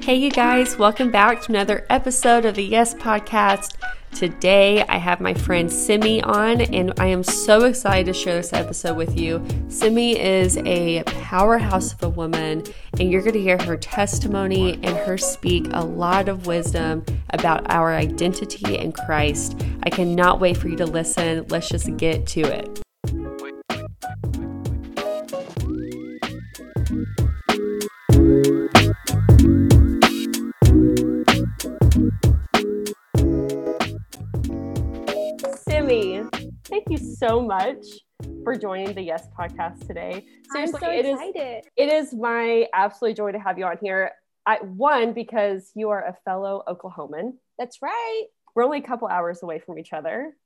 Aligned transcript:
Hey, 0.00 0.14
you 0.14 0.30
guys, 0.30 0.78
welcome 0.78 1.10
back 1.10 1.42
to 1.42 1.52
another 1.52 1.84
episode 1.90 2.46
of 2.46 2.54
the 2.54 2.64
Yes 2.64 2.94
Podcast. 2.94 3.76
Today, 4.14 4.82
I 4.88 4.96
have 4.96 5.20
my 5.20 5.34
friend 5.34 5.70
Simi 5.70 6.22
on, 6.22 6.62
and 6.62 6.94
I 6.98 7.08
am 7.08 7.22
so 7.22 7.64
excited 7.64 8.06
to 8.06 8.14
share 8.18 8.36
this 8.36 8.54
episode 8.54 8.96
with 8.96 9.20
you. 9.20 9.44
Simi 9.68 10.18
is 10.18 10.56
a 10.64 11.02
powerhouse 11.02 11.92
of 11.92 12.02
a 12.02 12.08
woman, 12.08 12.64
and 12.98 13.12
you're 13.12 13.20
going 13.20 13.34
to 13.34 13.42
hear 13.42 13.58
her 13.58 13.76
testimony 13.76 14.74
and 14.82 14.96
her 14.96 15.18
speak 15.18 15.66
a 15.72 15.84
lot 15.84 16.30
of 16.30 16.46
wisdom 16.46 17.04
about 17.30 17.70
our 17.70 17.92
identity 17.94 18.78
in 18.78 18.90
Christ. 18.90 19.62
I 19.82 19.90
cannot 19.90 20.40
wait 20.40 20.56
for 20.56 20.68
you 20.68 20.76
to 20.76 20.86
listen. 20.86 21.44
Let's 21.50 21.68
just 21.68 21.94
get 21.98 22.26
to 22.28 22.40
it. 22.40 22.85
Much 37.46 37.86
for 38.42 38.56
joining 38.56 38.92
the 38.92 39.02
Yes 39.02 39.28
podcast 39.38 39.86
today. 39.86 40.26
Seriously, 40.50 40.74
I'm 40.74 40.80
so 40.80 40.90
it 40.90 41.06
excited. 41.06 41.58
is 41.58 41.64
it 41.76 41.92
is 41.92 42.14
my 42.14 42.66
absolute 42.74 43.16
joy 43.16 43.32
to 43.32 43.38
have 43.38 43.58
you 43.58 43.64
on 43.64 43.78
here. 43.80 44.12
I, 44.46 44.56
one 44.62 45.12
because 45.12 45.70
you 45.74 45.90
are 45.90 46.04
a 46.04 46.16
fellow 46.24 46.62
Oklahoman. 46.68 47.34
That's 47.58 47.82
right. 47.82 48.24
We're 48.54 48.64
only 48.64 48.78
a 48.78 48.82
couple 48.82 49.08
hours 49.08 49.42
away 49.42 49.58
from 49.58 49.78
each 49.78 49.92
other, 49.92 50.36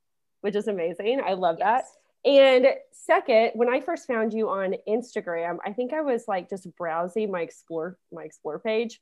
which 0.41 0.55
is 0.55 0.67
amazing. 0.67 1.21
I 1.25 1.33
love 1.33 1.57
yes. 1.59 1.85
that. 2.23 2.29
And 2.29 2.67
second, 2.91 3.51
when 3.55 3.73
I 3.73 3.81
first 3.81 4.05
found 4.05 4.33
you 4.33 4.49
on 4.49 4.75
Instagram, 4.87 5.57
I 5.65 5.73
think 5.73 5.91
I 5.93 6.01
was 6.01 6.25
like 6.27 6.49
just 6.49 6.67
browsing 6.75 7.31
my 7.31 7.41
explore 7.41 7.97
my 8.11 8.23
explore 8.23 8.59
page, 8.59 8.99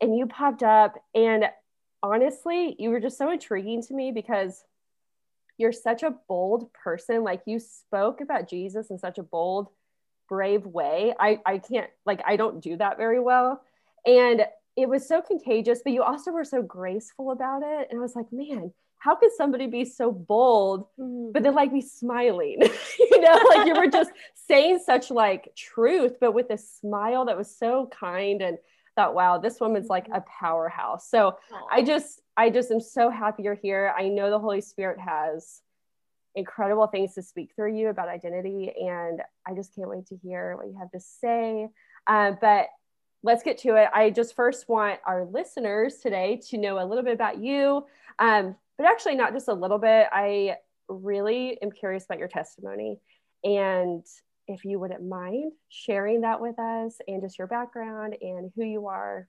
and 0.00 0.16
you 0.16 0.26
popped 0.26 0.64
up. 0.64 0.94
And 1.14 1.44
honestly, 2.02 2.74
you 2.78 2.90
were 2.90 3.00
just 3.00 3.18
so 3.18 3.30
intriguing 3.30 3.82
to 3.82 3.94
me 3.94 4.10
because 4.10 4.64
you're 5.60 5.72
such 5.72 6.02
a 6.02 6.14
bold 6.26 6.72
person. 6.72 7.22
Like 7.22 7.42
you 7.46 7.58
spoke 7.58 8.20
about 8.20 8.48
Jesus 8.48 8.90
in 8.90 8.98
such 8.98 9.18
a 9.18 9.22
bold, 9.22 9.68
brave 10.28 10.64
way. 10.64 11.12
I, 11.20 11.38
I 11.44 11.58
can't, 11.58 11.90
like, 12.06 12.22
I 12.26 12.36
don't 12.36 12.62
do 12.62 12.76
that 12.78 12.96
very 12.96 13.20
well. 13.20 13.62
And 14.06 14.46
it 14.76 14.88
was 14.88 15.06
so 15.06 15.20
contagious, 15.20 15.82
but 15.84 15.92
you 15.92 16.02
also 16.02 16.30
were 16.30 16.44
so 16.44 16.62
graceful 16.62 17.30
about 17.30 17.62
it. 17.62 17.88
And 17.90 17.98
I 17.98 18.02
was 18.02 18.16
like, 18.16 18.32
man, 18.32 18.72
how 18.98 19.16
could 19.16 19.32
somebody 19.36 19.66
be 19.66 19.84
so 19.84 20.10
bold, 20.10 20.86
mm-hmm. 20.98 21.32
but 21.32 21.42
then 21.42 21.54
like 21.54 21.72
be 21.72 21.82
smiling? 21.82 22.62
you 22.98 23.20
know, 23.20 23.38
like 23.48 23.66
you 23.66 23.74
were 23.74 23.86
just 23.90 24.10
saying 24.48 24.80
such 24.84 25.10
like 25.10 25.52
truth, 25.56 26.16
but 26.20 26.32
with 26.32 26.50
a 26.50 26.58
smile 26.58 27.26
that 27.26 27.36
was 27.36 27.54
so 27.54 27.90
kind 27.98 28.40
and 28.40 28.56
thought, 28.96 29.14
wow, 29.14 29.38
this 29.38 29.60
woman's 29.60 29.88
like 29.88 30.08
a 30.12 30.22
powerhouse. 30.22 31.08
So 31.10 31.36
Aww. 31.52 31.60
I 31.70 31.82
just, 31.82 32.22
I 32.36 32.50
just 32.50 32.70
am 32.70 32.80
so 32.80 33.10
happy 33.10 33.42
you're 33.42 33.54
here. 33.54 33.94
I 33.96 34.08
know 34.08 34.30
the 34.30 34.38
Holy 34.38 34.60
Spirit 34.60 34.98
has 35.00 35.60
incredible 36.34 36.86
things 36.86 37.14
to 37.14 37.22
speak 37.22 37.50
through 37.54 37.76
you 37.76 37.88
about 37.88 38.08
identity, 38.08 38.72
and 38.80 39.20
I 39.46 39.54
just 39.54 39.74
can't 39.74 39.90
wait 39.90 40.06
to 40.06 40.16
hear 40.16 40.56
what 40.56 40.66
you 40.66 40.76
have 40.78 40.90
to 40.92 41.00
say. 41.00 41.68
Uh, 42.06 42.32
but 42.40 42.68
let's 43.22 43.42
get 43.42 43.58
to 43.58 43.76
it. 43.76 43.88
I 43.92 44.10
just 44.10 44.34
first 44.34 44.68
want 44.68 45.00
our 45.04 45.24
listeners 45.24 45.96
today 45.96 46.40
to 46.48 46.58
know 46.58 46.82
a 46.82 46.86
little 46.86 47.04
bit 47.04 47.14
about 47.14 47.38
you, 47.38 47.84
um, 48.18 48.56
but 48.78 48.86
actually 48.86 49.16
not 49.16 49.32
just 49.32 49.48
a 49.48 49.54
little 49.54 49.78
bit. 49.78 50.06
I 50.12 50.56
really 50.88 51.60
am 51.62 51.70
curious 51.70 52.04
about 52.04 52.18
your 52.18 52.28
testimony 52.28 52.98
and 53.44 54.04
if 54.46 54.64
you 54.64 54.80
wouldn't 54.80 55.06
mind 55.06 55.52
sharing 55.68 56.22
that 56.22 56.40
with 56.40 56.58
us 56.58 56.98
and 57.06 57.22
just 57.22 57.38
your 57.38 57.46
background 57.46 58.16
and 58.20 58.50
who 58.56 58.64
you 58.64 58.88
are, 58.88 59.28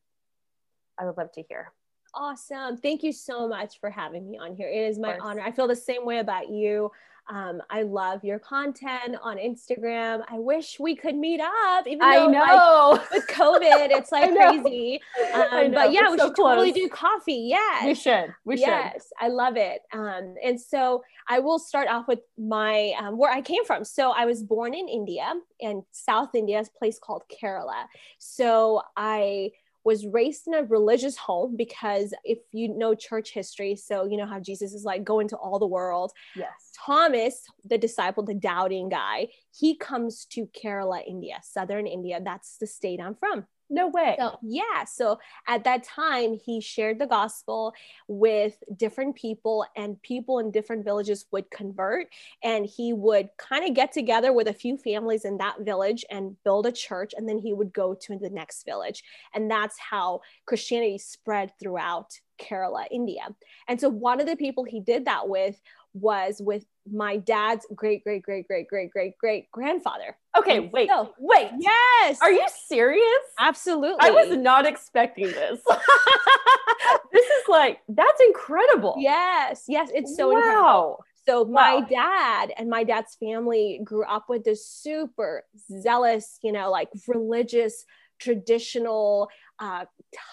I 1.00 1.06
would 1.06 1.18
love 1.18 1.32
to 1.34 1.44
hear. 1.44 1.72
Awesome. 2.14 2.78
Thank 2.78 3.04
you 3.04 3.14
so 3.14 3.48
much 3.48 3.80
for 3.80 3.90
having 3.90 4.30
me 4.30 4.38
on 4.38 4.56
here. 4.56 4.68
It 4.68 4.90
is 4.90 5.00
my 5.00 5.18
honor. 5.18 5.41
I 5.41 5.52
feel 5.52 5.68
the 5.68 5.75
same 5.75 6.06
way 6.06 6.19
about 6.19 6.50
you. 6.50 6.91
Um, 7.30 7.62
I 7.69 7.84
love 7.84 8.25
your 8.25 8.40
content 8.40 9.16
on 9.22 9.38
Instagram. 9.38 10.24
I 10.30 10.40
wish 10.40 10.80
we 10.80 10.96
could 10.96 11.16
meet 11.16 11.40
up, 11.40 11.88
even 11.88 12.00
though 12.00 12.06
I 12.06 12.28
know 12.28 12.90
like, 12.91 13.12
with 13.12 13.28
COVID, 13.28 13.90
it's 13.91 14.12
like 14.12 14.34
crazy. 14.34 15.00
Um, 15.34 15.72
but 15.72 15.94
yeah, 15.94 16.02
We're 16.02 16.12
we 16.12 16.18
so 16.18 16.28
should 16.28 16.36
close. 16.36 16.56
totally 16.56 16.72
do 16.74 16.90
coffee. 16.90 17.46
Yes, 17.47 17.86
we 17.86 17.96
should. 17.96 18.34
We 18.44 18.57
should. 18.57 18.68
Yes, 18.68 19.13
I 19.19 19.30
love 19.30 19.56
it. 19.56 19.81
Um, 19.94 20.36
and 20.44 20.59
so 20.59 21.03
I 21.30 21.40
will 21.40 21.59
start 21.59 21.88
off 21.88 22.07
with 22.07 22.19
my 22.38 22.94
um, 23.00 23.18
where 23.18 23.31
I 23.31 23.41
came 23.41 23.63
from. 23.63 23.86
So 23.86 24.12
I 24.12 24.25
was 24.25 24.44
born 24.44 24.74
in 24.74 24.90
India, 24.90 25.34
in 25.59 25.84
South 25.91 26.36
India, 26.36 26.59
a 26.59 26.78
place 26.78 27.00
called 27.02 27.24
Kerala. 27.31 27.86
So 28.18 28.81
I 28.97 29.52
was 29.84 30.06
raised 30.06 30.47
in 30.47 30.53
a 30.53 30.64
religious 30.64 31.18
home 31.18 31.56
because 31.58 32.14
if 32.24 32.40
you 32.52 32.69
know 32.69 32.94
church 32.94 33.31
history, 33.31 33.75
so 33.75 34.06
you 34.06 34.18
know 34.18 34.25
how 34.25 34.40
Jesus 34.40 34.74
is 34.74 34.84
like, 34.84 35.03
go 35.03 35.19
into 35.19 35.36
all 35.36 35.59
the 35.59 35.68
world. 35.68 36.12
Yes. 36.36 36.50
Thomas, 36.86 37.44
the 37.66 37.78
disciple, 37.78 38.24
the 38.24 38.34
doubting 38.34 38.90
guy, 38.90 39.28
he 39.52 39.75
comes 39.75 40.25
to 40.31 40.47
Kerala, 40.47 41.02
India, 41.08 41.40
southern 41.44 41.88
India. 41.88 42.19
That's 42.24 42.58
the 42.58 42.68
state 42.68 43.00
I'm 43.02 43.16
from. 43.16 43.46
No 43.74 43.88
way. 43.88 44.18
So, 44.20 44.38
yeah. 44.44 44.84
So 44.84 45.18
at 45.48 45.64
that 45.64 45.84
time, 45.84 46.38
he 46.46 46.59
shared 46.59 47.00
the 47.00 47.08
gospel 47.08 47.74
with 48.09 48.62
different 48.76 49.16
people, 49.16 49.66
and 49.78 50.00
people 50.02 50.40
in 50.40 50.52
different 50.52 50.84
villages 50.84 51.26
would 51.32 51.50
convert. 51.50 52.08
And 52.44 52.66
he 52.66 52.92
would 52.92 53.30
kind 53.38 53.66
of 53.68 53.74
get 53.74 53.94
together 53.94 54.34
with 54.34 54.50
a 54.50 54.54
few 54.54 54.78
families 54.78 55.24
in 55.24 55.38
that 55.38 55.62
village 55.62 56.04
and 56.12 56.36
build 56.44 56.66
a 56.66 56.72
church. 56.72 57.14
And 57.16 57.28
then 57.28 57.38
he 57.38 57.54
would 57.54 57.72
go 57.72 57.96
to 57.96 58.20
the 58.20 58.30
next 58.30 58.66
village. 58.66 59.04
And 59.34 59.50
that's 59.50 59.80
how 59.80 60.20
Christianity 60.46 60.98
spread 60.98 61.54
throughout 61.58 62.20
Kerala, 62.42 62.88
India. 62.92 63.24
And 63.70 63.80
so 63.80 63.88
one 63.88 64.20
of 64.20 64.28
the 64.28 64.36
people 64.36 64.66
he 64.66 64.81
did 64.81 65.06
that 65.06 65.30
with 65.30 65.62
was 65.94 66.42
with 66.44 66.66
my 66.90 67.18
dad's 67.18 67.66
great 67.75 68.03
great 68.03 68.24
great 68.24 68.47
great 68.47 68.68
great 68.68 68.92
great 68.92 69.18
great 69.18 69.52
grandfather. 69.52 70.18
Okay, 70.38 70.59
wait, 70.59 70.90
so, 70.90 71.14
wait. 71.19 71.50
Yes. 71.59 72.19
Are 72.22 72.31
you 72.31 72.46
serious? 72.68 73.06
Absolutely. 73.40 74.00
I 74.00 74.12
was 74.12 74.38
not 74.38 74.66
expecting 74.66 75.25
this. 75.25 75.59
this 77.12 77.25
is 77.25 77.50
like 77.50 77.80
that's 77.90 78.22
incredible. 78.22 78.96
Yes, 78.97 79.66
yes, 79.68 79.90
it's 79.94 80.16
so 80.16 80.31
wow. 80.31 80.38
incredible. 80.38 81.06
So 81.28 81.46
my 81.46 81.81
dad 81.81 82.52
and 82.58 82.69
my 82.69 82.84
dad's 82.84 83.16
family 83.16 83.80
grew 83.84 84.06
up 84.06 84.25
with 84.28 84.44
this 84.44 84.68
super 84.68 85.44
zealous, 85.81 86.40
you 86.42 86.52
know, 86.52 86.72
like 86.72 86.90
religious 87.08 87.86
traditional 88.19 89.30
uh, 89.62 89.86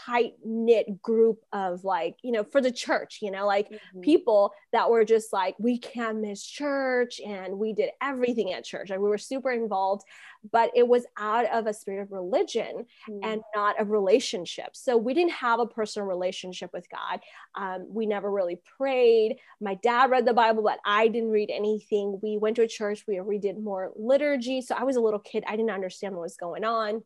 tight 0.07 0.33
knit 0.43 1.03
group 1.03 1.39
of 1.53 1.85
like 1.85 2.17
you 2.23 2.33
know 2.33 2.43
for 2.43 2.61
the 2.61 2.73
church 2.73 3.19
you 3.21 3.31
know 3.31 3.47
like 3.47 3.71
mm-hmm. 3.71 4.01
people 4.01 4.53
that 4.73 4.91
were 4.91 5.05
just 5.05 5.33
like 5.33 5.55
we 5.59 5.79
can't 5.79 6.21
miss 6.21 6.45
church 6.45 7.21
and 7.25 7.57
we 7.57 7.75
did 7.75 7.91
everything 8.03 8.53
at 8.55 8.65
church 8.65 8.91
and 8.91 9.01
we 9.01 9.09
were 9.09 9.19
super 9.19 9.53
involved 9.53 10.03
but 10.51 10.71
it 10.75 10.87
was 10.87 11.05
out 11.19 11.45
of 11.53 11.67
a 11.67 11.75
spirit 11.75 12.03
of 12.03 12.13
religion 12.13 12.87
mm-hmm. 13.09 13.19
and 13.23 13.43
not 13.55 13.77
a 13.79 13.85
relationship. 13.85 14.71
So 14.75 14.97
we 14.97 15.13
didn't 15.13 15.33
have 15.33 15.61
a 15.61 15.67
personal 15.67 16.07
relationship 16.07 16.71
with 16.73 16.89
god. 16.89 17.21
Um, 17.55 17.87
we 17.89 18.07
never 18.07 18.31
really 18.31 18.61
prayed. 18.79 19.37
My 19.61 19.75
dad 19.75 20.11
read 20.11 20.27
the 20.27 20.33
bible 20.33 20.63
but 20.63 20.79
i 20.87 21.09
didn't 21.09 21.31
read 21.31 21.51
anything. 21.51 22.19
We 22.23 22.39
went 22.39 22.57
to 22.57 22.63
a 22.63 22.69
church 22.69 23.05
we, 23.07 23.21
we 23.21 23.39
did 23.39 23.63
more 23.63 23.93
liturgy. 23.95 24.63
So 24.63 24.75
i 24.75 24.85
was 24.85 24.97
a 24.97 25.01
little 25.01 25.21
kid. 25.21 25.45
I 25.47 25.57
didn't 25.57 25.71
understand 25.71 26.15
what 26.15 26.23
was 26.23 26.37
going 26.37 26.65
on 26.65 27.03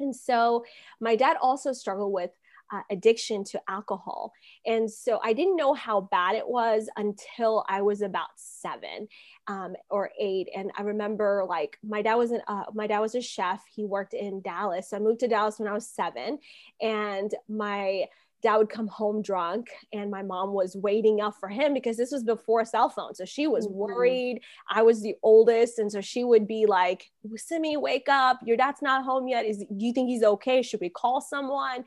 and 0.00 0.14
so 0.14 0.64
my 1.00 1.16
dad 1.16 1.36
also 1.40 1.72
struggled 1.72 2.12
with 2.12 2.30
uh, 2.72 2.80
addiction 2.90 3.44
to 3.44 3.60
alcohol. 3.68 4.32
And 4.64 4.90
so 4.90 5.20
I 5.22 5.32
didn't 5.32 5.56
know 5.56 5.74
how 5.74 6.00
bad 6.00 6.34
it 6.34 6.48
was 6.48 6.88
until 6.96 7.64
I 7.68 7.82
was 7.82 8.02
about 8.02 8.28
seven 8.36 9.08
um, 9.46 9.74
or 9.88 10.10
eight. 10.18 10.48
And 10.54 10.72
I 10.76 10.82
remember 10.82 11.44
like 11.48 11.78
my 11.86 12.02
dad 12.02 12.16
was 12.16 12.32
an, 12.32 12.42
uh, 12.48 12.64
my 12.74 12.86
dad 12.86 13.00
was 13.00 13.14
a 13.14 13.20
chef. 13.20 13.62
He 13.72 13.84
worked 13.84 14.14
in 14.14 14.40
Dallas. 14.40 14.90
So 14.90 14.96
I 14.96 15.00
moved 15.00 15.20
to 15.20 15.28
Dallas 15.28 15.58
when 15.58 15.68
I 15.68 15.74
was 15.74 15.88
seven, 15.88 16.38
and 16.80 17.32
my 17.48 18.06
dad 18.42 18.56
would 18.58 18.68
come 18.68 18.86
home 18.86 19.22
drunk 19.22 19.68
and 19.92 20.10
my 20.10 20.22
mom 20.22 20.52
was 20.52 20.76
waiting 20.76 21.20
up 21.20 21.34
for 21.40 21.48
him 21.48 21.74
because 21.74 21.96
this 21.96 22.12
was 22.12 22.22
before 22.22 22.64
cell 22.64 22.88
phone 22.88 23.14
so 23.14 23.24
she 23.24 23.46
was 23.46 23.66
mm-hmm. 23.66 23.76
worried. 23.76 24.40
I 24.68 24.82
was 24.82 25.02
the 25.02 25.16
oldest. 25.22 25.78
And 25.78 25.90
so 25.90 26.00
she 26.00 26.24
would 26.24 26.46
be 26.46 26.66
like 26.66 27.10
simi 27.36 27.76
wake 27.76 28.08
up. 28.08 28.38
Your 28.44 28.56
dad's 28.56 28.82
not 28.82 29.04
home 29.04 29.28
yet. 29.28 29.44
Is 29.44 29.58
do 29.58 29.84
you 29.84 29.92
think 29.92 30.08
he's 30.08 30.22
okay? 30.22 30.62
Should 30.62 30.80
we 30.80 30.90
call 30.90 31.20
someone? 31.20 31.84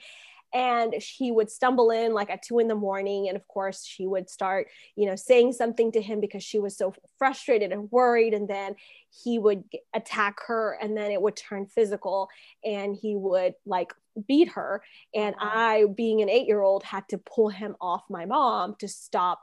And 0.51 0.95
he 0.95 1.31
would 1.31 1.51
stumble 1.51 1.91
in 1.91 2.13
like 2.13 2.31
at 2.31 2.41
two 2.41 2.57
in 2.57 2.67
the 2.67 2.75
morning. 2.75 3.27
And 3.27 3.37
of 3.37 3.47
course 3.47 3.85
she 3.85 4.07
would 4.07 4.29
start 4.29 4.67
you 4.95 5.05
know 5.05 5.15
saying 5.15 5.53
something 5.53 5.91
to 5.91 6.01
him 6.01 6.19
because 6.19 6.43
she 6.43 6.59
was 6.59 6.75
so 6.75 6.93
frustrated 7.17 7.71
and 7.71 7.91
worried. 7.91 8.33
And 8.33 8.47
then 8.47 8.75
he 9.23 9.37
would 9.37 9.63
attack 9.93 10.39
her 10.47 10.77
and 10.81 10.97
then 10.97 11.11
it 11.11 11.21
would 11.21 11.35
turn 11.35 11.67
physical 11.67 12.29
and 12.63 12.95
he 12.95 13.15
would 13.15 13.53
like 13.65 13.93
beat 14.27 14.49
her. 14.49 14.83
And 15.13 15.35
uh-huh. 15.35 15.49
i 15.53 15.85
being 15.95 16.21
an 16.21 16.29
eight 16.29 16.47
year 16.47 16.61
old 16.61 16.83
had 16.83 17.07
to 17.09 17.17
pull 17.17 17.49
him 17.49 17.75
off 17.81 18.03
my 18.09 18.25
mom 18.25 18.75
to 18.79 18.87
stop 18.87 19.41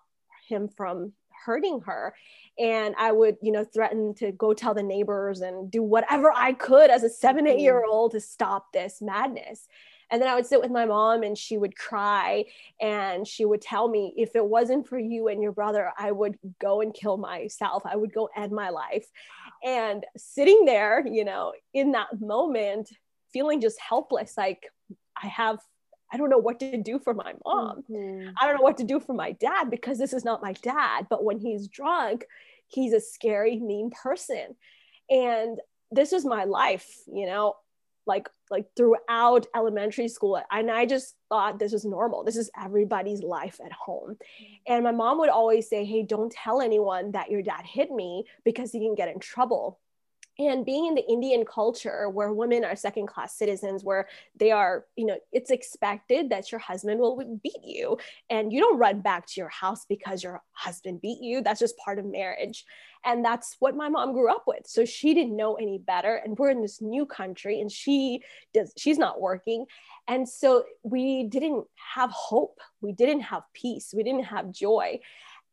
him 0.49 0.69
from 0.69 1.13
hurting 1.45 1.81
her. 1.83 2.15
And 2.59 2.95
i 2.99 3.13
would 3.13 3.37
you 3.43 3.53
know 3.53 3.65
threaten 3.65 4.15
to 4.15 4.33
go 4.33 4.55
tell 4.55 4.75
the 4.75 4.83
neighbors 4.83 5.41
and 5.41 5.71
do 5.71 5.83
whatever 5.83 6.33
i 6.35 6.53
could 6.53 6.91
as 6.91 7.03
a 7.03 7.11
seven 7.11 7.45
mm-hmm. 7.45 7.59
eight 7.59 7.63
year 7.63 7.85
old 7.85 8.13
to 8.13 8.21
stop 8.21 8.73
this 8.73 9.03
madness. 9.03 9.69
And 10.11 10.23
then 10.23 10.29
I 10.29 10.35
would 10.35 10.47
sit 10.47 10.61
with 10.61 10.71
my 10.71 10.85
mom 10.85 11.23
and 11.23 11.37
she 11.37 11.59
would 11.59 11.77
cry 11.77 12.45
and 12.81 13.27
she 13.27 13.45
would 13.45 13.61
tell 13.61 13.89
me, 13.89 14.15
if 14.17 14.37
it 14.37 14.45
wasn't 14.45 14.87
for 14.87 14.99
you 14.99 15.29
and 15.29 15.43
your 15.43 15.53
brother, 15.53 15.91
I 15.99 16.13
would 16.13 16.39
go 16.61 16.81
and 16.81 16.95
kill 16.95 17.17
myself. 17.17 17.83
I 17.85 17.97
would 17.97 18.13
go 18.13 18.29
end 18.37 18.53
my 18.53 18.71
life. 18.71 19.07
And 19.65 20.05
sitting 20.17 20.65
there, 20.65 21.05
you 21.07 21.25
know, 21.25 21.53
in 21.75 21.93
that 21.93 22.21
moment, 22.21 22.91
feeling 23.37 23.61
just 23.61 23.79
helpless, 23.79 24.35
like 24.39 24.63
I 25.23 25.27
have 25.27 25.59
I 26.11 26.17
don't 26.17 26.31
know 26.31 26.39
what 26.39 26.61
to 26.61 26.81
do 26.81 26.99
for 26.99 27.13
my 27.13 27.35
mom. 27.45 27.83
Mm-hmm. 27.91 28.29
I 28.41 28.47
don't 28.47 28.57
know 28.57 28.63
what 28.63 28.79
to 28.79 28.85
do 28.85 29.01
for 29.01 29.13
my 29.13 29.33
dad 29.33 29.71
because 29.71 29.99
this 29.99 30.13
is 30.13 30.25
not 30.25 30.41
my 30.41 30.53
dad. 30.63 31.09
But 31.11 31.25
when 31.25 31.39
he's 31.39 31.67
drunk, 31.67 32.25
he's 32.69 32.93
a 32.93 33.01
scary, 33.01 33.59
mean 33.59 33.91
person. 33.91 34.55
And 35.11 35.59
this 35.91 36.13
was 36.13 36.25
my 36.25 36.45
life, 36.45 36.89
you 37.13 37.27
know 37.27 37.57
like 38.07 38.29
like 38.51 38.67
throughout 38.77 39.47
elementary 39.55 40.09
school 40.09 40.41
and 40.51 40.71
i 40.71 40.87
just 40.87 41.17
thought 41.29 41.59
this 41.59 41.73
was 41.73 41.85
normal 41.85 42.23
this 42.23 42.37
is 42.37 42.51
everybody's 42.63 43.23
life 43.23 43.61
at 43.65 43.73
home 43.73 44.17
and 44.67 44.85
my 44.85 44.93
mom 44.93 45.19
would 45.19 45.29
always 45.29 45.69
say 45.69 45.85
hey 45.85 46.03
don't 46.03 46.33
tell 46.33 46.61
anyone 46.61 47.11
that 47.13 47.31
your 47.31 47.43
dad 47.43 47.65
hit 47.65 47.91
me 47.91 48.25
because 48.45 48.71
he 48.71 48.79
can 48.79 48.95
get 48.95 49.09
in 49.09 49.19
trouble 49.19 49.81
and 50.39 50.65
being 50.65 50.87
in 50.87 50.95
the 50.95 51.07
indian 51.09 51.45
culture 51.45 52.09
where 52.09 52.33
women 52.33 52.65
are 52.65 52.77
second 52.77 53.07
class 53.07 53.37
citizens 53.37 53.83
where 53.83 54.09
they 54.37 54.51
are 54.51 54.85
you 54.97 55.07
know 55.07 55.17
it's 55.33 55.51
expected 55.51 56.31
that 56.31 56.51
your 56.53 56.59
husband 56.59 57.01
will 57.01 57.39
beat 57.43 57.65
you 57.65 57.97
and 58.31 58.53
you 58.53 58.61
don't 58.61 58.79
run 58.79 59.01
back 59.01 59.27
to 59.27 59.41
your 59.41 59.49
house 59.49 59.85
because 59.89 60.23
your 60.23 60.43
husband 60.53 61.01
beat 61.01 61.19
you. 61.21 61.43
That's 61.43 61.61
just 61.61 61.77
part 61.79 61.99
of 61.99 62.05
marriage. 62.05 62.65
And 63.05 63.25
that's 63.25 63.57
what 63.61 63.77
my 63.77 63.89
mom 63.89 64.13
grew 64.13 64.31
up 64.31 64.45
with. 64.47 64.67
So 64.67 64.85
she 64.85 65.15
didn't 65.15 65.37
know 65.37 65.55
any 65.55 65.79
better. 65.79 66.17
And 66.17 66.37
we're 66.37 66.51
in 66.51 66.63
this 66.63 66.83
new 66.83 67.07
country 67.07 67.61
and 67.61 67.71
she 67.71 68.23
does 68.53 68.73
she's 68.77 68.99
not 68.99 69.21
working. 69.21 69.67
And 70.09 70.29
so 70.29 70.65
we 70.83 71.25
didn't 71.25 71.65
have 71.95 72.11
hope. 72.11 72.59
We 72.81 72.93
didn't 72.93 73.23
have 73.23 73.43
peace. 73.55 73.93
We 73.97 74.03
didn't 74.03 74.25
have 74.25 74.53
joy. 74.53 75.01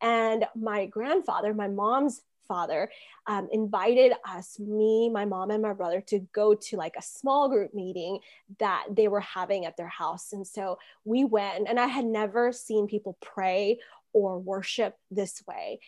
And 0.02 0.46
my 0.56 0.86
grandfather 0.88 1.54
my 1.54 1.68
mom's 1.68 2.22
father 2.48 2.90
um, 3.28 3.48
invited 3.52 4.14
us, 4.28 4.60
me, 4.60 5.10
my 5.10 5.26
mom, 5.26 5.52
and 5.52 5.62
my 5.62 5.74
brother, 5.74 6.02
to 6.08 6.20
go 6.34 6.54
to 6.54 6.78
like 6.78 6.96
a 6.98 7.02
small 7.02 7.50
group 7.50 7.74
meeting 7.74 8.20
that 8.60 8.86
they 8.92 9.08
were 9.08 9.22
having 9.22 9.66
at 9.66 9.78
their 9.78 9.88
house. 9.88 10.34
And 10.34 10.46
so 10.46 10.78
we 11.06 11.24
went, 11.24 11.68
and 11.68 11.80
I 11.80 11.88
had 11.88 12.06
never 12.06 12.52
seen 12.52 12.88
people 12.88 13.18
pray 13.22 13.80
or 14.14 14.40
worship 14.40 14.98
this 15.10 15.42
way. 15.48 15.80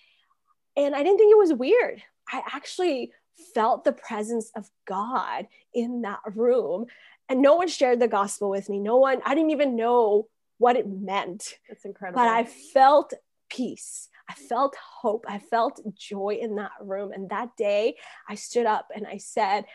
And 0.76 0.96
I 0.96 1.04
didn't 1.04 1.18
think 1.18 1.32
it 1.32 1.38
was 1.38 1.54
weird. 1.54 2.02
I 2.32 2.42
actually 2.54 3.12
felt 3.54 3.84
the 3.84 3.92
presence 3.92 4.52
of 4.56 4.70
God 4.88 5.48
in 5.74 6.02
that 6.02 6.20
room. 6.34 6.86
And 7.30 7.42
no 7.42 7.56
one 7.56 7.68
shared 7.68 8.00
the 8.00 8.08
gospel 8.08 8.50
with 8.50 8.70
me. 8.70 8.80
No 8.80 8.98
one, 8.98 9.22
I 9.26 9.36
didn't 9.36 9.52
even 9.52 9.76
know 9.76 10.28
what 10.58 10.76
it 10.76 10.88
meant. 10.88 11.56
That's 11.68 11.86
incredible. 11.86 12.22
But 12.22 12.30
I 12.30 12.46
felt 12.46 13.14
peace. 13.50 14.10
I 14.30 14.34
felt 14.34 14.76
hope. 14.76 15.26
I 15.28 15.40
felt 15.40 15.80
joy 15.96 16.40
in 16.42 16.56
that 16.56 16.72
room. 16.82 17.12
And 17.12 17.30
that 17.30 17.50
day 17.58 17.96
I 18.28 18.36
stood 18.36 18.66
up 18.66 18.88
and 18.96 19.06
I 19.06 19.18
said, 19.18 19.66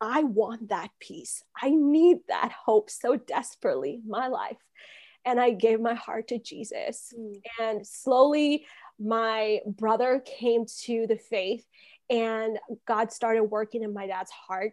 I 0.00 0.24
want 0.24 0.68
that 0.68 0.90
peace. 1.00 1.42
I 1.60 1.70
need 1.70 2.18
that 2.28 2.52
hope 2.52 2.90
so 2.90 3.16
desperately 3.16 4.00
in 4.04 4.08
my 4.08 4.28
life. 4.28 4.58
And 5.24 5.40
I 5.40 5.50
gave 5.50 5.80
my 5.80 5.94
heart 5.94 6.28
to 6.28 6.38
Jesus. 6.38 7.14
Mm. 7.18 7.40
And 7.60 7.86
slowly, 7.86 8.66
my 9.00 9.60
brother 9.66 10.22
came 10.24 10.66
to 10.82 11.06
the 11.06 11.16
faith, 11.16 11.64
and 12.10 12.58
God 12.86 13.10
started 13.10 13.44
working 13.44 13.82
in 13.82 13.94
my 13.94 14.06
dad's 14.06 14.30
heart 14.30 14.72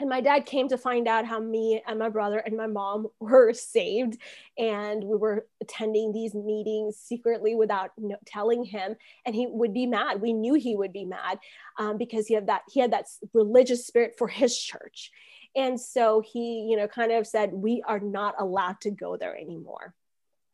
and 0.00 0.10
my 0.10 0.20
dad 0.20 0.44
came 0.44 0.68
to 0.68 0.76
find 0.76 1.06
out 1.06 1.24
how 1.24 1.38
me 1.38 1.80
and 1.86 1.98
my 1.98 2.08
brother 2.08 2.38
and 2.38 2.56
my 2.56 2.66
mom 2.66 3.06
were 3.20 3.52
saved 3.52 4.18
and 4.58 5.04
we 5.04 5.16
were 5.16 5.46
attending 5.60 6.12
these 6.12 6.34
meetings 6.34 6.96
secretly 6.96 7.54
without 7.54 7.92
telling 8.26 8.64
him 8.64 8.96
and 9.24 9.34
he 9.34 9.46
would 9.48 9.72
be 9.72 9.86
mad. 9.86 10.20
We 10.20 10.32
knew 10.32 10.54
he 10.54 10.76
would 10.76 10.92
be 10.92 11.04
mad 11.04 11.38
um, 11.78 11.96
because 11.96 12.26
he 12.26 12.34
had 12.34 12.48
that 12.48 12.62
he 12.68 12.80
had 12.80 12.92
that 12.92 13.06
religious 13.32 13.86
spirit 13.86 14.16
for 14.18 14.28
his 14.28 14.58
church. 14.58 15.10
And 15.56 15.80
so 15.80 16.20
he 16.20 16.66
you 16.68 16.76
know 16.76 16.88
kind 16.88 17.12
of 17.12 17.26
said 17.26 17.52
we 17.52 17.82
are 17.86 18.00
not 18.00 18.34
allowed 18.38 18.80
to 18.82 18.90
go 18.90 19.16
there 19.16 19.36
anymore. 19.36 19.94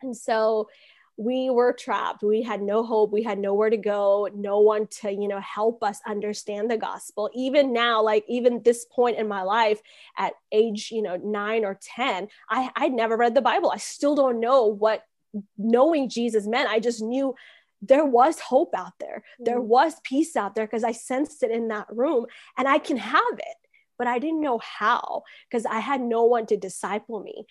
And 0.02 0.16
so 0.16 0.68
we 1.20 1.50
were 1.50 1.74
trapped. 1.74 2.22
We 2.22 2.40
had 2.40 2.62
no 2.62 2.82
hope. 2.82 3.12
We 3.12 3.22
had 3.22 3.38
nowhere 3.38 3.68
to 3.68 3.76
go. 3.76 4.30
No 4.34 4.60
one 4.60 4.86
to 5.02 5.12
you 5.12 5.28
know 5.28 5.38
help 5.40 5.82
us 5.82 6.00
understand 6.06 6.70
the 6.70 6.78
gospel. 6.78 7.28
Even 7.34 7.74
now 7.74 8.02
like 8.02 8.24
even 8.26 8.62
this 8.62 8.86
point 8.86 9.18
in 9.18 9.28
my 9.28 9.42
life 9.42 9.82
at 10.16 10.32
age 10.50 10.90
you 10.90 11.02
know 11.02 11.16
9 11.16 11.64
or 11.64 11.78
10 11.80 12.28
i 12.48 12.70
i'd 12.76 12.92
never 12.94 13.18
read 13.18 13.34
the 13.34 13.42
bible. 13.42 13.70
I 13.70 13.76
still 13.76 14.14
don't 14.14 14.40
know 14.40 14.64
what 14.64 15.02
knowing 15.58 16.08
jesus 16.08 16.46
meant. 16.46 16.70
I 16.70 16.80
just 16.80 17.02
knew 17.02 17.34
there 17.82 18.06
was 18.06 18.40
hope 18.40 18.74
out 18.74 18.94
there. 18.98 19.22
There 19.38 19.60
mm. 19.60 19.64
was 19.64 20.00
peace 20.02 20.36
out 20.36 20.54
there 20.54 20.66
because 20.66 20.84
i 20.84 20.92
sensed 20.92 21.42
it 21.42 21.50
in 21.50 21.68
that 21.68 21.86
room 21.90 22.24
and 22.56 22.66
i 22.66 22.78
can 22.78 22.96
have 22.96 23.36
it 23.36 23.60
but 23.98 24.06
i 24.06 24.18
didn't 24.18 24.40
know 24.40 24.58
how 24.58 25.22
because 25.50 25.66
i 25.66 25.80
had 25.80 26.00
no 26.00 26.24
one 26.24 26.46
to 26.46 26.56
disciple 26.56 27.20
me. 27.20 27.44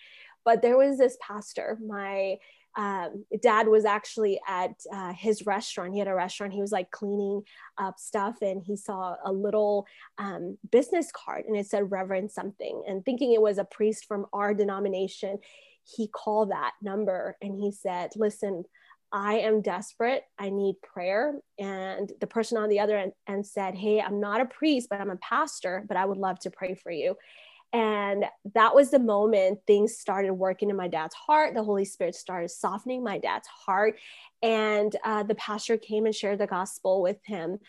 But 0.44 0.62
there 0.62 0.78
was 0.78 0.98
this 0.98 1.18
pastor 1.20 1.78
my 1.86 2.38
um, 2.76 3.24
dad 3.42 3.66
was 3.68 3.84
actually 3.84 4.40
at 4.46 4.72
uh, 4.92 5.12
his 5.12 5.44
restaurant. 5.46 5.92
He 5.92 5.98
had 5.98 6.08
a 6.08 6.14
restaurant. 6.14 6.52
He 6.52 6.60
was 6.60 6.72
like 6.72 6.90
cleaning 6.90 7.42
up 7.78 7.98
stuff 7.98 8.42
and 8.42 8.62
he 8.64 8.76
saw 8.76 9.16
a 9.24 9.32
little 9.32 9.86
um, 10.18 10.56
business 10.70 11.10
card 11.12 11.46
and 11.46 11.56
it 11.56 11.66
said 11.66 11.90
Reverend 11.90 12.30
something. 12.30 12.82
And 12.86 13.04
thinking 13.04 13.32
it 13.32 13.42
was 13.42 13.58
a 13.58 13.64
priest 13.64 14.06
from 14.06 14.26
our 14.32 14.54
denomination, 14.54 15.38
he 15.96 16.08
called 16.08 16.50
that 16.52 16.72
number 16.80 17.36
and 17.42 17.58
he 17.58 17.72
said, 17.72 18.10
Listen, 18.16 18.64
I 19.12 19.40
am 19.40 19.60
desperate. 19.60 20.22
I 20.38 20.50
need 20.50 20.76
prayer. 20.82 21.34
And 21.58 22.12
the 22.20 22.28
person 22.28 22.56
on 22.56 22.68
the 22.68 22.78
other 22.78 22.96
end, 22.96 23.12
end 23.28 23.46
said, 23.46 23.74
Hey, 23.74 24.00
I'm 24.00 24.20
not 24.20 24.40
a 24.40 24.46
priest, 24.46 24.88
but 24.88 25.00
I'm 25.00 25.10
a 25.10 25.16
pastor, 25.16 25.84
but 25.88 25.96
I 25.96 26.04
would 26.04 26.18
love 26.18 26.38
to 26.40 26.50
pray 26.50 26.74
for 26.74 26.92
you. 26.92 27.16
And 27.72 28.24
that 28.54 28.74
was 28.74 28.90
the 28.90 28.98
moment 28.98 29.60
things 29.66 29.96
started 29.96 30.32
working 30.32 30.70
in 30.70 30.76
my 30.76 30.88
dad's 30.88 31.14
heart. 31.14 31.54
The 31.54 31.62
Holy 31.62 31.84
Spirit 31.84 32.14
started 32.14 32.50
softening 32.50 33.04
my 33.04 33.18
dad's 33.18 33.46
heart. 33.46 33.96
And 34.42 34.94
uh, 35.04 35.22
the 35.22 35.36
pastor 35.36 35.76
came 35.76 36.06
and 36.06 36.14
shared 36.14 36.38
the 36.38 36.46
gospel 36.46 37.00
with 37.00 37.18
him. 37.24 37.60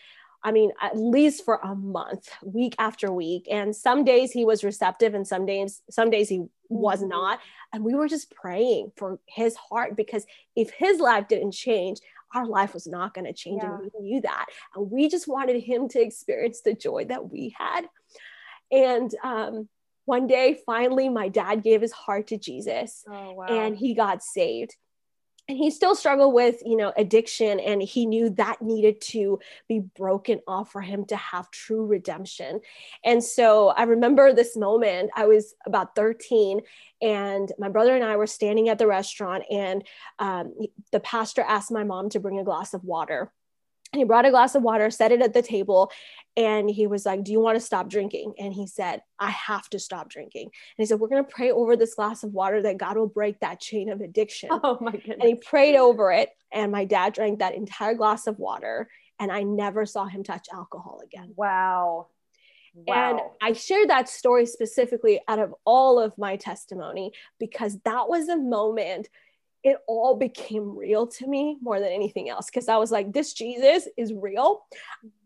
I 0.44 0.52
mean, 0.52 0.72
at 0.82 0.98
least 0.98 1.46
for 1.46 1.60
a 1.64 1.76
month, 1.76 2.30
week 2.44 2.76
after 2.80 3.12
week. 3.12 3.48
And 3.52 3.76
some 3.76 4.04
days 4.04 4.32
he 4.32 4.44
was 4.44 4.64
receptive, 4.64 5.14
and 5.14 5.28
some 5.28 5.46
days, 5.46 5.84
some 5.92 6.10
days 6.10 6.30
he 6.30 6.46
was 6.68 7.00
mm-hmm. 7.00 7.10
not. 7.10 7.40
And 7.74 7.84
we 7.84 7.94
were 7.94 8.08
just 8.08 8.32
praying 8.32 8.92
for 8.98 9.20
his 9.28 9.56
heart 9.56 9.96
because 9.96 10.26
if 10.56 10.72
his 10.72 11.00
life 11.00 11.28
didn't 11.28 11.52
change, 11.52 12.00
our 12.34 12.48
life 12.48 12.74
was 12.74 12.88
not 12.88 13.14
going 13.14 13.26
to 13.26 13.34
change. 13.34 13.62
Yeah. 13.62 13.76
And 13.76 13.92
we 13.94 14.02
knew 14.02 14.22
that. 14.22 14.48
And 14.76 14.90
we 14.90 15.10
just 15.10 15.28
wanted 15.28 15.62
him 15.62 15.88
to 15.90 16.02
experience 16.02 16.62
the 16.62 16.74
joy 16.74 17.06
that 17.06 17.30
we 17.30 17.54
had. 17.58 17.88
And 18.72 19.14
um, 19.24 19.70
one 20.06 20.28
day 20.28 20.60
finally 20.66 21.10
my 21.10 21.28
dad 21.28 21.64
gave 21.64 21.82
his 21.82 21.92
heart 21.92 22.28
to 22.28 22.38
jesus 22.38 23.04
oh, 23.10 23.34
wow. 23.34 23.46
and 23.46 23.78
he 23.78 23.94
got 23.94 24.24
saved. 24.24 24.76
And 25.50 25.58
he 25.58 25.72
still 25.72 25.96
struggled 25.96 26.34
with 26.34 26.62
you 26.66 26.78
know 26.78 26.94
addiction 26.96 27.60
and 27.60 27.82
he 27.82 28.06
knew 28.06 28.30
that 28.32 28.62
needed 28.62 29.02
to 29.02 29.40
be 29.68 29.80
broken 29.80 30.40
off 30.48 30.72
for 30.72 30.82
him 30.82 31.04
to 31.06 31.16
have 31.18 31.52
true 31.52 31.86
redemption. 31.86 32.62
And 33.04 33.24
so 33.24 33.70
i 33.70 33.84
remember 33.84 34.34
this 34.34 34.56
moment. 34.56 35.10
I 35.16 35.26
was 35.26 35.54
about 35.66 35.96
13 35.96 36.62
and 37.02 37.52
my 37.58 37.70
brother 37.70 37.96
and 37.96 38.04
i 38.04 38.16
were 38.16 38.28
standing 38.28 38.70
at 38.70 38.78
the 38.78 38.88
restaurant 38.88 39.44
and 39.50 39.84
um, 40.20 40.54
the 40.92 41.00
pastor 41.00 41.42
asked 41.42 41.72
my 41.72 41.84
mom 41.84 42.10
to 42.10 42.20
bring 42.20 42.40
a 42.40 42.44
glass 42.44 42.74
of 42.74 42.84
water 42.84 43.32
and 43.94 44.00
he 44.00 44.06
brought 44.06 44.26
a 44.26 44.32
glass 44.32 44.56
of 44.56 44.64
water, 44.64 44.90
set 44.90 45.12
it 45.12 45.22
at 45.22 45.34
the 45.34 45.42
table, 45.42 45.92
and 46.38 46.70
he 46.70 46.88
was 46.88 47.06
like, 47.06 47.24
Do 47.24 47.32
you 47.32 47.40
want 47.40 47.58
to 47.58 47.66
stop 47.66 47.90
drinking? 47.90 48.34
And 48.40 48.54
he 48.54 48.68
said, 48.68 49.02
I 49.20 49.32
have 49.32 49.70
to 49.70 49.80
stop 49.80 50.10
drinking. 50.10 50.46
And 50.46 50.52
he 50.78 50.86
said, 50.86 51.00
We're 51.00 51.10
going 51.10 51.26
to 51.26 51.30
pray 51.30 51.52
over 51.52 51.76
this 51.76 51.96
glass 51.96 52.24
of 52.24 52.32
water 52.32 52.62
that 52.62 52.78
God 52.78 52.98
will 52.98 53.08
break 53.08 53.40
that 53.42 53.60
chain 53.60 53.90
of 53.90 54.02
addiction. 54.02 54.50
Oh 54.52 54.78
my 54.80 54.92
goodness. 54.92 55.18
And 55.20 55.28
he 55.28 55.36
prayed 55.36 55.76
over 55.76 56.12
it. 56.12 56.30
And 56.54 56.72
my 56.72 56.86
dad 56.86 57.14
drank 57.14 57.40
that 57.40 57.56
entire 57.56 57.96
glass 57.96 58.28
of 58.28 58.40
water. 58.40 58.90
And 59.20 59.32
I 59.32 59.44
never 59.44 59.86
saw 59.86 60.06
him 60.06 60.24
touch 60.24 60.48
alcohol 60.54 61.02
again. 61.04 61.34
Wow. 61.36 62.08
Wow. 62.74 63.12
And 63.12 63.20
I 63.42 63.54
share 63.54 63.86
that 63.88 64.08
story 64.08 64.46
specifically 64.46 65.20
out 65.28 65.40
of 65.40 65.54
all 65.66 66.00
of 66.00 66.18
my 66.18 66.38
testimony 66.38 67.12
because 67.40 67.78
that 67.84 68.08
was 68.08 68.30
a 68.30 68.38
moment 68.38 69.10
it 69.64 69.78
all 69.88 70.16
became 70.16 70.76
real 70.76 71.06
to 71.06 71.28
me 71.28 71.58
more 71.62 71.80
than 71.80 71.90
anything 71.92 72.30
else 72.30 72.48
because 72.48 72.68
I 72.68 72.78
was 72.78 72.92
like, 72.92 73.14
this 73.14 73.34
Jesus 73.34 73.88
is 73.98 74.14
real 74.14 74.64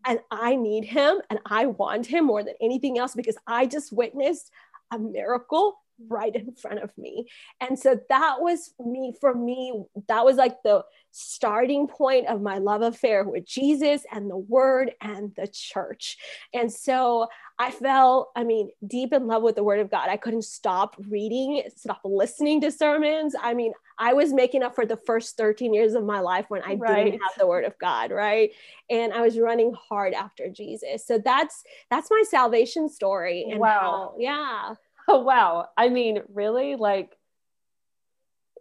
and 0.06 0.20
I 0.30 0.56
need 0.56 0.84
him 0.84 1.20
and 1.30 1.38
I 1.46 1.66
want 1.66 2.06
him 2.06 2.26
more 2.26 2.42
than 2.42 2.54
anything 2.60 2.98
else 2.98 3.14
because 3.14 3.36
I 3.46 3.66
just 3.66 3.92
witnessed 3.92 4.50
a 4.90 4.98
miracle 4.98 5.78
right 6.08 6.34
in 6.34 6.52
front 6.52 6.80
of 6.80 6.96
me. 6.98 7.26
And 7.60 7.78
so 7.78 7.98
that 8.08 8.36
was 8.40 8.74
me, 8.78 9.14
for 9.20 9.34
me, 9.34 9.84
that 10.08 10.24
was 10.24 10.36
like 10.36 10.62
the 10.62 10.84
starting 11.12 11.88
point 11.88 12.26
of 12.26 12.42
my 12.42 12.58
love 12.58 12.82
affair 12.82 13.24
with 13.24 13.46
Jesus 13.46 14.02
and 14.12 14.30
the 14.30 14.36
word 14.36 14.92
and 15.00 15.32
the 15.36 15.48
church. 15.48 16.18
And 16.52 16.70
so 16.70 17.28
I 17.58 17.70
fell, 17.70 18.32
I 18.36 18.44
mean, 18.44 18.70
deep 18.86 19.14
in 19.14 19.26
love 19.26 19.42
with 19.42 19.56
the 19.56 19.64
word 19.64 19.80
of 19.80 19.90
God. 19.90 20.10
I 20.10 20.18
couldn't 20.18 20.44
stop 20.44 20.94
reading, 21.08 21.62
stop 21.74 22.00
listening 22.04 22.60
to 22.60 22.70
sermons. 22.70 23.34
I 23.40 23.54
mean, 23.54 23.72
I 23.98 24.12
was 24.12 24.32
making 24.32 24.62
up 24.62 24.74
for 24.74 24.84
the 24.84 24.98
first 24.98 25.38
13 25.38 25.72
years 25.72 25.94
of 25.94 26.04
my 26.04 26.20
life 26.20 26.46
when 26.48 26.62
I 26.62 26.74
right. 26.74 27.04
didn't 27.04 27.22
have 27.22 27.38
the 27.38 27.46
word 27.46 27.64
of 27.64 27.78
God, 27.78 28.10
right? 28.10 28.50
And 28.90 29.12
I 29.12 29.22
was 29.22 29.38
running 29.38 29.74
hard 29.88 30.12
after 30.12 30.50
Jesus. 30.50 31.06
So 31.06 31.18
that's 31.18 31.64
that's 31.90 32.10
my 32.10 32.22
salvation 32.28 32.90
story. 32.90 33.46
And 33.50 33.58
wow. 33.58 33.80
How, 33.80 34.14
yeah. 34.18 34.74
Oh 35.08 35.18
wow. 35.22 35.68
I 35.78 35.88
mean, 35.88 36.20
really 36.34 36.76
like 36.76 37.16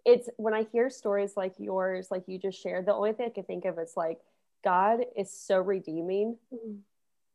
it's 0.06 0.30
when 0.38 0.54
I 0.54 0.68
hear 0.72 0.90
stories 0.90 1.34
like 1.36 1.56
yours, 1.58 2.08
like 2.12 2.24
you 2.28 2.40
just 2.40 2.62
shared, 2.62 2.86
the 2.86 2.94
only 2.94 3.12
thing 3.12 3.26
I 3.26 3.30
can 3.30 3.44
think 3.44 3.66
of 3.66 3.78
is 3.78 3.94
like 3.98 4.20
God 4.64 5.00
is 5.18 5.38
so 5.38 5.60
redeeming. 5.60 6.38
Mm-hmm. 6.54 6.78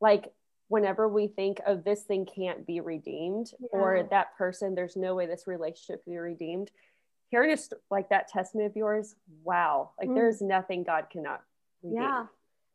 Like 0.01 0.33
whenever 0.71 1.09
we 1.09 1.27
think 1.27 1.59
of 1.67 1.79
oh, 1.79 1.83
this 1.85 2.05
thing 2.05 2.25
can't 2.25 2.65
be 2.65 2.81
redeemed 2.81 3.51
yeah. 3.59 3.67
or 3.73 4.09
that 4.09 4.37
person, 4.39 4.75
there's 4.75 4.97
no 4.97 5.17
way 5.17 5.27
this 5.27 5.49
relationship 5.49 6.05
can 6.05 6.13
be 6.13 6.19
redeemed. 6.19 6.71
Hearing 7.29 7.53
a 7.53 7.57
st- 7.57 7.81
like 7.91 8.09
that 8.11 8.29
testament 8.29 8.71
of 8.71 8.77
yours, 8.77 9.17
wow, 9.43 9.91
like 9.99 10.09
mm. 10.09 10.15
there's 10.15 10.41
nothing 10.41 10.85
God 10.85 11.07
cannot 11.11 11.43
redeem. 11.83 12.03
Yeah 12.03 12.27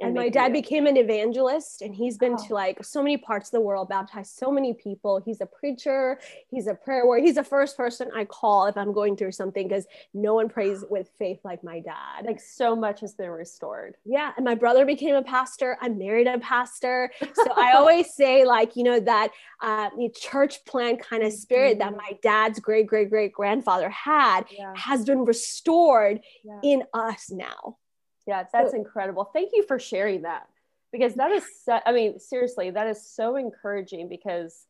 and 0.02 0.14
my 0.14 0.30
dad 0.30 0.52
became 0.52 0.88
an 0.88 0.98
evangelist 0.98 1.82
and 1.82 1.96
he's 1.96 2.18
been 2.18 2.36
oh. 2.38 2.48
to 2.48 2.54
like 2.54 2.84
so 2.84 3.02
many 3.02 3.18
parts 3.18 3.48
of 3.50 3.52
the 3.54 3.62
world 3.62 3.90
baptized 3.90 4.36
so 4.36 4.52
many 4.52 4.74
people 4.74 5.22
he's 5.26 5.42
a 5.42 5.46
preacher 5.46 6.20
he's 6.50 6.68
a 6.68 6.74
prayer 6.74 7.06
warrior 7.06 7.24
he's 7.24 7.36
the 7.36 7.44
first 7.44 7.78
person 7.78 8.10
i 8.16 8.26
call 8.26 8.68
if 8.68 8.78
i'm 8.78 8.92
going 8.92 9.16
through 9.16 9.32
something 9.32 9.68
because 9.68 9.86
no 10.14 10.34
one 10.34 10.50
prays 10.50 10.84
with 10.90 11.10
faith 11.18 11.40
like 11.44 11.64
my 11.64 11.80
dad 11.80 12.26
like 12.26 12.40
so 12.40 12.76
much 12.76 13.00
has 13.00 13.14
been 13.14 13.30
restored 13.30 13.96
yeah 14.06 14.32
and 14.36 14.46
my 14.46 14.56
brother 14.56 14.86
became 14.86 15.16
a 15.16 15.24
pastor 15.24 15.78
i 15.82 15.90
married 15.90 16.28
a 16.28 16.40
pastor 16.40 17.12
so 17.34 17.54
i 17.56 17.74
always 17.74 18.14
say 18.14 18.46
like 18.46 18.76
you 18.76 18.84
know 18.84 19.00
that 19.00 19.32
uh, 19.62 19.90
church 20.14 20.64
plan 20.66 20.98
kind 20.98 21.24
of 21.24 21.32
spirit 21.32 21.80
mm-hmm. 21.80 21.92
that 21.92 21.98
my 21.98 22.18
dad's 22.22 22.60
great 22.60 22.88
great 22.88 23.10
great 23.10 23.32
grandfather 23.32 23.90
had 23.90 24.42
yeah. 24.52 24.74
has 24.76 25.06
been 25.06 25.26
restored 25.26 26.20
yeah. 26.44 26.60
in 26.64 26.84
us 26.94 27.32
now 27.32 27.78
yeah, 28.28 28.44
that's 28.52 28.72
so, 28.72 28.78
incredible. 28.78 29.30
Thank 29.34 29.52
you 29.54 29.64
for 29.68 29.80
sharing 29.80 30.24
that 30.24 30.48
because 30.92 31.16
that 31.16 31.32
is 31.32 31.44
so, 31.64 31.80
I 31.86 31.92
mean, 31.92 32.20
seriously, 32.20 32.72
that 32.72 32.88
is 32.88 33.06
so 33.06 33.36
encouraging 33.36 34.08
because 34.08 34.66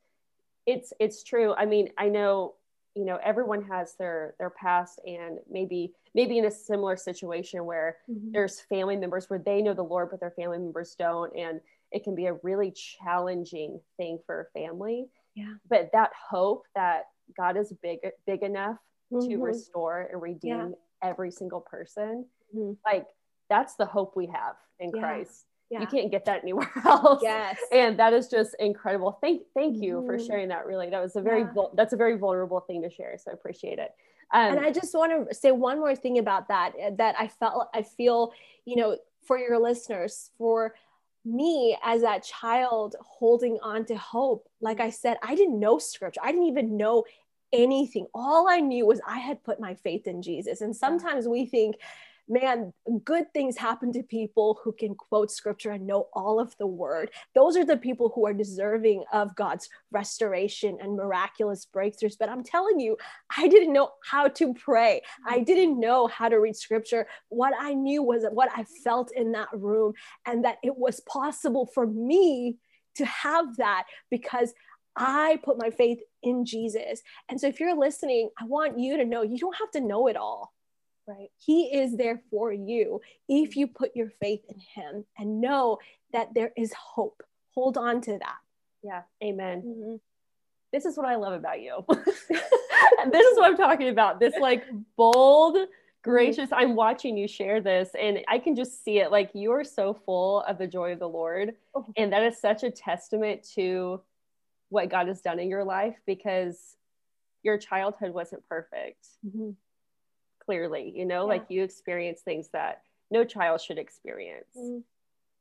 it's 0.66 0.92
it's 1.00 1.24
true. 1.24 1.54
I 1.54 1.66
mean, 1.66 1.90
I 1.98 2.10
know, 2.10 2.56
you 2.96 3.06
know, 3.06 3.20
everyone 3.24 3.64
has 3.66 3.96
their 3.96 4.36
their 4.40 4.50
past 4.50 5.00
and 5.06 5.40
maybe 5.50 5.94
maybe 6.14 6.38
in 6.38 6.46
a 6.46 6.52
similar 6.52 6.98
situation 6.98 7.66
where 7.66 7.98
mm-hmm. 8.10 8.32
there's 8.32 8.62
family 8.62 8.98
members 8.98 9.30
where 9.30 9.40
they 9.40 9.62
know 9.62 9.74
the 9.74 9.84
Lord 9.84 10.10
but 10.10 10.20
their 10.20 10.32
family 10.32 10.58
members 10.58 10.96
don't 10.98 11.36
and 11.38 11.62
it 11.92 12.04
can 12.04 12.16
be 12.16 12.26
a 12.26 12.34
really 12.42 12.72
challenging 12.72 13.80
thing 13.98 14.20
for 14.26 14.42
a 14.42 14.60
family. 14.60 15.06
Yeah. 15.36 15.54
But 15.70 15.92
that 15.94 16.12
hope 16.30 16.66
that 16.76 17.04
God 17.38 17.58
is 17.58 17.74
big 17.82 18.00
big 18.26 18.42
enough 18.42 18.78
mm-hmm. 19.14 19.30
to 19.30 19.38
restore 19.38 20.10
and 20.12 20.22
redeem 20.22 20.58
yeah. 20.58 20.70
every 21.04 21.32
single 21.32 21.62
person. 21.62 22.26
Mm-hmm. 22.56 22.74
Like 22.86 23.06
that's 23.50 23.76
the 23.76 23.86
hope 23.86 24.16
we 24.16 24.28
have 24.28 24.56
in 24.80 24.92
yeah. 24.94 25.02
Christ. 25.02 25.46
Yeah. 25.70 25.82
You 25.82 25.88
can't 25.88 26.12
get 26.12 26.26
that 26.26 26.44
anywhere 26.44 26.72
else. 26.86 27.22
Yes. 27.24 27.58
And 27.72 27.98
that 27.98 28.14
is 28.14 28.28
just 28.28 28.56
incredible. 28.60 29.18
Thank 29.22 29.44
thank 29.54 29.82
you 29.82 29.98
mm-hmm. 29.98 30.08
for 30.08 30.20
sharing 30.20 30.50
that 30.50 30.66
really. 30.66 30.90
That 30.90 31.02
was 31.02 31.16
a 31.16 31.22
very 31.22 31.42
yeah. 31.42 31.64
that's 31.74 31.94
a 31.94 31.98
very 31.98 32.18
vulnerable 32.18 32.60
thing 32.60 32.84
to 32.84 32.90
share. 32.90 33.18
So 33.18 33.32
I 33.32 33.34
appreciate 33.34 33.80
it. 33.80 33.92
Um, 34.34 34.58
and 34.58 34.66
I 34.66 34.72
just 34.72 34.94
want 34.94 35.30
to 35.30 35.34
say 35.34 35.52
one 35.52 35.80
more 35.80 35.96
thing 35.96 36.18
about 36.18 36.48
that 36.50 36.74
eh, 36.80 36.92
that 36.98 37.16
I 37.18 37.28
felt 37.28 37.70
I 37.74 37.82
feel, 37.82 38.34
you 38.66 38.76
know, 38.76 38.98
for 39.26 39.40
your 39.40 39.60
listeners, 39.60 40.30
for 40.38 40.76
me 41.24 41.76
as 41.84 42.02
that 42.02 42.24
child 42.24 42.96
holding 43.02 43.58
on 43.64 43.86
to 43.86 43.98
hope. 43.98 44.48
Like 44.62 44.80
I 44.80 44.92
said, 44.92 45.18
I 45.24 45.36
didn't 45.36 45.60
know 45.60 45.80
scripture. 45.80 46.22
I 46.24 46.32
didn't 46.32 46.48
even 46.48 46.78
know 46.78 47.06
anything. 47.52 48.08
All 48.14 48.48
I 48.48 48.60
knew 48.60 48.86
was 48.86 49.02
I 49.08 49.18
had 49.18 49.44
put 49.44 49.60
my 49.60 49.74
faith 49.74 50.08
in 50.08 50.22
Jesus. 50.22 50.62
And 50.62 50.76
sometimes 50.76 51.28
we 51.28 51.46
think 51.46 51.78
man, 52.28 52.74
good 53.04 53.32
things 53.34 53.58
happen 53.58 53.92
to 53.94 54.04
people 54.04 54.60
who 54.64 54.72
can 54.72 54.96
quote 54.96 55.32
scripture 55.32 55.72
and 55.72 55.86
know 55.86 56.08
all 56.14 56.40
of 56.40 56.56
the 56.58 56.68
word. 56.68 57.12
Those 57.36 57.56
are 57.56 57.66
the 57.66 57.78
people 57.78 58.12
who 58.14 58.26
are 58.26 58.34
deserving 58.34 59.04
of 59.14 59.36
God's 59.36 59.70
restoration 59.92 60.78
and 60.82 60.96
miraculous 60.96 61.68
breakthroughs. 61.74 62.18
But 62.20 62.30
I'm 62.30 62.44
telling 62.44 62.80
you, 62.80 62.98
I 63.36 63.48
didn't 63.48 63.74
know 63.74 63.92
how 64.04 64.28
to 64.28 64.54
pray. 64.54 65.02
I 65.28 65.40
didn't 65.42 65.80
know 65.80 66.08
how 66.08 66.30
to 66.30 66.40
read 66.40 66.56
scripture. 66.56 67.08
What 67.30 67.54
I 67.60 67.74
knew 67.74 68.02
was 68.02 68.26
what 68.32 68.50
I 68.56 68.66
felt 68.84 69.12
in 69.16 69.32
that 69.34 69.50
room 69.54 69.94
and 70.26 70.46
that 70.46 70.58
it 70.64 70.76
was 70.76 71.00
possible 71.02 71.70
for 71.74 71.86
me 71.86 72.58
to 72.96 73.06
have 73.06 73.58
that 73.58 73.84
because 74.10 74.54
I 74.96 75.40
put 75.44 75.60
my 75.60 75.70
faith 75.70 76.00
in 76.24 76.46
Jesus. 76.46 77.02
And 77.30 77.40
so 77.40 77.48
if 77.48 77.60
you're 77.60 77.78
listening, 77.78 78.30
I 78.40 78.46
want 78.46 78.80
you 78.80 78.98
to 78.98 79.06
know 79.06 79.22
you 79.22 79.38
don't 79.38 79.58
have 79.58 79.72
to 79.72 79.82
know 79.82 80.08
it 80.08 80.16
all. 80.16 80.55
Right. 81.08 81.30
He 81.38 81.66
is 81.66 81.96
there 81.96 82.22
for 82.32 82.52
you 82.52 83.00
if 83.30 83.56
you 83.56 83.68
put 83.68 83.96
your 83.96 84.10
faith 84.10 84.42
in 84.50 84.60
him 84.60 85.06
and 85.18 85.40
know 85.40 85.78
that 86.14 86.34
there 86.34 86.52
is 86.58 86.74
hope. 86.74 87.22
Hold 87.54 87.78
on 87.78 88.02
to 88.02 88.18
that. 88.18 88.38
Yeah. 88.84 89.02
Amen. 89.24 89.62
Mm-hmm. 89.66 89.96
This 90.74 90.86
is 90.86 90.98
what 90.98 91.06
I 91.06 91.16
love 91.16 91.34
about 91.34 91.62
you. 91.62 91.86
and 91.88 93.12
this 93.12 93.26
is 93.28 93.38
what 93.38 93.46
I'm 93.46 93.58
talking 93.58 93.90
about. 93.90 94.20
This 94.20 94.34
like 94.42 94.66
bold, 94.98 95.58
gracious. 96.04 96.50
I'm 96.52 96.76
watching 96.76 97.18
you 97.18 97.28
share 97.28 97.62
this 97.62 97.90
and 98.00 98.20
I 98.28 98.40
can 98.40 98.56
just 98.56 98.84
see 98.84 98.98
it. 98.98 99.12
Like 99.12 99.30
you 99.36 99.52
are 99.52 99.64
so 99.64 99.94
full 99.94 100.42
of 100.42 100.58
the 100.58 100.68
joy 100.68 100.92
of 100.92 101.00
the 101.00 101.10
Lord. 101.10 101.54
Oh. 101.76 101.86
And 101.98 102.12
that 102.14 102.24
is 102.24 102.42
such 102.42 102.64
a 102.64 102.72
testament 102.72 103.48
to 103.54 104.02
what 104.70 104.90
God 104.90 105.08
has 105.08 105.22
done 105.22 105.40
in 105.40 105.50
your 105.50 105.64
life 105.64 105.98
because 106.08 106.76
your 107.44 107.60
childhood 107.60 108.12
wasn't 108.12 108.48
perfect. 108.50 109.06
Mm-hmm 109.26 109.52
clearly 110.46 110.92
you 110.96 111.06
know 111.06 111.22
yeah. 111.22 111.30
like 111.30 111.46
you 111.50 111.64
experience 111.64 112.22
things 112.22 112.50
that 112.54 112.82
no 113.12 113.24
child 113.24 113.62
should 113.62 113.78
experience 113.78 114.48
mm. 114.58 114.82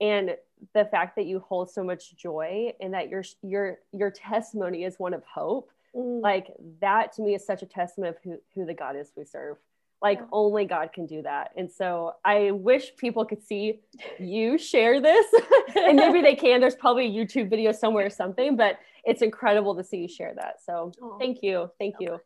and 0.00 0.36
the 0.74 0.84
fact 0.86 1.16
that 1.16 1.26
you 1.26 1.40
hold 1.40 1.70
so 1.70 1.84
much 1.84 2.16
joy 2.16 2.72
and 2.80 2.94
that 2.94 3.08
your 3.08 3.22
your 3.42 3.78
your 3.92 4.10
testimony 4.10 4.84
is 4.84 4.98
one 4.98 5.14
of 5.14 5.22
hope 5.24 5.70
mm. 5.94 6.22
like 6.22 6.52
that 6.80 7.12
to 7.12 7.22
me 7.22 7.34
is 7.34 7.44
such 7.44 7.62
a 7.62 7.66
testament 7.66 8.16
of 8.16 8.22
who, 8.22 8.38
who 8.54 8.64
the 8.66 8.74
god 8.74 8.96
is 8.96 9.12
we 9.16 9.24
serve 9.24 9.56
like 10.02 10.18
yeah. 10.18 10.26
only 10.32 10.64
god 10.64 10.92
can 10.92 11.06
do 11.06 11.22
that 11.22 11.50
and 11.56 11.70
so 11.70 12.14
i 12.24 12.50
wish 12.50 12.96
people 12.96 13.24
could 13.24 13.42
see 13.42 13.80
you 14.18 14.58
share 14.58 15.00
this 15.00 15.26
and 15.76 15.96
maybe 15.96 16.20
they 16.20 16.34
can 16.34 16.60
there's 16.60 16.74
probably 16.74 17.06
a 17.06 17.10
youtube 17.10 17.48
video 17.48 17.72
somewhere 17.72 18.06
or 18.06 18.10
something 18.10 18.56
but 18.56 18.78
it's 19.04 19.22
incredible 19.22 19.74
to 19.74 19.84
see 19.84 19.98
you 19.98 20.08
share 20.08 20.34
that 20.34 20.56
so 20.64 20.92
oh. 21.02 21.16
thank 21.18 21.42
you 21.42 21.70
thank 21.78 21.94
you 22.00 22.18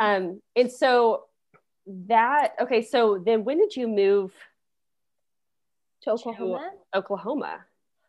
um 0.00 0.40
and 0.56 0.70
so 0.70 1.24
that 1.86 2.54
okay 2.60 2.82
so 2.82 3.20
then 3.24 3.44
when 3.44 3.58
did 3.58 3.74
you 3.76 3.88
move 3.88 4.32
to 6.02 6.10
oklahoma 6.10 6.70
to 6.92 6.98
oklahoma? 6.98 7.64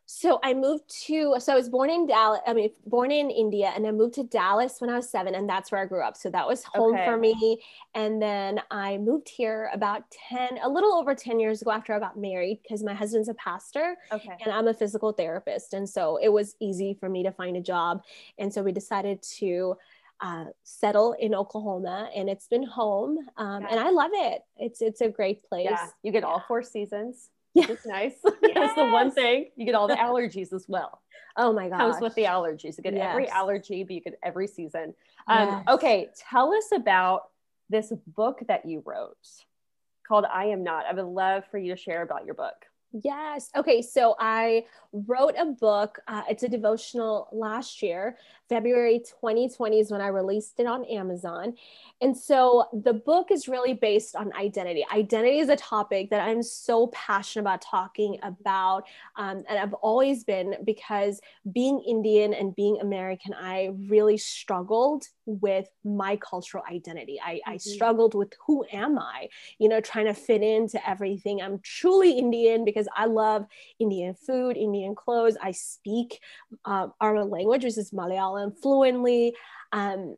So 0.06 0.40
i 0.44 0.54
moved 0.54 0.84
to 1.06 1.36
so 1.40 1.54
i 1.54 1.56
was 1.56 1.70
born 1.70 1.90
in 1.90 2.06
dallas 2.06 2.42
i 2.46 2.54
mean 2.54 2.70
born 2.86 3.10
in 3.10 3.32
india 3.32 3.72
and 3.74 3.88
i 3.88 3.92
moved 3.92 4.14
to 4.16 4.24
dallas 4.26 4.80
when 4.80 4.90
i 4.90 4.96
was 4.96 5.10
seven 5.10 5.34
and 5.34 5.50
that's 5.50 5.72
where 5.72 5.82
i 5.82 5.86
grew 5.86 6.04
up. 6.04 6.18
So 6.18 6.30
that 6.30 6.46
was 6.46 6.64
home 6.66 6.94
okay. 6.94 7.06
for 7.06 7.18
me. 7.18 7.62
And 7.96 8.22
then 8.22 8.62
i 8.70 8.98
moved 8.98 9.30
here 9.30 9.72
about 9.74 10.04
10 10.30 10.60
a 10.62 10.70
little 10.70 10.94
over 10.94 11.16
10 11.16 11.40
years 11.40 11.62
ago 11.62 11.72
after 11.72 11.94
i 11.94 12.00
got 12.00 12.18
married 12.18 12.60
because 12.62 12.84
my 12.84 12.94
husband's 12.94 13.30
a 13.30 13.34
pastor 13.36 13.96
okay. 14.12 14.36
and 14.44 14.54
i'm 14.54 14.68
a 14.68 14.74
physical 14.74 15.14
therapist. 15.14 15.74
And 15.74 15.90
so 15.90 16.18
it 16.22 16.30
was 16.30 16.56
easy 16.60 16.94
for 16.94 17.10
me 17.10 17.24
to 17.24 17.32
find 17.32 17.56
a 17.56 17.62
job. 17.62 18.04
And 18.38 18.54
so 18.54 18.62
we 18.62 18.72
decided 18.72 19.22
to 19.40 19.78
uh, 20.22 20.46
settle 20.64 21.14
in 21.14 21.36
Oklahoma, 21.36 22.10
and 22.16 22.30
it's 22.30 22.48
been 22.48 22.64
home, 22.64 23.18
um, 23.38 23.66
and 23.70 23.80
I 23.80 23.90
love 23.90 24.12
it. 24.14 24.42
It's 24.58 24.82
it's 24.82 25.02
a 25.02 25.10
great 25.10 25.44
place. 25.44 25.68
Yeah, 25.70 25.88
you 26.02 26.12
get 26.12 26.24
all 26.24 26.44
four 26.48 26.64
seasons. 26.64 27.30
Yeah, 27.54 27.66
it's 27.70 27.86
nice. 27.86 28.16
Yes. 28.24 28.34
That's 28.56 28.76
the 28.76 28.86
one 28.86 29.12
thing 29.12 29.50
you 29.56 29.66
get 29.66 29.76
all 29.76 29.88
the 29.88 29.96
allergies 30.08 30.54
as 30.54 30.66
well. 30.68 31.02
Oh 31.36 31.52
my 31.52 31.70
god, 31.70 31.78
comes 31.78 32.02
with 32.02 32.16
the 32.16 32.24
allergies. 32.24 32.78
You 32.78 32.84
get 32.84 32.94
yes. 32.94 33.10
every 33.12 33.30
allergy, 33.30 33.84
but 33.84 33.94
you 33.94 34.02
get 34.02 34.20
every 34.24 34.48
season. 34.48 34.94
Um, 35.28 35.50
yes. 35.50 35.64
Okay, 35.70 36.10
tell 36.30 36.54
us 36.54 36.70
about 36.74 37.30
this 37.70 37.92
book 38.08 38.40
that 38.48 38.66
you 38.66 38.82
wrote 38.86 39.18
called 40.08 40.26
"I 40.32 40.46
Am 40.46 40.64
Not." 40.64 40.86
I 40.86 40.94
would 40.94 41.06
love 41.06 41.44
for 41.52 41.58
you 41.58 41.76
to 41.76 41.82
share 41.82 42.02
about 42.02 42.26
your 42.26 42.36
book. 42.36 42.66
Yes. 43.02 43.50
Okay. 43.56 43.82
So 43.82 44.16
I 44.20 44.66
wrote 44.92 45.34
a 45.36 45.46
book. 45.46 46.00
Uh, 46.08 46.22
it's 46.30 46.44
a 46.44 46.48
devotional 46.48 47.28
last 47.32 47.82
year. 47.82 48.18
February 48.50 49.00
2020 49.00 49.80
is 49.80 49.90
when 49.90 50.00
I 50.00 50.08
released 50.08 50.60
it 50.60 50.68
on 50.68 50.86
Amazon. 50.86 51.56
And 52.02 52.16
so 52.16 52.66
the 52.72 52.94
book 52.94 53.32
is 53.32 53.48
really 53.48 53.74
based 53.74 54.16
on 54.16 54.32
identity. 54.34 54.86
Identity 54.94 55.40
is 55.40 55.50
a 55.50 55.56
topic 55.56 56.12
that 56.12 56.22
I'm 56.28 56.44
so 56.44 56.88
passionate 56.88 57.44
about 57.44 57.62
talking 57.64 58.20
about. 58.22 58.84
Um, 59.16 59.44
and 59.50 59.58
I've 59.58 59.74
always 59.74 60.24
been 60.24 60.58
because 60.64 61.20
being 61.52 61.84
Indian 61.88 62.36
and 62.36 62.56
being 62.56 62.80
American, 62.80 63.34
I 63.34 63.72
really 63.90 64.18
struggled 64.18 65.08
with 65.26 65.70
my 65.84 66.18
cultural 66.18 66.64
identity. 66.70 67.20
I, 67.24 67.36
mm-hmm. 67.36 67.52
I 67.52 67.58
struggled 67.58 68.14
with 68.14 68.34
who 68.46 68.66
am 68.72 68.98
I, 68.98 69.30
you 69.60 69.70
know, 69.70 69.82
trying 69.82 70.06
to 70.06 70.14
fit 70.14 70.42
into 70.42 70.88
everything. 70.88 71.42
I'm 71.42 71.60
truly 71.60 72.18
Indian 72.18 72.66
because 72.66 72.88
I 72.96 73.06
love 73.06 73.46
Indian 73.80 74.14
food, 74.14 74.58
Indian 74.58 74.96
clothes. 74.96 75.38
I 75.42 75.52
speak 75.52 76.20
uh, 76.66 76.88
our 77.00 77.24
language, 77.24 77.64
which 77.64 77.78
is 77.78 77.92
Malayalam, 77.92 78.60
fluently. 78.62 79.36
Um, 79.72 80.16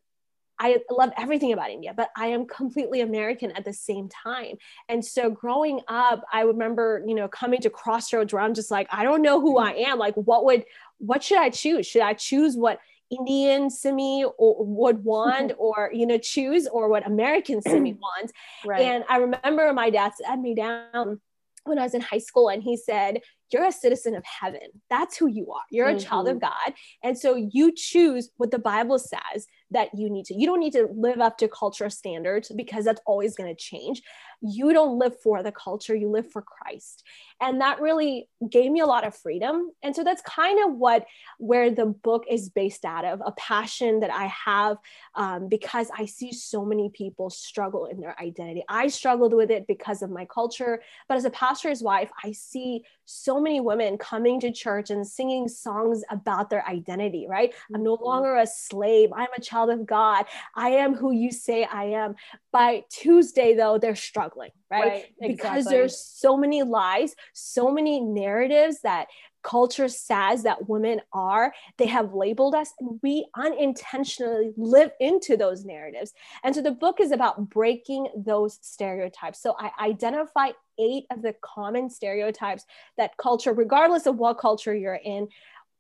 I 0.58 0.78
love 0.90 1.12
everything 1.18 1.52
about 1.52 1.70
India, 1.70 1.94
but 1.96 2.10
I 2.16 2.28
am 2.28 2.48
completely 2.48 3.02
American 3.02 3.52
at 3.52 3.66
the 3.66 3.74
same 3.74 4.08
time. 4.08 4.56
And 4.88 5.04
so 5.04 5.30
growing 5.30 5.82
up, 5.88 6.24
I 6.32 6.42
remember, 6.42 7.04
you 7.06 7.14
know, 7.14 7.28
coming 7.28 7.60
to 7.62 7.70
crossroads 7.70 8.32
where 8.32 8.42
I'm 8.42 8.54
just 8.54 8.72
like, 8.72 8.88
I 8.92 9.04
don't 9.04 9.22
know 9.22 9.42
who 9.42 9.58
I 9.58 9.72
am. 9.72 10.00
Like, 10.00 10.16
what 10.16 10.46
would, 10.46 10.64
what 10.98 11.24
should 11.24 11.40
I 11.40 11.50
choose? 11.50 11.86
Should 11.86 12.04
I 12.04 12.14
choose 12.14 12.56
what 12.56 12.80
Indian 13.12 13.70
Simi 13.70 14.26
would 14.40 15.04
want 15.04 15.54
or, 15.58 15.92
you 15.94 16.06
know, 16.06 16.18
choose 16.18 16.68
or 16.68 16.90
what 16.90 17.06
American 17.06 17.62
Simi 17.62 17.94
wants? 18.02 18.34
Right. 18.66 18.82
And 18.82 19.04
I 19.10 19.18
remember 19.18 19.72
my 19.74 19.90
dad 19.90 20.14
sat 20.16 20.40
me 20.40 20.56
down 20.56 21.20
when 21.66 21.80
I 21.80 21.84
was 21.84 21.94
in 21.94 22.02
high 22.02 22.20
school 22.20 22.50
and 22.50 22.64
he 22.64 22.78
said, 22.78 23.22
You're 23.52 23.66
a 23.66 23.72
citizen 23.72 24.16
of 24.16 24.24
heaven. 24.24 24.62
That's 24.90 25.18
who 25.18 25.28
you 25.28 25.52
are. 25.52 25.64
You're 25.72 25.88
mm-hmm. 25.88 25.98
a 25.98 26.00
child 26.00 26.28
of 26.28 26.38
mm-hmm. 26.38 26.46
God. 26.46 26.74
And 27.04 27.18
so 27.18 27.36
you 27.36 27.72
choose 27.76 28.30
what 28.38 28.52
the 28.52 28.60
Bible 28.60 29.00
says 29.00 29.48
that 29.72 29.90
you 29.96 30.10
need 30.10 30.26
to. 30.26 30.36
You 30.36 30.46
don't 30.46 30.60
need 30.60 30.74
to 30.74 30.88
live 30.96 31.20
up 31.20 31.38
to 31.40 31.48
cultural 31.48 31.90
standards 31.90 32.52
because 32.56 32.86
that's 32.86 33.02
always 33.06 33.36
going 33.36 33.54
to 33.54 33.60
change. 33.60 34.02
You 34.42 34.74
don't 34.74 35.00
live 35.00 35.20
for 35.22 35.44
the 35.44 35.52
culture, 35.52 35.96
you 35.96 36.10
live 36.10 36.32
for 36.32 36.42
Christ. 36.42 37.04
And 37.42 37.62
that 37.62 37.82
really 37.82 38.30
gave 38.50 38.72
me 38.72 38.80
a 38.80 38.86
lot 38.86 39.06
of 39.06 39.16
freedom. 39.16 39.72
And 39.84 39.96
so 39.96 40.04
that's 40.04 40.22
kind 40.22 40.66
of 40.66 40.76
what 40.76 41.06
where 41.38 41.70
the 41.70 41.86
book 41.86 42.26
is 42.30 42.50
based 42.50 42.86
out 42.86 43.06
of 43.06 43.22
a 43.26 43.32
passion 43.34 44.00
that 44.00 44.12
I 44.12 44.26
have 44.28 44.78
um, 45.16 45.50
because 45.50 45.90
I 45.98 46.06
see 46.06 46.32
so 46.32 46.66
many 46.66 46.90
people 46.90 47.30
struggle 47.30 47.86
in 47.86 48.00
their 48.00 48.20
identity. 48.22 48.64
I 48.70 48.88
struggled 48.88 49.34
with 49.34 49.52
it 49.52 49.68
because 49.68 50.02
of 50.02 50.10
my 50.10 50.26
culture. 50.26 50.82
But 51.08 51.18
as 51.18 51.26
a 51.26 51.30
pastor's 51.30 51.82
wife, 51.82 52.10
I 52.24 52.32
see 52.32 52.84
so 53.06 53.40
many 53.40 53.60
women 53.60 53.98
coming 53.98 54.40
to 54.40 54.52
church 54.52 54.90
and 54.90 55.06
singing 55.06 55.48
songs 55.48 56.04
about 56.10 56.50
their 56.50 56.68
identity, 56.68 57.28
right? 57.30 57.54
I'm 57.74 57.84
no 57.84 57.96
mm-hmm. 57.96 58.06
longer 58.06 58.36
a 58.38 58.48
slave. 58.48 59.12
I'm 59.14 59.28
a 59.38 59.42
child 59.42 59.70
of 59.70 59.86
God. 59.86 60.26
I 60.56 60.70
am 60.70 60.96
who 60.96 61.12
you 61.12 61.32
say 61.32 61.64
I 61.64 61.86
am. 61.86 62.16
By 62.56 62.86
Tuesday, 62.90 63.54
though, 63.54 63.78
they're 63.78 63.98
struggling, 63.98 64.52
right? 64.72 64.84
right 64.84 65.06
exactly. 65.20 65.36
Because 65.36 65.66
there's 65.66 66.00
so 66.00 66.38
many 66.38 66.64
lies, 66.64 67.14
so 67.34 67.70
many 67.70 68.00
narratives 68.00 68.80
that 68.84 69.08
culture 69.46 69.88
says 69.88 70.42
that 70.42 70.68
women 70.68 71.00
are 71.14 71.54
they 71.78 71.86
have 71.86 72.16
labeled 72.16 72.56
us 72.56 72.74
and 72.80 73.00
we 73.04 73.28
unintentionally 73.38 74.52
live 74.58 74.90
into 75.00 75.38
those 75.38 75.64
narratives 75.64 76.14
and 76.44 76.56
so 76.56 76.64
the 76.64 76.72
book 76.72 77.00
is 77.00 77.12
about 77.12 77.48
breaking 77.48 78.08
those 78.16 78.58
stereotypes 78.64 79.40
so 79.40 79.56
i 79.60 79.70
identify 79.80 80.50
eight 80.80 81.06
of 81.12 81.22
the 81.22 81.36
common 81.42 81.92
stereotypes 81.92 82.66
that 82.98 83.16
culture 83.18 83.54
regardless 83.54 84.08
of 84.08 84.18
what 84.18 84.40
culture 84.40 84.74
you're 84.74 84.96
in 84.96 85.28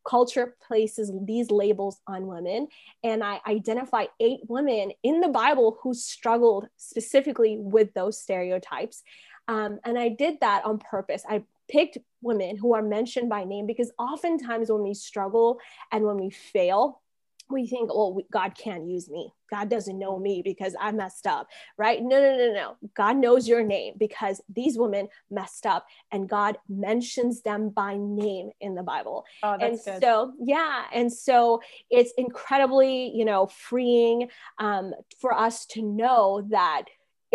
culture 0.05 0.55
places 0.65 1.11
these 1.23 1.51
labels 1.51 1.99
on 2.07 2.27
women. 2.27 2.67
And 3.03 3.23
I 3.23 3.41
identify 3.47 4.05
eight 4.19 4.41
women 4.47 4.91
in 5.03 5.21
the 5.21 5.29
Bible 5.29 5.77
who 5.81 5.93
struggled 5.93 6.67
specifically 6.77 7.57
with 7.59 7.93
those 7.93 8.21
stereotypes. 8.21 9.03
Um, 9.47 9.79
and 9.83 9.97
I 9.97 10.09
did 10.09 10.39
that 10.41 10.65
on 10.65 10.79
purpose. 10.79 11.23
I 11.27 11.43
picked 11.69 11.97
women 12.21 12.57
who 12.57 12.73
are 12.73 12.81
mentioned 12.81 13.29
by 13.29 13.43
name 13.43 13.65
because 13.65 13.91
oftentimes 13.97 14.69
when 14.69 14.83
we 14.83 14.93
struggle 14.93 15.59
and 15.91 16.03
when 16.05 16.17
we 16.17 16.29
fail, 16.29 17.01
we 17.49 17.67
think, 17.67 17.89
oh, 17.93 18.21
God 18.31 18.57
can't 18.57 18.87
use 18.87 19.09
me. 19.09 19.31
God 19.51 19.69
doesn't 19.69 19.99
know 19.99 20.17
me 20.17 20.41
because 20.43 20.75
I 20.79 20.91
messed 20.91 21.27
up, 21.27 21.47
right? 21.77 22.01
No, 22.01 22.19
no, 22.19 22.37
no, 22.37 22.53
no. 22.53 22.75
God 22.95 23.17
knows 23.17 23.47
your 23.47 23.63
name 23.63 23.93
because 23.97 24.41
these 24.49 24.77
women 24.77 25.07
messed 25.29 25.65
up 25.65 25.85
and 26.11 26.27
God 26.27 26.57
mentions 26.67 27.41
them 27.41 27.69
by 27.69 27.97
name 27.97 28.49
in 28.59 28.75
the 28.75 28.83
Bible. 28.83 29.25
Oh, 29.43 29.53
and 29.53 29.79
good. 29.83 30.01
so, 30.01 30.33
yeah. 30.43 30.85
And 30.91 31.11
so 31.11 31.61
it's 31.89 32.13
incredibly, 32.17 33.11
you 33.15 33.25
know, 33.25 33.47
freeing 33.47 34.29
um, 34.57 34.93
for 35.19 35.33
us 35.33 35.65
to 35.67 35.81
know 35.81 36.47
that 36.49 36.85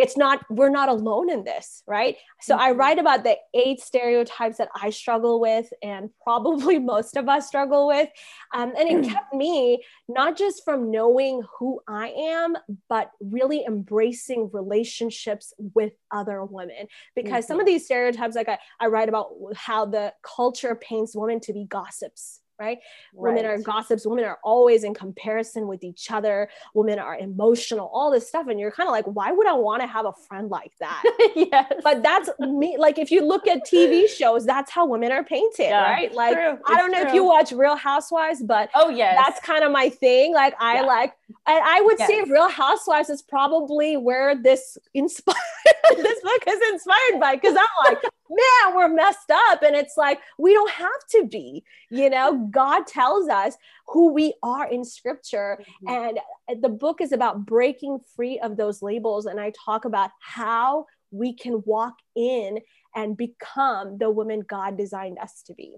it's 0.00 0.16
not 0.16 0.44
we're 0.48 0.70
not 0.70 0.88
alone 0.88 1.30
in 1.30 1.44
this 1.44 1.82
right 1.86 2.16
so 2.40 2.54
mm-hmm. 2.54 2.62
i 2.62 2.70
write 2.70 2.98
about 2.98 3.22
the 3.22 3.36
eight 3.54 3.80
stereotypes 3.80 4.58
that 4.58 4.68
i 4.74 4.90
struggle 4.90 5.40
with 5.40 5.70
and 5.82 6.10
probably 6.22 6.78
most 6.78 7.16
of 7.16 7.28
us 7.28 7.46
struggle 7.46 7.86
with 7.86 8.08
um, 8.54 8.72
and 8.78 8.88
it 8.88 9.04
mm. 9.04 9.12
kept 9.12 9.32
me 9.34 9.82
not 10.08 10.36
just 10.36 10.64
from 10.64 10.90
knowing 10.90 11.42
who 11.58 11.80
i 11.88 12.08
am 12.08 12.56
but 12.88 13.10
really 13.20 13.64
embracing 13.64 14.50
relationships 14.52 15.52
with 15.74 15.92
other 16.10 16.44
women 16.44 16.86
because 17.14 17.44
mm-hmm. 17.44 17.52
some 17.52 17.60
of 17.60 17.66
these 17.66 17.84
stereotypes 17.84 18.34
like 18.34 18.48
I, 18.48 18.58
I 18.80 18.86
write 18.86 19.08
about 19.08 19.30
how 19.54 19.84
the 19.86 20.12
culture 20.22 20.74
paints 20.74 21.14
women 21.14 21.40
to 21.40 21.52
be 21.52 21.64
gossips 21.64 22.39
right? 22.60 22.78
right? 23.14 23.34
Women 23.34 23.46
are 23.46 23.58
gossips. 23.58 24.06
Women 24.06 24.24
are 24.24 24.38
always 24.44 24.84
in 24.84 24.94
comparison 24.94 25.66
with 25.66 25.82
each 25.82 26.10
other. 26.10 26.48
Women 26.74 26.98
are 26.98 27.16
emotional, 27.16 27.90
all 27.92 28.10
this 28.10 28.28
stuff. 28.28 28.46
And 28.48 28.60
you're 28.60 28.70
kind 28.70 28.88
of 28.88 28.92
like, 28.92 29.06
why 29.06 29.32
would 29.32 29.46
I 29.46 29.54
want 29.54 29.80
to 29.82 29.88
have 29.88 30.06
a 30.06 30.12
friend 30.12 30.50
like 30.50 30.72
that? 30.78 31.02
yes. 31.34 31.72
But 31.82 32.02
that's 32.02 32.28
me. 32.38 32.76
Like, 32.78 32.98
if 32.98 33.10
you 33.10 33.26
look 33.26 33.48
at 33.48 33.66
TV 33.66 34.08
shows, 34.16 34.44
that's 34.44 34.70
how 34.70 34.86
women 34.86 35.10
are 35.10 35.24
painted, 35.24 35.64
yeah, 35.64 35.82
right? 35.82 36.12
Like, 36.12 36.36
I 36.36 36.76
don't 36.76 36.92
know 36.92 37.00
true. 37.00 37.08
if 37.08 37.14
you 37.14 37.24
watch 37.24 37.50
Real 37.52 37.76
Housewives, 37.76 38.42
but 38.42 38.70
oh, 38.74 38.90
yes. 38.90 39.16
That's 39.24 39.40
kind 39.44 39.64
of 39.64 39.72
my 39.72 39.88
thing. 39.88 40.34
Like, 40.34 40.54
I 40.60 40.76
yeah. 40.76 40.82
like, 40.82 41.14
and 41.46 41.60
I 41.64 41.80
would 41.80 41.98
yes. 41.98 42.08
say 42.08 42.22
Real 42.30 42.48
Housewives 42.48 43.08
is 43.08 43.22
probably 43.22 43.96
where 43.96 44.34
this 44.34 44.76
inspired, 44.94 45.36
this 45.96 46.20
book 46.20 46.42
is 46.46 46.60
inspired 46.72 47.20
by, 47.20 47.36
because 47.36 47.56
I'm 47.56 47.92
like, 47.92 48.02
man, 48.30 48.76
we're 48.76 48.88
messed 48.88 49.30
up. 49.30 49.62
And 49.62 49.74
it's 49.74 49.96
like, 49.96 50.20
we 50.38 50.52
don't 50.52 50.70
have 50.70 51.06
to 51.10 51.26
be, 51.26 51.64
you 51.90 52.10
know, 52.10 52.49
God 52.50 52.86
tells 52.86 53.28
us 53.28 53.56
who 53.86 54.12
we 54.12 54.34
are 54.42 54.68
in 54.68 54.84
scripture. 54.84 55.58
Mm-hmm. 55.86 56.18
And 56.48 56.62
the 56.62 56.68
book 56.68 57.00
is 57.00 57.12
about 57.12 57.46
breaking 57.46 58.00
free 58.16 58.38
of 58.38 58.56
those 58.56 58.82
labels. 58.82 59.26
And 59.26 59.40
I 59.40 59.52
talk 59.64 59.84
about 59.84 60.10
how 60.20 60.86
we 61.10 61.34
can 61.34 61.62
walk 61.66 61.94
in 62.16 62.60
and 62.94 63.16
become 63.16 63.98
the 63.98 64.10
woman 64.10 64.44
God 64.46 64.76
designed 64.76 65.18
us 65.18 65.42
to 65.46 65.54
be. 65.54 65.76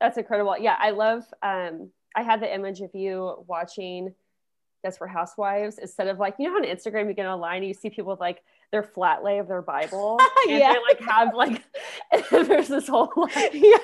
That's 0.00 0.18
incredible. 0.18 0.56
Yeah, 0.58 0.76
I 0.78 0.90
love, 0.90 1.24
um, 1.42 1.90
I 2.14 2.22
had 2.22 2.40
the 2.40 2.52
image 2.52 2.80
of 2.80 2.94
you 2.94 3.44
watching 3.46 4.14
Desperate 4.82 5.10
Housewives 5.10 5.78
instead 5.78 6.08
of 6.08 6.18
like, 6.18 6.36
you 6.38 6.46
know, 6.46 6.52
how 6.52 6.58
on 6.58 6.64
Instagram 6.64 7.08
you 7.08 7.14
get 7.14 7.26
online 7.26 7.58
and 7.58 7.66
you 7.66 7.74
see 7.74 7.90
people 7.90 8.12
with 8.12 8.20
like 8.20 8.42
their 8.72 8.82
flat 8.82 9.24
lay 9.24 9.38
of 9.38 9.48
their 9.48 9.62
Bible. 9.62 10.20
And 10.48 10.60
yeah. 10.60 10.74
they 10.74 10.78
like 10.78 11.00
have 11.00 11.34
like 11.34 11.64
there's 12.30 12.68
this 12.68 12.88
whole 12.88 13.12
like, 13.16 13.34
yeah. 13.52 13.76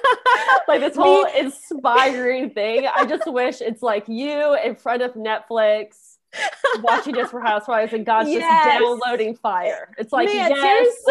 like 0.69 0.81
this 0.81 0.97
whole 0.97 1.27
inspiring 1.27 2.51
thing. 2.51 2.87
I 2.95 3.07
just 3.07 3.31
wish 3.31 3.61
it's 3.61 3.83
like 3.83 4.09
you 4.09 4.57
in 4.65 4.77
front 4.77 5.03
of 5.03 5.15
Netflix 5.15 6.17
watching 6.81 7.15
Desperate 7.15 7.47
Housewives 7.47 7.93
and 7.93 8.07
God's 8.07 8.31
yes. 8.31 8.65
just 8.65 8.79
downloading 8.79 9.37
fire. 9.37 9.95
It's 9.99 10.13
like 10.13 10.29
Man, 10.29 10.51
yes. 10.51 11.05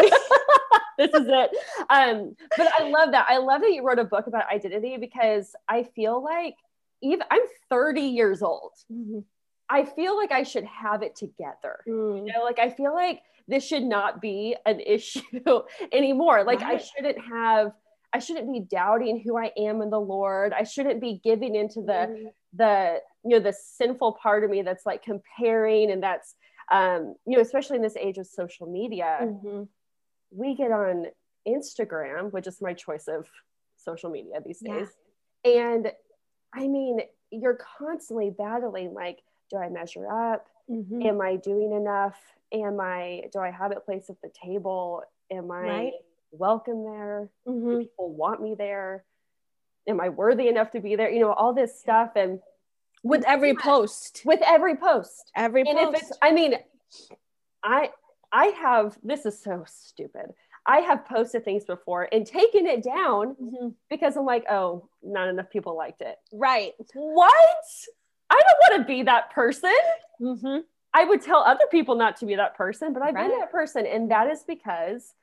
this 0.98 1.10
is 1.14 1.26
it. 1.28 1.50
Um, 1.90 2.36
but 2.56 2.68
I 2.78 2.88
love 2.88 3.12
that. 3.12 3.26
I 3.28 3.38
love 3.38 3.60
that 3.60 3.72
you 3.72 3.86
wrote 3.86 3.98
a 3.98 4.04
book 4.04 4.26
about 4.26 4.50
identity 4.52 4.96
because 4.96 5.54
I 5.68 5.84
feel 5.84 6.22
like 6.22 6.56
even 7.02 7.24
I'm 7.30 7.42
30 7.68 8.00
years 8.00 8.42
old. 8.42 8.72
Mm-hmm. 8.92 9.20
I 9.68 9.84
feel 9.84 10.16
like 10.16 10.32
I 10.32 10.42
should 10.42 10.64
have 10.64 11.02
it 11.02 11.16
together. 11.16 11.80
Mm. 11.88 12.26
You 12.26 12.32
know, 12.32 12.44
like 12.44 12.58
I 12.58 12.68
feel 12.68 12.92
like 12.92 13.22
this 13.48 13.66
should 13.66 13.82
not 13.82 14.20
be 14.20 14.56
an 14.66 14.80
issue 14.86 15.20
anymore. 15.92 16.44
Like 16.44 16.60
right. 16.60 16.80
I 16.80 16.84
shouldn't 16.84 17.18
have 17.26 17.72
I 18.14 18.18
shouldn't 18.18 18.52
be 18.52 18.60
doubting 18.60 19.22
who 19.24 19.38
I 19.38 19.52
am 19.56 19.80
in 19.80 19.88
the 19.88 20.00
Lord. 20.00 20.52
I 20.52 20.64
shouldn't 20.64 21.00
be 21.00 21.20
giving 21.24 21.54
into 21.54 21.80
the 21.80 21.92
mm. 21.92 22.24
the 22.54 22.98
you 23.24 23.30
know 23.30 23.40
the 23.40 23.52
sinful 23.54 24.18
part 24.22 24.44
of 24.44 24.50
me 24.50 24.62
that's 24.62 24.84
like 24.84 25.02
comparing 25.02 25.90
and 25.90 26.02
that's 26.02 26.34
um 26.70 27.14
you 27.26 27.36
know 27.36 27.42
especially 27.42 27.76
in 27.76 27.82
this 27.82 27.96
age 27.96 28.18
of 28.18 28.26
social 28.26 28.66
media. 28.66 29.18
Mm-hmm. 29.22 29.62
We 30.30 30.54
get 30.54 30.72
on 30.72 31.06
Instagram, 31.46 32.32
which 32.32 32.46
is 32.46 32.60
my 32.60 32.74
choice 32.74 33.08
of 33.08 33.26
social 33.76 34.10
media 34.10 34.40
these 34.44 34.60
days. 34.60 34.88
Yeah. 35.44 35.70
And 35.70 35.92
I 36.54 36.68
mean, 36.68 37.00
you're 37.30 37.58
constantly 37.78 38.30
battling 38.30 38.92
like 38.94 39.18
do 39.50 39.58
I 39.58 39.68
measure 39.68 40.10
up? 40.10 40.46
Mm-hmm. 40.70 41.02
Am 41.02 41.20
I 41.20 41.36
doing 41.36 41.72
enough? 41.72 42.16
Am 42.52 42.80
I, 42.80 43.24
do 43.32 43.38
I 43.38 43.50
have 43.50 43.72
a 43.72 43.80
place 43.80 44.10
at 44.10 44.16
the 44.22 44.30
table? 44.44 45.02
Am 45.30 45.50
I, 45.50 45.60
right. 45.60 45.92
welcome 46.30 46.84
there? 46.84 47.30
Mm-hmm. 47.48 47.78
people 47.78 48.14
want 48.14 48.42
me 48.42 48.54
there? 48.56 49.04
Am 49.88 50.00
I 50.00 50.10
worthy 50.10 50.48
enough 50.48 50.70
to 50.72 50.80
be 50.80 50.96
there? 50.96 51.10
You 51.10 51.20
know, 51.20 51.32
all 51.32 51.54
this 51.54 51.78
stuff. 51.80 52.10
And 52.14 52.40
with 53.02 53.24
every 53.26 53.54
post, 53.54 54.22
with 54.24 54.40
every 54.44 54.76
post, 54.76 55.30
every 55.34 55.62
and 55.62 55.78
post. 55.78 55.96
if 55.96 56.02
it's, 56.02 56.18
I 56.22 56.32
mean, 56.32 56.54
I, 57.64 57.90
I 58.32 58.46
have, 58.46 58.96
this 59.02 59.26
is 59.26 59.40
so 59.42 59.64
stupid. 59.66 60.32
I 60.64 60.78
have 60.78 61.04
posted 61.04 61.44
things 61.44 61.64
before 61.64 62.08
and 62.12 62.24
taken 62.24 62.66
it 62.66 62.84
down 62.84 63.34
mm-hmm. 63.34 63.68
because 63.90 64.16
I'm 64.16 64.24
like, 64.24 64.44
oh, 64.48 64.88
not 65.02 65.28
enough 65.28 65.50
people 65.50 65.76
liked 65.76 66.02
it. 66.02 66.16
Right. 66.32 66.72
What? 66.94 67.32
I 68.30 68.40
don't 68.40 68.78
want 68.78 68.82
to 68.82 68.92
be 68.92 69.02
that 69.02 69.32
person. 69.32 69.74
Mm-hmm. 70.20 70.58
I 70.94 71.04
would 71.04 71.22
tell 71.22 71.38
other 71.38 71.64
people 71.70 71.94
not 71.94 72.16
to 72.18 72.26
be 72.26 72.36
that 72.36 72.56
person, 72.56 72.92
but 72.92 73.02
I've 73.02 73.14
right. 73.14 73.28
been 73.28 73.38
that 73.40 73.50
person. 73.50 73.86
And 73.86 74.10
that 74.10 74.28
is 74.30 74.44
because 74.46 75.14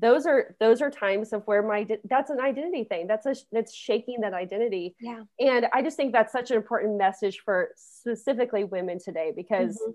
those 0.00 0.26
are 0.26 0.56
those 0.58 0.82
are 0.82 0.90
times 0.90 1.32
of 1.32 1.46
where 1.46 1.62
my 1.62 1.86
that's 2.04 2.30
an 2.30 2.40
identity 2.40 2.84
thing 2.84 3.06
that's 3.06 3.26
a 3.26 3.34
that's 3.52 3.72
shaking 3.72 4.20
that 4.20 4.34
identity 4.34 4.96
yeah 5.00 5.22
and 5.38 5.66
i 5.72 5.82
just 5.82 5.96
think 5.96 6.12
that's 6.12 6.32
such 6.32 6.50
an 6.50 6.56
important 6.56 6.96
message 6.96 7.40
for 7.44 7.70
specifically 7.76 8.64
women 8.64 8.98
today 8.98 9.32
because 9.34 9.76
mm-hmm. 9.76 9.92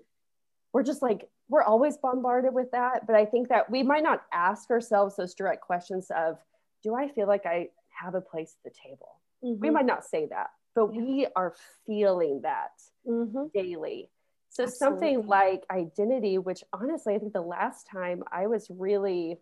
we're 0.72 0.82
just 0.82 1.02
like 1.02 1.28
we're 1.48 1.62
always 1.62 1.98
bombarded 1.98 2.54
with 2.54 2.70
that 2.70 3.06
but 3.06 3.14
i 3.14 3.26
think 3.26 3.48
that 3.48 3.68
we 3.70 3.82
might 3.82 4.02
not 4.02 4.22
ask 4.32 4.70
ourselves 4.70 5.16
those 5.16 5.34
direct 5.34 5.60
questions 5.60 6.10
of 6.16 6.38
do 6.82 6.94
i 6.94 7.08
feel 7.08 7.26
like 7.26 7.44
i 7.44 7.68
have 7.88 8.14
a 8.14 8.20
place 8.20 8.56
at 8.64 8.72
the 8.72 8.78
table 8.88 9.20
mm-hmm. 9.44 9.60
we 9.60 9.68
might 9.68 9.86
not 9.86 10.04
say 10.04 10.26
that 10.26 10.48
but 10.74 10.94
yeah. 10.94 11.00
we 11.00 11.26
are 11.36 11.54
feeling 11.86 12.40
that 12.42 12.70
mm-hmm. 13.06 13.46
daily 13.52 14.08
so 14.50 14.64
Absolutely. 14.64 14.76
something 14.76 15.26
like 15.26 15.64
identity 15.70 16.38
which 16.38 16.62
honestly 16.72 17.14
i 17.14 17.18
think 17.18 17.32
the 17.32 17.40
last 17.40 17.86
time 17.86 18.22
i 18.32 18.46
was 18.46 18.66
really 18.70 19.38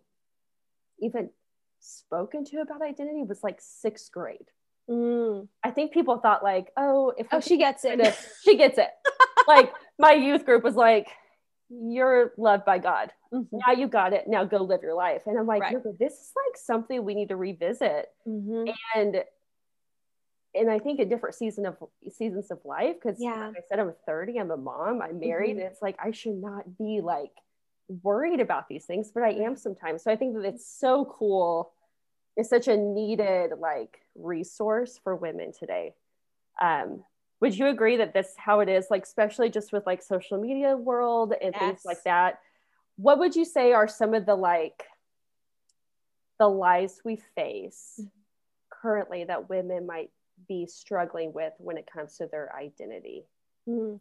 even 1.00 1.30
spoken 1.80 2.44
to 2.46 2.58
about 2.58 2.82
identity 2.82 3.22
was 3.22 3.42
like 3.42 3.58
sixth 3.60 4.10
grade. 4.12 4.48
Mm. 4.88 5.48
I 5.62 5.70
think 5.70 5.92
people 5.92 6.18
thought 6.18 6.42
like, 6.42 6.68
oh, 6.76 7.12
if 7.16 7.26
oh 7.32 7.40
she 7.40 7.58
gets 7.58 7.84
it, 7.84 8.00
she 8.44 8.56
gets 8.56 8.78
it. 8.78 8.88
like 9.48 9.72
my 9.98 10.12
youth 10.12 10.44
group 10.44 10.64
was 10.64 10.74
like, 10.74 11.08
you're 11.68 12.32
loved 12.38 12.64
by 12.64 12.78
God. 12.78 13.12
Mm-hmm. 13.32 13.58
Now 13.66 13.74
you 13.74 13.88
got 13.88 14.14
it. 14.14 14.24
Now 14.26 14.44
go 14.44 14.58
live 14.58 14.82
your 14.82 14.94
life. 14.94 15.22
And 15.26 15.38
I'm 15.38 15.46
like, 15.46 15.60
right. 15.60 15.74
no, 15.74 15.94
this 15.98 16.14
is 16.14 16.32
like 16.34 16.56
something 16.56 17.04
we 17.04 17.14
need 17.14 17.28
to 17.28 17.36
revisit. 17.36 18.06
Mm-hmm. 18.26 18.70
And 18.96 19.22
and 20.54 20.70
I 20.70 20.78
think 20.78 21.00
a 21.00 21.04
different 21.04 21.34
season 21.34 21.66
of 21.66 21.76
seasons 22.10 22.50
of 22.50 22.58
life 22.64 22.96
because 23.02 23.20
yeah. 23.20 23.48
like 23.48 23.56
I 23.56 23.60
said 23.68 23.78
I'm 23.78 23.92
30, 24.06 24.40
I'm 24.40 24.50
a 24.50 24.56
mom, 24.56 25.02
I'm 25.02 25.20
married, 25.20 25.52
mm-hmm. 25.52 25.60
and 25.60 25.68
it's 25.70 25.82
like 25.82 25.96
I 26.02 26.10
should 26.10 26.36
not 26.36 26.78
be 26.78 27.00
like 27.02 27.32
worried 28.02 28.40
about 28.40 28.68
these 28.68 28.84
things, 28.84 29.10
but 29.12 29.22
I 29.22 29.30
am 29.30 29.56
sometimes. 29.56 30.02
So 30.02 30.10
I 30.10 30.16
think 30.16 30.34
that 30.34 30.44
it's 30.44 30.66
so 30.66 31.04
cool. 31.04 31.72
It's 32.36 32.50
such 32.50 32.68
a 32.68 32.76
needed 32.76 33.52
like 33.58 34.00
resource 34.14 34.98
for 35.02 35.14
women 35.14 35.52
today. 35.52 35.94
Um, 36.60 37.04
would 37.40 37.56
you 37.56 37.68
agree 37.68 37.96
that 37.96 38.14
this 38.14 38.34
how 38.36 38.60
it 38.60 38.68
is 38.68 38.86
like 38.90 39.04
especially 39.04 39.50
just 39.50 39.72
with 39.72 39.86
like 39.86 40.02
social 40.02 40.40
media 40.40 40.76
world 40.76 41.34
and 41.40 41.54
yes. 41.54 41.60
things 41.60 41.80
like 41.84 42.02
that 42.04 42.40
what 42.96 43.20
would 43.20 43.36
you 43.36 43.44
say 43.44 43.72
are 43.72 43.86
some 43.86 44.12
of 44.12 44.26
the 44.26 44.34
like 44.34 44.84
the 46.38 46.48
lies 46.48 47.00
we 47.04 47.16
face 47.36 48.00
currently 48.70 49.24
that 49.24 49.48
women 49.48 49.86
might 49.86 50.10
be 50.46 50.66
struggling 50.66 51.32
with 51.32 51.52
when 51.58 51.76
it 51.76 51.88
comes 51.90 52.16
to 52.16 52.26
their 52.26 52.54
identity 52.54 53.24
mm. 53.68 53.98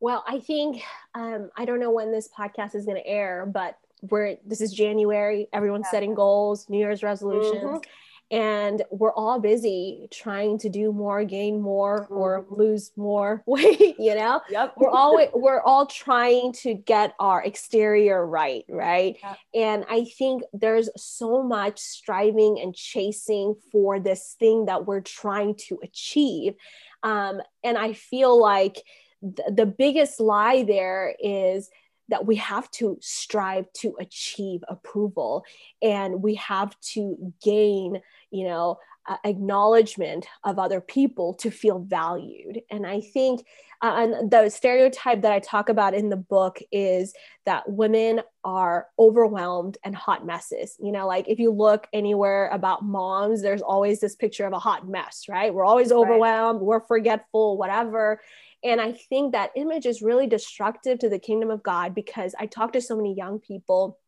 Well, 0.00 0.24
I 0.26 0.40
think 0.40 0.82
um, 1.14 1.50
I 1.56 1.64
don't 1.64 1.80
know 1.80 1.90
when 1.90 2.12
this 2.12 2.28
podcast 2.28 2.74
is 2.74 2.84
going 2.84 2.98
to 2.98 3.06
air, 3.06 3.46
but 3.46 3.78
we're 4.02 4.36
this 4.44 4.60
is 4.60 4.72
January. 4.72 5.48
Everyone's 5.52 5.86
yeah. 5.86 5.92
setting 5.92 6.14
goals, 6.14 6.68
New 6.68 6.78
Year's 6.78 7.02
resolutions, 7.02 7.62
mm-hmm. 7.62 7.90
And 8.30 8.82
we're 8.90 9.12
all 9.12 9.38
busy 9.38 10.08
trying 10.10 10.58
to 10.58 10.68
do 10.68 10.92
more, 10.92 11.24
gain 11.24 11.60
more, 11.60 12.04
mm-hmm. 12.04 12.14
or 12.14 12.46
lose 12.50 12.90
more 12.96 13.42
weight. 13.46 13.96
You 13.98 14.14
know, 14.14 14.40
yep. 14.50 14.74
we're 14.76 14.90
all 14.90 15.18
we're 15.34 15.60
all 15.60 15.86
trying 15.86 16.52
to 16.62 16.74
get 16.74 17.14
our 17.18 17.42
exterior 17.42 18.26
right, 18.26 18.64
right? 18.68 19.16
Yep. 19.22 19.38
And 19.54 19.84
I 19.88 20.04
think 20.04 20.42
there's 20.52 20.88
so 20.96 21.42
much 21.42 21.78
striving 21.78 22.58
and 22.60 22.74
chasing 22.74 23.54
for 23.70 24.00
this 24.00 24.34
thing 24.38 24.66
that 24.66 24.86
we're 24.86 25.00
trying 25.00 25.54
to 25.68 25.78
achieve, 25.82 26.54
um, 27.02 27.40
and 27.62 27.78
I 27.78 27.92
feel 27.92 28.40
like 28.40 28.82
the 29.22 29.66
biggest 29.66 30.20
lie 30.20 30.62
there 30.62 31.14
is 31.18 31.70
that 32.08 32.26
we 32.26 32.36
have 32.36 32.70
to 32.70 32.98
strive 33.00 33.72
to 33.72 33.96
achieve 33.98 34.62
approval 34.68 35.44
and 35.82 36.22
we 36.22 36.36
have 36.36 36.78
to 36.80 37.32
gain 37.42 38.00
you 38.30 38.46
know 38.46 38.78
uh, 39.08 39.16
acknowledgement 39.24 40.26
of 40.42 40.58
other 40.58 40.80
people 40.80 41.34
to 41.34 41.50
feel 41.50 41.78
valued. 41.78 42.60
And 42.70 42.86
i 42.86 43.00
think 43.00 43.46
uh, 43.82 43.94
and 43.98 44.30
the 44.30 44.48
stereotype 44.48 45.22
that 45.22 45.32
i 45.32 45.38
talk 45.38 45.68
about 45.68 45.94
in 45.94 46.08
the 46.08 46.16
book 46.16 46.58
is 46.72 47.14
that 47.44 47.70
women 47.70 48.22
are 48.42 48.86
overwhelmed 48.98 49.76
and 49.84 49.94
hot 49.94 50.24
messes. 50.26 50.76
You 50.80 50.92
know 50.92 51.06
like 51.06 51.28
if 51.28 51.38
you 51.38 51.50
look 51.50 51.86
anywhere 51.92 52.48
about 52.48 52.84
moms 52.84 53.42
there's 53.42 53.62
always 53.62 54.00
this 54.00 54.16
picture 54.16 54.46
of 54.46 54.52
a 54.52 54.58
hot 54.58 54.88
mess 54.88 55.26
right? 55.28 55.52
We're 55.52 55.64
always 55.64 55.92
overwhelmed 55.92 56.60
right. 56.60 56.66
we're 56.66 56.86
forgetful 56.86 57.58
whatever. 57.58 58.20
And 58.64 58.80
I 58.80 58.92
think 58.92 59.32
that 59.32 59.50
image 59.54 59.86
is 59.86 60.02
really 60.02 60.26
destructive 60.26 60.98
to 61.00 61.08
the 61.08 61.18
kingdom 61.18 61.50
of 61.50 61.62
God 61.62 61.94
because 61.94 62.34
I 62.38 62.46
talk 62.46 62.72
to 62.72 62.80
so 62.80 62.96
many 62.96 63.14
young 63.14 63.38
people 63.38 63.98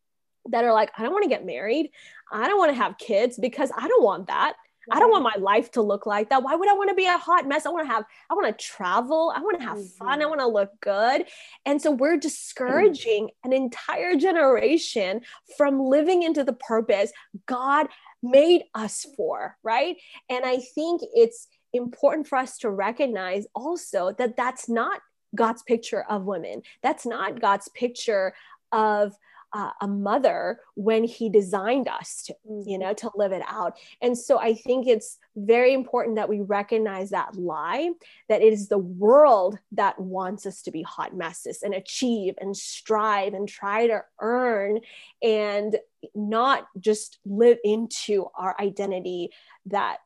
that 0.51 0.65
are 0.65 0.73
like, 0.73 0.91
I 0.97 1.03
don't 1.03 1.13
want 1.13 1.25
to 1.25 1.29
get 1.29 1.47
married. 1.47 1.91
I 2.33 2.47
don't 2.47 2.59
want 2.59 2.71
to 2.71 2.77
have 2.77 2.99
kids 2.99 3.39
because 3.39 3.71
I 3.77 3.89
don't 3.89 4.03
want 4.03 4.27
that. 4.27 4.55
I 4.91 4.99
don't 4.99 5.11
want 5.11 5.23
my 5.23 5.37
life 5.39 5.71
to 5.73 5.83
look 5.83 6.07
like 6.07 6.31
that. 6.31 6.43
Why 6.43 6.55
would 6.55 6.69
I 6.69 6.73
want 6.73 6.89
to 6.89 6.95
be 6.95 7.07
a 7.07 7.19
hot 7.19 7.47
mess? 7.47 7.67
I 7.67 7.71
want 7.71 7.87
to 7.87 7.93
have, 7.93 8.05
I 8.31 8.35
want 8.35 8.47
to 8.47 8.65
travel. 8.65 9.33
I 9.37 9.41
want 9.41 9.61
to 9.61 9.67
have 9.67 9.79
mm-hmm. 9.79 10.05
fun. 10.05 10.23
I 10.23 10.27
want 10.27 10.41
to 10.41 10.47
look 10.47 10.71
good. 10.81 11.27
And 11.67 11.81
so 11.81 11.91
we're 11.91 12.17
discouraging 12.17 13.25
mm-hmm. 13.25 13.51
an 13.51 13.53
entire 13.53 14.17
generation 14.17 15.21
from 15.57 15.81
living 15.81 16.23
into 16.23 16.45
the 16.45 16.55
purpose 16.55 17.13
God 17.47 17.89
made 18.23 18.63
us 18.75 19.07
for, 19.17 19.57
right? 19.63 19.97
And 20.29 20.45
I 20.45 20.59
think 20.75 21.03
it's 21.15 21.49
important 21.73 22.27
for 22.27 22.37
us 22.37 22.59
to 22.59 22.71
recognize 22.71 23.47
also 23.55 24.13
that 24.19 24.37
that's 24.37 24.69
not 24.69 25.01
God's 25.35 25.63
picture 25.63 26.03
of 26.09 26.25
women. 26.25 26.63
That's 26.83 27.05
not 27.05 27.41
God's 27.41 27.69
picture 27.75 28.33
of 28.73 29.15
uh, 29.53 29.71
a 29.81 29.89
mother 29.89 30.61
when 30.75 31.05
he 31.05 31.29
designed 31.29 31.89
us 31.89 32.23
to 32.27 32.35
you 32.45 32.51
mm-hmm. 32.53 32.81
know 32.81 32.95
to 32.95 33.11
live 33.15 33.33
it 33.33 33.43
out 33.47 33.77
and 34.03 34.17
so 34.17 34.39
i 34.39 34.55
think 34.55 34.87
it's 34.87 35.19
very 35.37 35.73
important 35.73 36.17
that 36.17 36.29
we 36.29 36.41
recognize 36.41 37.11
that 37.11 37.35
lie 37.35 37.91
that 38.29 38.43
it 38.43 38.53
is 38.53 38.69
the 38.69 38.79
world 38.79 39.59
that 39.73 39.99
wants 39.99 40.45
us 40.47 40.63
to 40.63 40.71
be 40.71 40.83
hot 40.83 41.17
messes 41.17 41.63
and 41.63 41.75
achieve 41.75 42.35
and 42.41 42.57
strive 42.57 43.35
and 43.35 43.49
try 43.49 43.87
to 43.87 44.03
earn 44.21 44.81
and 45.23 45.77
not 46.15 46.69
just 46.79 47.19
live 47.25 47.59
into 47.65 48.27
our 48.35 48.55
identity 48.61 49.31
that 49.67 49.99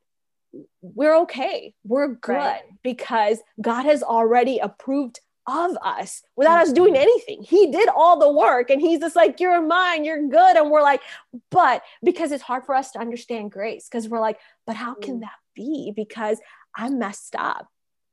we're 0.83 1.17
okay. 1.21 1.75
We're 1.85 2.09
good 2.09 2.35
right. 2.35 2.63
because 2.83 3.39
God 3.61 3.85
has 3.85 4.03
already 4.03 4.59
approved 4.59 5.21
of 5.47 5.77
us 5.83 6.23
without 6.37 6.63
us 6.63 6.73
doing 6.73 6.95
mm-hmm. 6.95 7.03
anything. 7.03 7.43
He 7.43 7.71
did 7.71 7.89
all 7.89 8.19
the 8.19 8.31
work 8.31 8.71
and 8.71 8.81
he's 8.81 9.01
just 9.01 9.17
like, 9.17 9.41
You're 9.41 9.61
mine, 9.61 10.05
you're 10.05 10.29
good. 10.29 10.57
And 10.57 10.71
we're 10.71 10.83
like, 10.83 11.03
But 11.51 11.83
because 12.03 12.33
it's 12.33 12.43
hard 12.43 12.65
for 12.65 12.75
us 12.75 12.93
to 12.93 13.01
understand 13.01 13.51
grace, 13.51 13.89
because 13.89 14.09
we're 14.09 14.21
like, 14.21 14.39
But 14.67 14.77
how 14.77 14.95
can 14.95 15.19
mm. 15.19 15.21
that 15.21 15.39
be? 15.55 15.93
Because 15.95 16.39
I'm 16.77 16.99
messed 16.99 17.35
up. 17.37 17.69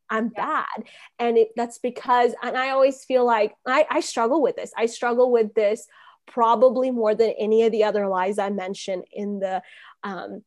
I'm 0.10 0.32
yeah. 0.36 0.64
bad. 0.76 0.86
And 1.20 1.38
it, 1.38 1.50
that's 1.56 1.78
because, 1.78 2.34
and 2.42 2.58
I 2.58 2.72
always 2.72 3.06
feel 3.06 3.26
like 3.26 3.54
I, 3.66 3.86
I 3.90 4.00
struggle 4.00 4.42
with 4.42 4.56
this. 4.56 4.72
I 4.76 4.88
struggle 4.88 5.32
with 5.32 5.54
this 5.54 5.88
probably 6.26 6.92
more 6.92 7.16
than 7.16 7.34
any 7.38 7.64
of 7.64 7.72
the 7.72 7.84
other 7.84 8.08
lies 8.08 8.40
I 8.40 8.50
mentioned 8.50 9.04
in 9.12 9.40
the 9.40 9.62
um, 10.04 10.44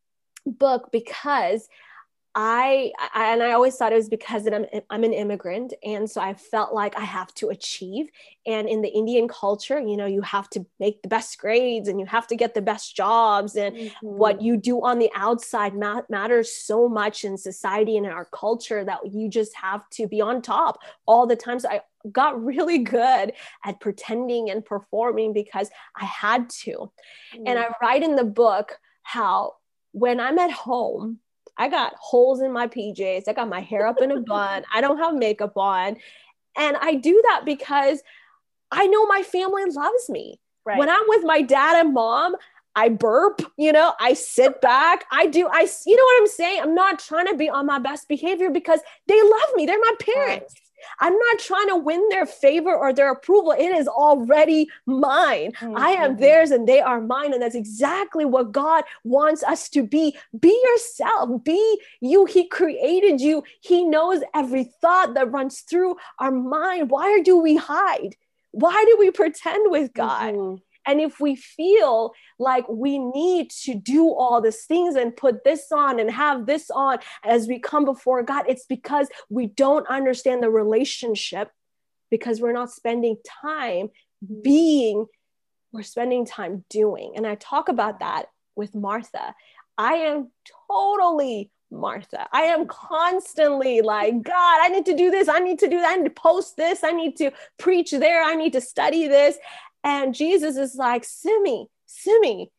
book 0.46 0.90
because 0.92 1.68
I, 2.34 2.92
I, 3.14 3.32
and 3.32 3.42
I 3.42 3.52
always 3.52 3.76
thought 3.76 3.92
it 3.92 3.96
was 3.96 4.08
because 4.08 4.46
I'm 4.46 4.64
I'm 4.88 5.04
an 5.04 5.12
immigrant, 5.12 5.74
and 5.84 6.10
so 6.10 6.20
I 6.20 6.32
felt 6.32 6.72
like 6.72 6.96
I 6.96 7.04
have 7.04 7.32
to 7.34 7.50
achieve. 7.50 8.08
And 8.46 8.68
in 8.68 8.80
the 8.80 8.88
Indian 8.88 9.28
culture, 9.28 9.78
you 9.78 9.96
know, 9.98 10.06
you 10.06 10.22
have 10.22 10.48
to 10.50 10.64
make 10.80 11.02
the 11.02 11.08
best 11.08 11.36
grades, 11.38 11.88
and 11.88 12.00
you 12.00 12.06
have 12.06 12.26
to 12.28 12.36
get 12.36 12.54
the 12.54 12.62
best 12.62 12.96
jobs, 12.96 13.54
and 13.56 13.76
mm-hmm. 13.76 14.06
what 14.06 14.40
you 14.40 14.56
do 14.56 14.82
on 14.82 14.98
the 14.98 15.10
outside 15.14 15.74
ma- 15.74 16.02
matters 16.08 16.50
so 16.50 16.88
much 16.88 17.24
in 17.24 17.36
society 17.36 17.98
and 17.98 18.06
in 18.06 18.12
our 18.12 18.26
culture 18.26 18.82
that 18.82 19.00
you 19.12 19.28
just 19.28 19.54
have 19.54 19.88
to 19.90 20.06
be 20.06 20.22
on 20.22 20.40
top 20.40 20.78
all 21.06 21.26
the 21.26 21.36
time. 21.36 21.58
So 21.58 21.68
I 21.68 21.82
got 22.10 22.42
really 22.44 22.78
good 22.78 23.34
at 23.62 23.80
pretending 23.80 24.48
and 24.48 24.64
performing 24.64 25.34
because 25.34 25.70
I 25.94 26.06
had 26.06 26.48
to. 26.50 26.92
Mm-hmm. 27.34 27.44
And 27.46 27.58
I 27.58 27.66
write 27.82 28.02
in 28.02 28.16
the 28.16 28.24
book 28.24 28.78
how 29.02 29.56
when 29.92 30.18
I'm 30.18 30.38
at 30.38 30.50
home, 30.50 31.18
I 31.56 31.68
got 31.68 31.94
holes 31.98 32.40
in 32.40 32.52
my 32.52 32.66
PJs. 32.66 33.28
I 33.28 33.32
got 33.32 33.48
my 33.48 33.60
hair 33.60 33.86
up 33.86 34.00
in 34.00 34.10
a 34.10 34.20
bun. 34.20 34.64
I 34.72 34.80
don't 34.80 34.98
have 34.98 35.14
makeup 35.14 35.56
on. 35.56 35.96
And 36.56 36.76
I 36.80 36.94
do 36.94 37.20
that 37.28 37.42
because 37.44 38.02
I 38.70 38.86
know 38.86 39.06
my 39.06 39.22
family 39.22 39.64
loves 39.66 40.08
me. 40.08 40.40
Right. 40.64 40.78
When 40.78 40.88
I'm 40.88 41.04
with 41.08 41.24
my 41.24 41.42
dad 41.42 41.84
and 41.84 41.94
mom, 41.94 42.36
I 42.74 42.88
burp, 42.88 43.42
you 43.58 43.70
know, 43.72 43.92
I 44.00 44.14
sit 44.14 44.60
back, 44.62 45.04
I 45.10 45.26
do, 45.26 45.46
I, 45.46 45.68
you 45.86 45.96
know 45.96 46.02
what 46.02 46.20
I'm 46.20 46.26
saying? 46.26 46.60
I'm 46.62 46.74
not 46.74 46.98
trying 46.98 47.26
to 47.26 47.34
be 47.34 47.50
on 47.50 47.66
my 47.66 47.78
best 47.78 48.08
behavior 48.08 48.48
because 48.48 48.80
they 49.06 49.20
love 49.22 49.48
me. 49.54 49.66
They're 49.66 49.78
my 49.78 49.94
parents. 50.00 50.54
I'm 51.00 51.16
not 51.16 51.38
trying 51.38 51.68
to 51.68 51.76
win 51.76 52.08
their 52.08 52.26
favor 52.26 52.74
or 52.74 52.92
their 52.92 53.10
approval. 53.10 53.52
It 53.52 53.68
is 53.68 53.88
already 53.88 54.68
mine. 54.86 55.52
Mm-hmm. 55.52 55.76
I 55.76 55.90
am 55.90 56.16
theirs 56.16 56.50
and 56.50 56.68
they 56.68 56.80
are 56.80 57.00
mine. 57.00 57.32
And 57.32 57.42
that's 57.42 57.54
exactly 57.54 58.24
what 58.24 58.52
God 58.52 58.84
wants 59.04 59.42
us 59.42 59.68
to 59.70 59.82
be. 59.82 60.16
Be 60.38 60.58
yourself, 60.64 61.44
be 61.44 61.80
you. 62.00 62.24
He 62.24 62.46
created 62.48 63.20
you, 63.20 63.44
He 63.60 63.84
knows 63.84 64.22
every 64.34 64.64
thought 64.64 65.14
that 65.14 65.30
runs 65.30 65.60
through 65.60 65.96
our 66.18 66.30
mind. 66.30 66.90
Why 66.90 67.20
do 67.20 67.38
we 67.38 67.56
hide? 67.56 68.16
Why 68.52 68.84
do 68.86 68.96
we 68.98 69.10
pretend 69.10 69.70
with 69.70 69.92
God? 69.92 70.34
Mm-hmm. 70.34 70.56
And 70.86 71.00
if 71.00 71.20
we 71.20 71.36
feel 71.36 72.12
like 72.38 72.68
we 72.68 72.98
need 72.98 73.50
to 73.64 73.74
do 73.74 74.12
all 74.12 74.40
these 74.40 74.64
things 74.64 74.96
and 74.96 75.16
put 75.16 75.44
this 75.44 75.70
on 75.72 76.00
and 76.00 76.10
have 76.10 76.46
this 76.46 76.70
on 76.70 76.98
as 77.24 77.46
we 77.46 77.58
come 77.58 77.84
before 77.84 78.22
God, 78.22 78.44
it's 78.48 78.66
because 78.66 79.08
we 79.28 79.46
don't 79.46 79.86
understand 79.88 80.42
the 80.42 80.50
relationship 80.50 81.50
because 82.10 82.40
we're 82.40 82.52
not 82.52 82.70
spending 82.70 83.16
time 83.42 83.88
being, 84.42 85.06
we're 85.72 85.82
spending 85.82 86.26
time 86.26 86.64
doing. 86.68 87.14
And 87.16 87.26
I 87.26 87.36
talk 87.36 87.68
about 87.68 88.00
that 88.00 88.26
with 88.54 88.74
Martha. 88.74 89.34
I 89.78 89.94
am 89.94 90.30
totally 90.70 91.50
Martha. 91.72 92.28
I 92.32 92.42
am 92.42 92.66
constantly 92.66 93.80
like, 93.80 94.22
God, 94.22 94.58
I 94.60 94.68
need 94.68 94.86
to 94.86 94.96
do 94.96 95.10
this. 95.10 95.28
I 95.28 95.38
need 95.38 95.58
to 95.60 95.68
do 95.68 95.80
that. 95.80 95.92
I 95.92 95.96
need 95.96 96.04
to 96.04 96.10
post 96.10 96.56
this. 96.56 96.84
I 96.84 96.92
need 96.92 97.16
to 97.16 97.30
preach 97.58 97.90
there. 97.90 98.22
I 98.22 98.34
need 98.34 98.52
to 98.52 98.60
study 98.60 99.08
this. 99.08 99.38
And 99.84 100.14
Jesus 100.14 100.56
is 100.56 100.74
like, 100.76 101.04
Simi, 101.04 101.68
Simi, 101.86 102.52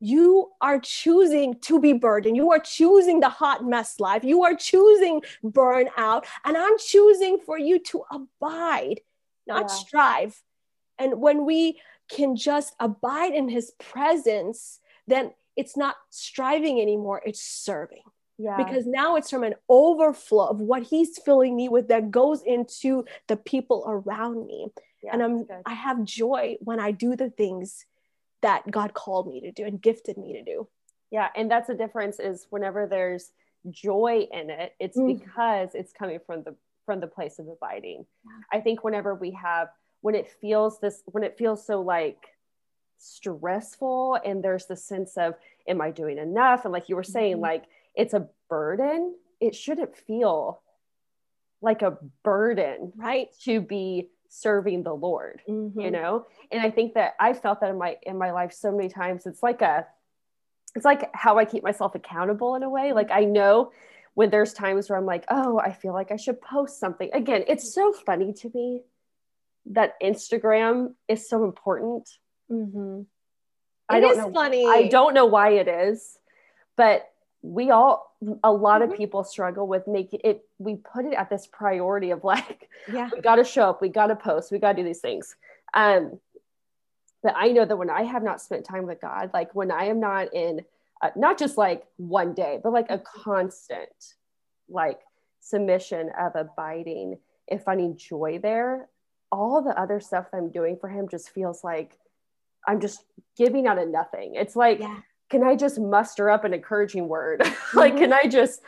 you 0.00 0.50
are 0.60 0.78
choosing 0.78 1.58
to 1.60 1.80
be 1.80 1.94
burdened. 1.94 2.36
You 2.36 2.52
are 2.52 2.58
choosing 2.58 3.20
the 3.20 3.30
hot 3.30 3.64
mess 3.64 3.98
life. 3.98 4.22
You 4.24 4.44
are 4.44 4.54
choosing 4.54 5.22
burnout. 5.42 6.24
And 6.44 6.56
I'm 6.56 6.78
choosing 6.78 7.38
for 7.38 7.58
you 7.58 7.78
to 7.78 8.02
abide, 8.10 9.00
not 9.46 9.62
yeah. 9.62 9.74
strive. 9.74 10.42
And 10.98 11.20
when 11.20 11.46
we 11.46 11.80
can 12.10 12.36
just 12.36 12.74
abide 12.78 13.32
in 13.32 13.48
his 13.48 13.72
presence, 13.78 14.78
then 15.06 15.32
it's 15.56 15.76
not 15.76 15.96
striving 16.10 16.80
anymore, 16.80 17.22
it's 17.24 17.40
serving. 17.40 18.02
Yeah. 18.36 18.56
Because 18.56 18.84
now 18.86 19.16
it's 19.16 19.30
from 19.30 19.44
an 19.44 19.54
overflow 19.68 20.48
of 20.48 20.60
what 20.60 20.82
he's 20.82 21.18
filling 21.18 21.56
me 21.56 21.68
with 21.68 21.88
that 21.88 22.10
goes 22.10 22.42
into 22.42 23.04
the 23.28 23.36
people 23.36 23.84
around 23.86 24.46
me 24.46 24.68
yeah, 25.04 25.10
and 25.12 25.22
I'm 25.22 25.46
I 25.66 25.74
have 25.74 26.04
joy 26.04 26.56
when 26.60 26.80
I 26.80 26.90
do 26.90 27.16
the 27.16 27.30
things 27.30 27.84
that 28.42 28.70
God 28.70 28.94
called 28.94 29.28
me 29.28 29.40
to 29.40 29.52
do 29.52 29.64
and 29.64 29.80
gifted 29.80 30.16
me 30.16 30.34
to 30.34 30.42
do. 30.42 30.68
Yeah, 31.10 31.28
and 31.36 31.50
that's 31.50 31.68
the 31.68 31.74
difference 31.74 32.18
is 32.18 32.46
whenever 32.50 32.86
there's 32.86 33.30
joy 33.70 34.26
in 34.32 34.50
it, 34.50 34.74
it's 34.78 34.98
mm. 34.98 35.18
because 35.18 35.74
it's 35.74 35.92
coming 35.92 36.18
from 36.26 36.42
the 36.42 36.54
from 36.86 37.00
the 37.00 37.06
place 37.06 37.38
of 37.38 37.48
abiding. 37.48 38.06
Yeah. 38.24 38.58
I 38.58 38.60
think 38.60 38.84
whenever 38.84 39.14
we 39.14 39.32
have 39.32 39.68
when 40.00 40.14
it 40.14 40.30
feels 40.40 40.80
this 40.80 41.02
when 41.06 41.22
it 41.22 41.38
feels 41.38 41.66
so 41.66 41.80
like 41.80 42.28
stressful 42.98 44.18
and 44.24 44.42
there's 44.42 44.66
the 44.66 44.76
sense 44.76 45.16
of 45.16 45.34
am 45.68 45.80
I 45.80 45.90
doing 45.90 46.18
enough 46.18 46.64
and 46.64 46.72
like 46.72 46.88
you 46.88 46.96
were 46.96 47.02
saying 47.02 47.34
mm-hmm. 47.34 47.42
like 47.42 47.64
it's 47.94 48.14
a 48.14 48.28
burden, 48.48 49.14
it 49.40 49.54
shouldn't 49.54 49.96
feel 49.96 50.60
like 51.60 51.82
a 51.82 51.98
burden, 52.22 52.92
right? 52.96 53.28
To 53.44 53.60
be 53.60 54.10
serving 54.28 54.82
the 54.82 54.92
lord 54.92 55.40
mm-hmm. 55.48 55.80
you 55.80 55.90
know? 55.90 56.26
And 56.50 56.60
i 56.60 56.70
think 56.70 56.94
that 56.94 57.14
i 57.20 57.32
felt 57.32 57.60
that 57.60 57.70
in 57.70 57.78
my 57.78 57.96
in 58.02 58.18
my 58.18 58.32
life 58.32 58.52
so 58.52 58.72
many 58.72 58.88
times. 58.88 59.26
It's 59.26 59.42
like 59.42 59.62
a 59.62 59.86
it's 60.74 60.84
like 60.84 61.10
how 61.14 61.38
i 61.38 61.44
keep 61.44 61.62
myself 61.62 61.94
accountable 61.94 62.54
in 62.54 62.62
a 62.62 62.70
way. 62.70 62.92
Like 62.92 63.10
i 63.10 63.24
know 63.24 63.72
when 64.14 64.30
there's 64.30 64.52
times 64.52 64.88
where 64.88 64.98
i'm 64.98 65.06
like 65.06 65.24
oh 65.28 65.58
i 65.58 65.72
feel 65.72 65.92
like 65.92 66.10
i 66.12 66.16
should 66.16 66.40
post 66.40 66.78
something. 66.78 67.10
Again 67.12 67.44
it's 67.48 67.72
so 67.72 67.92
funny 67.92 68.32
to 68.34 68.50
me 68.54 68.82
that 69.66 69.94
instagram 70.02 70.94
is 71.08 71.28
so 71.28 71.44
important. 71.44 72.08
Mm-hmm. 72.50 73.02
i 73.88 74.00
don't 74.00 74.18
know 74.18 74.32
funny. 74.32 74.66
I 74.66 74.88
don't 74.88 75.14
know 75.14 75.26
why 75.26 75.52
it 75.52 75.68
is 75.68 76.18
but 76.76 77.08
we 77.44 77.70
all 77.70 78.16
a 78.42 78.50
lot 78.50 78.80
mm-hmm. 78.80 78.92
of 78.92 78.96
people 78.96 79.22
struggle 79.22 79.66
with 79.66 79.86
making 79.86 80.18
it 80.24 80.46
we 80.58 80.76
put 80.76 81.04
it 81.04 81.12
at 81.12 81.28
this 81.28 81.46
priority 81.46 82.10
of 82.10 82.24
like 82.24 82.70
yeah. 82.90 83.10
we 83.12 83.20
got 83.20 83.36
to 83.36 83.44
show 83.44 83.68
up 83.70 83.82
we 83.82 83.88
got 83.88 84.06
to 84.06 84.16
post 84.16 84.50
we 84.50 84.58
got 84.58 84.72
to 84.72 84.82
do 84.82 84.84
these 84.84 85.00
things. 85.00 85.36
Um 85.74 86.18
but 87.22 87.34
i 87.36 87.48
know 87.48 87.64
that 87.64 87.76
when 87.76 87.90
i 87.90 88.02
have 88.02 88.22
not 88.22 88.40
spent 88.40 88.64
time 88.64 88.86
with 88.86 89.00
god 89.00 89.30
like 89.34 89.54
when 89.54 89.70
i 89.70 89.84
am 89.84 89.98
not 90.00 90.32
in 90.34 90.60
uh, 91.02 91.10
not 91.16 91.38
just 91.38 91.56
like 91.56 91.84
one 91.96 92.34
day 92.34 92.60
but 92.62 92.72
like 92.72 92.90
a 92.90 92.98
constant 92.98 94.14
like 94.68 95.00
submission 95.40 96.10
of 96.18 96.36
abiding 96.36 97.18
and 97.50 97.62
finding 97.62 97.96
joy 97.96 98.38
there 98.42 98.88
all 99.32 99.62
the 99.62 99.78
other 99.80 100.00
stuff 100.00 100.26
i'm 100.32 100.50
doing 100.50 100.76
for 100.78 100.88
him 100.88 101.08
just 101.08 101.30
feels 101.30 101.64
like 101.64 101.98
i'm 102.66 102.80
just 102.80 103.04
giving 103.36 103.66
out 103.66 103.78
of 103.78 103.88
nothing. 103.88 104.34
It's 104.34 104.54
like 104.54 104.80
yeah 104.80 105.00
can 105.34 105.42
I 105.42 105.56
just 105.56 105.80
muster 105.80 106.30
up 106.30 106.44
an 106.44 106.54
encouraging 106.54 107.08
word? 107.08 107.42
like, 107.74 107.96
can 107.96 108.12
I 108.12 108.28
just 108.28 108.62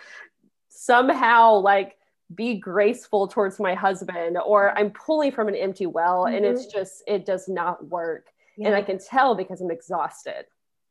somehow 0.68 1.58
like 1.58 1.96
be 2.34 2.56
graceful 2.56 3.28
towards 3.28 3.60
my 3.60 3.74
husband? 3.74 4.36
Or 4.44 4.76
I'm 4.76 4.90
pulling 4.90 5.30
from 5.30 5.46
an 5.46 5.54
empty 5.54 5.86
well 5.86 6.24
mm-hmm. 6.24 6.34
and 6.34 6.44
it's 6.44 6.62
mm-hmm. 6.62 6.78
just, 6.78 7.04
it 7.06 7.24
does 7.24 7.46
not 7.46 7.88
work. 7.88 8.26
Yeah. 8.56 8.66
And 8.66 8.76
I 8.76 8.82
can 8.82 8.98
tell 8.98 9.36
because 9.36 9.60
I'm 9.60 9.70
exhausted. 9.70 10.46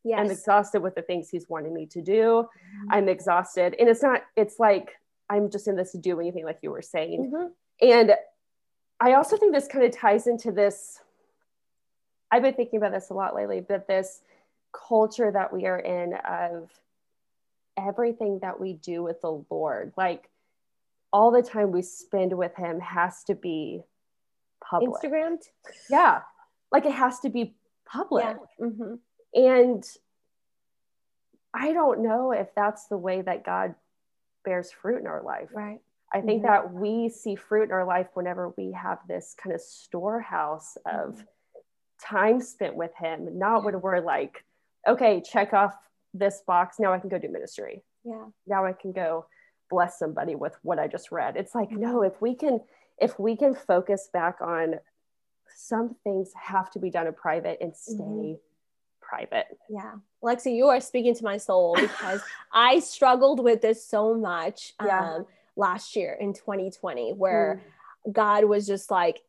Yes. 0.06 0.18
I'm 0.18 0.32
exhausted 0.32 0.82
with 0.82 0.96
the 0.96 1.02
things 1.02 1.30
he's 1.30 1.50
wanting 1.50 1.74
me 1.74 1.88
to 1.88 2.02
do. 2.02 2.48
Mm-hmm. 2.48 2.92
I'm 2.92 3.10
exhausted. 3.10 3.76
And 3.78 3.90
it's 3.90 4.02
not, 4.02 4.22
it's 4.38 4.58
like, 4.60 4.94
I'm 5.30 5.52
just 5.52 5.68
in 5.68 5.76
this 5.76 5.92
doing 5.92 6.32
thing, 6.32 6.46
like 6.46 6.60
you 6.62 6.72
were 6.72 6.82
saying. 6.82 7.34
Mm-hmm. 7.36 7.48
And 7.82 8.14
I 9.02 9.16
also 9.16 9.36
think 9.36 9.54
this 9.54 9.68
kind 9.68 9.84
of 9.84 9.92
ties 9.92 10.26
into 10.26 10.54
this. 10.54 11.02
I've 12.32 12.44
been 12.44 12.54
thinking 12.54 12.78
about 12.78 12.94
this 12.94 13.10
a 13.10 13.14
lot 13.14 13.36
lately, 13.36 13.60
but 13.60 13.90
this 13.90 14.22
culture 14.88 15.32
that 15.32 15.54
we 15.54 15.66
are 15.66 15.80
in 15.80 16.14
of 16.14 16.70
everything 17.78 18.40
that 18.42 18.60
we 18.60 18.74
do 18.74 19.04
with 19.04 19.22
the 19.22 19.44
Lord, 19.50 19.94
like 19.98 20.30
all 21.12 21.32
the 21.32 21.42
time 21.42 21.72
we 21.72 21.82
spend 21.82 22.38
with 22.38 22.56
Him 22.56 22.80
has 22.80 23.24
to 23.26 23.36
be 23.36 23.82
public. 24.64 25.02
Instagrammed? 25.02 25.44
Yeah. 25.90 26.22
Like 26.72 26.86
it 26.86 26.94
has 26.94 27.20
to 27.22 27.30
be 27.30 27.56
public. 27.86 28.26
Yeah. 28.26 28.66
Mm-hmm. 28.66 28.96
And 29.34 29.84
I 31.54 31.74
don't 31.74 32.04
know 32.04 32.32
if 32.32 32.54
that's 32.56 32.88
the 32.88 32.98
way 32.98 33.22
that 33.22 33.46
God 33.46 33.76
bears 34.44 34.72
fruit 34.72 35.00
in 35.00 35.08
our 35.08 35.24
life. 35.24 35.50
Right. 35.54 35.80
I 36.14 36.22
think 36.22 36.44
mm-hmm. 36.44 36.52
that 36.52 36.74
we 36.74 37.10
see 37.10 37.36
fruit 37.36 37.64
in 37.64 37.72
our 37.72 37.86
life 37.86 38.08
whenever 38.14 38.54
we 38.58 38.72
have 38.72 39.00
this 39.08 39.36
kind 39.42 39.54
of 39.54 39.62
storehouse 39.62 40.78
of 40.86 41.16
mm-hmm. 41.16 41.22
time 42.02 42.42
spent 42.42 42.76
with 42.76 42.92
Him, 42.96 43.38
not 43.38 43.64
when 43.64 43.80
we're 43.82 44.00
like 44.00 44.44
okay, 44.88 45.22
check 45.22 45.54
off 45.54 45.76
this 46.14 46.42
box. 46.46 46.78
Now 46.80 46.94
I 46.94 47.00
can 47.00 47.10
go 47.10 47.20
do 47.20 47.30
ministry. 47.30 47.84
Yeah. 48.04 48.26
Now 48.48 48.66
I 48.66 48.74
can 48.74 48.92
go 48.92 49.26
bless 49.70 50.00
somebody 50.00 50.36
with 50.36 50.56
what 50.62 50.80
I 50.80 50.88
just 50.88 51.12
read. 51.12 51.36
It's 51.38 51.56
like, 51.56 51.72
no, 51.72 52.04
if 52.04 52.22
we 52.22 52.36
can, 52.36 52.62
if 53.00 53.20
we 53.20 53.36
can 53.36 53.56
focus 53.56 54.10
back 54.14 54.38
on 54.42 54.76
some 55.56 55.96
things 56.04 56.32
have 56.40 56.70
to 56.72 56.80
be 56.80 56.90
done 56.90 57.08
in 57.08 57.14
private 57.14 57.58
and 57.62 57.76
stay 57.76 57.94
mm-hmm. 57.96 58.34
private. 59.02 59.46
Yeah. 59.70 59.94
Lexi, 60.24 60.56
you 60.56 60.68
are 60.68 60.82
speaking 60.82 61.16
to 61.16 61.24
my 61.24 61.38
soul 61.38 61.76
because 61.80 62.22
I 62.52 62.80
struggled 62.80 63.44
with 63.44 63.62
this 63.62 63.86
so 63.86 64.16
much 64.16 64.74
yeah. 64.84 65.16
um, 65.16 65.26
last 65.56 65.96
year 65.96 66.18
in 66.20 66.34
2020, 66.34 67.14
where 67.14 67.62
mm. 68.06 68.14
God 68.14 68.46
was 68.46 68.68
just 68.68 68.92
like, 68.92 69.22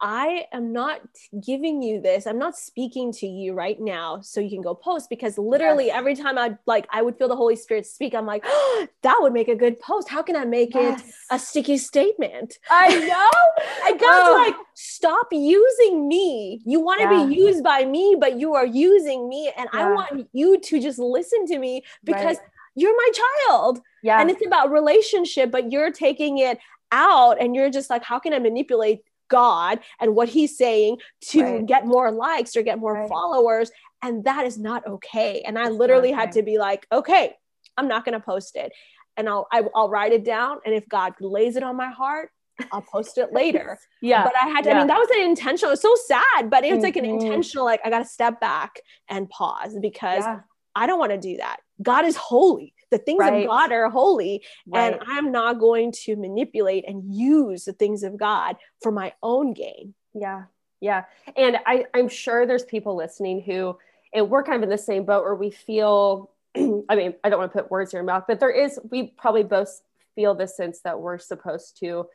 I 0.00 0.46
am 0.52 0.72
not 0.72 1.00
giving 1.44 1.82
you 1.82 2.00
this. 2.00 2.26
I'm 2.26 2.38
not 2.38 2.56
speaking 2.56 3.12
to 3.14 3.26
you 3.26 3.52
right 3.52 3.78
now 3.78 4.20
so 4.22 4.40
you 4.40 4.48
can 4.48 4.62
go 4.62 4.74
post 4.74 5.10
because 5.10 5.36
literally 5.36 5.86
yes. 5.86 5.96
every 5.96 6.14
time 6.14 6.38
I 6.38 6.56
like 6.66 6.86
I 6.90 7.02
would 7.02 7.16
feel 7.16 7.28
the 7.28 7.36
Holy 7.36 7.56
Spirit 7.56 7.86
speak, 7.86 8.14
I'm 8.14 8.24
like, 8.24 8.42
oh, 8.46 8.86
that 9.02 9.18
would 9.20 9.32
make 9.32 9.48
a 9.48 9.54
good 9.54 9.78
post. 9.78 10.08
How 10.08 10.22
can 10.22 10.36
I 10.36 10.44
make 10.44 10.74
yes. 10.74 11.00
it 11.00 11.14
a 11.30 11.38
sticky 11.38 11.76
statement? 11.76 12.58
I 12.70 12.88
know. 13.06 13.64
I 13.84 13.96
got 13.96 14.30
oh. 14.30 14.34
like 14.34 14.54
stop 14.74 15.28
using 15.32 16.08
me. 16.08 16.62
You 16.64 16.80
want 16.80 17.00
to 17.02 17.04
yeah. 17.04 17.26
be 17.26 17.34
used 17.34 17.62
by 17.62 17.84
me, 17.84 18.16
but 18.18 18.38
you 18.38 18.54
are 18.54 18.66
using 18.66 19.28
me 19.28 19.52
and 19.56 19.68
yeah. 19.74 19.80
I 19.80 19.92
want 19.92 20.28
you 20.32 20.58
to 20.58 20.80
just 20.80 20.98
listen 20.98 21.46
to 21.46 21.58
me 21.58 21.84
because 22.04 22.38
right. 22.38 22.46
you're 22.74 22.96
my 22.96 23.08
child. 23.48 23.80
Yeah. 24.02 24.20
And 24.20 24.30
it's 24.30 24.44
about 24.44 24.70
relationship, 24.70 25.50
but 25.50 25.70
you're 25.70 25.92
taking 25.92 26.38
it 26.38 26.58
out 26.92 27.40
and 27.40 27.54
you're 27.54 27.70
just 27.70 27.90
like, 27.90 28.02
how 28.02 28.18
can 28.18 28.32
I 28.32 28.38
manipulate 28.38 29.02
God 29.30 29.80
and 30.00 30.14
what 30.14 30.28
he's 30.28 30.58
saying 30.58 30.98
to 31.28 31.42
right. 31.42 31.66
get 31.66 31.86
more 31.86 32.10
likes 32.10 32.56
or 32.56 32.62
get 32.62 32.78
more 32.78 32.94
right. 32.94 33.08
followers. 33.08 33.70
And 34.02 34.24
that 34.24 34.46
is 34.46 34.58
not 34.58 34.86
okay. 34.86 35.42
And 35.46 35.58
I 35.58 35.68
literally 35.68 36.10
okay. 36.10 36.20
had 36.20 36.32
to 36.32 36.42
be 36.42 36.58
like, 36.58 36.86
okay, 36.92 37.34
I'm 37.76 37.88
not 37.88 38.04
going 38.04 38.18
to 38.18 38.24
post 38.24 38.56
it. 38.56 38.72
And 39.16 39.28
I'll, 39.28 39.46
I, 39.52 39.62
will 39.62 39.70
i 39.74 39.80
will 39.80 39.90
write 39.90 40.12
it 40.12 40.24
down. 40.24 40.58
And 40.64 40.74
if 40.74 40.88
God 40.88 41.14
lays 41.20 41.56
it 41.56 41.62
on 41.62 41.76
my 41.76 41.88
heart, 41.88 42.30
I'll 42.72 42.82
post 42.82 43.18
it 43.18 43.32
later. 43.32 43.78
yeah. 44.02 44.24
But 44.24 44.34
I 44.40 44.48
had 44.48 44.64
to, 44.64 44.70
yeah. 44.70 44.76
I 44.76 44.78
mean, 44.78 44.86
that 44.88 44.98
was 44.98 45.08
an 45.10 45.22
intentional, 45.22 45.70
it 45.70 45.80
was 45.82 45.82
so 45.82 45.94
sad, 46.06 46.50
but 46.50 46.64
it 46.64 46.74
was 46.74 46.82
like 46.82 46.96
an 46.96 47.04
Mhm. 47.04 47.20
intentional, 47.20 47.64
like, 47.64 47.80
I 47.84 47.90
got 47.90 48.00
to 48.00 48.04
step 48.04 48.40
back 48.40 48.80
and 49.08 49.28
pause 49.28 49.76
because 49.80 50.24
yeah. 50.24 50.40
I 50.74 50.86
don't 50.86 50.98
want 50.98 51.12
to 51.12 51.18
do 51.18 51.38
that. 51.38 51.58
God 51.82 52.04
is 52.04 52.16
holy. 52.16 52.74
The 52.90 52.98
things 52.98 53.20
Right. 53.20 53.42
of 53.44 53.48
God 53.48 53.72
are 53.72 53.88
holy. 53.90 54.44
Right. 54.66 54.92
And 54.94 55.02
I'm 55.06 55.30
not 55.32 55.58
going 55.60 55.92
to 56.04 56.16
manipulate 56.16 56.84
and 56.88 57.14
use 57.14 57.64
the 57.64 57.72
things 57.72 58.02
of 58.02 58.16
God 58.16 58.56
for 58.82 58.90
my 58.92 59.12
own 59.22 59.52
gain. 59.52 59.94
Yeah. 60.14 60.44
Yeah. 60.80 61.04
And 61.36 61.58
I, 61.66 61.84
I'm 61.94 62.08
sure 62.08 62.46
there's 62.46 62.64
people 62.64 62.96
listening 62.96 63.42
who, 63.42 63.76
and 64.12 64.28
we're 64.30 64.42
kind 64.42 64.56
of 64.56 64.62
in 64.64 64.70
the 64.70 64.78
same 64.78 65.04
boat 65.04 65.22
where 65.24 65.34
we 65.34 65.50
feel, 65.50 66.30
I 66.56 66.96
mean, 66.96 67.14
I 67.22 67.28
don't 67.30 67.38
want 67.38 67.52
to 67.52 67.62
put 67.62 67.70
words 67.70 67.92
in 67.92 67.98
your 67.98 68.04
mouth, 68.04 68.24
but 68.26 68.40
there 68.40 68.50
is, 68.50 68.78
we 68.90 69.08
probably 69.18 69.44
both 69.44 69.82
feel 70.16 70.34
the 70.34 70.48
sense 70.48 70.80
that 70.80 70.98
we're 71.00 71.18
supposed 71.18 71.78
to 71.80 72.06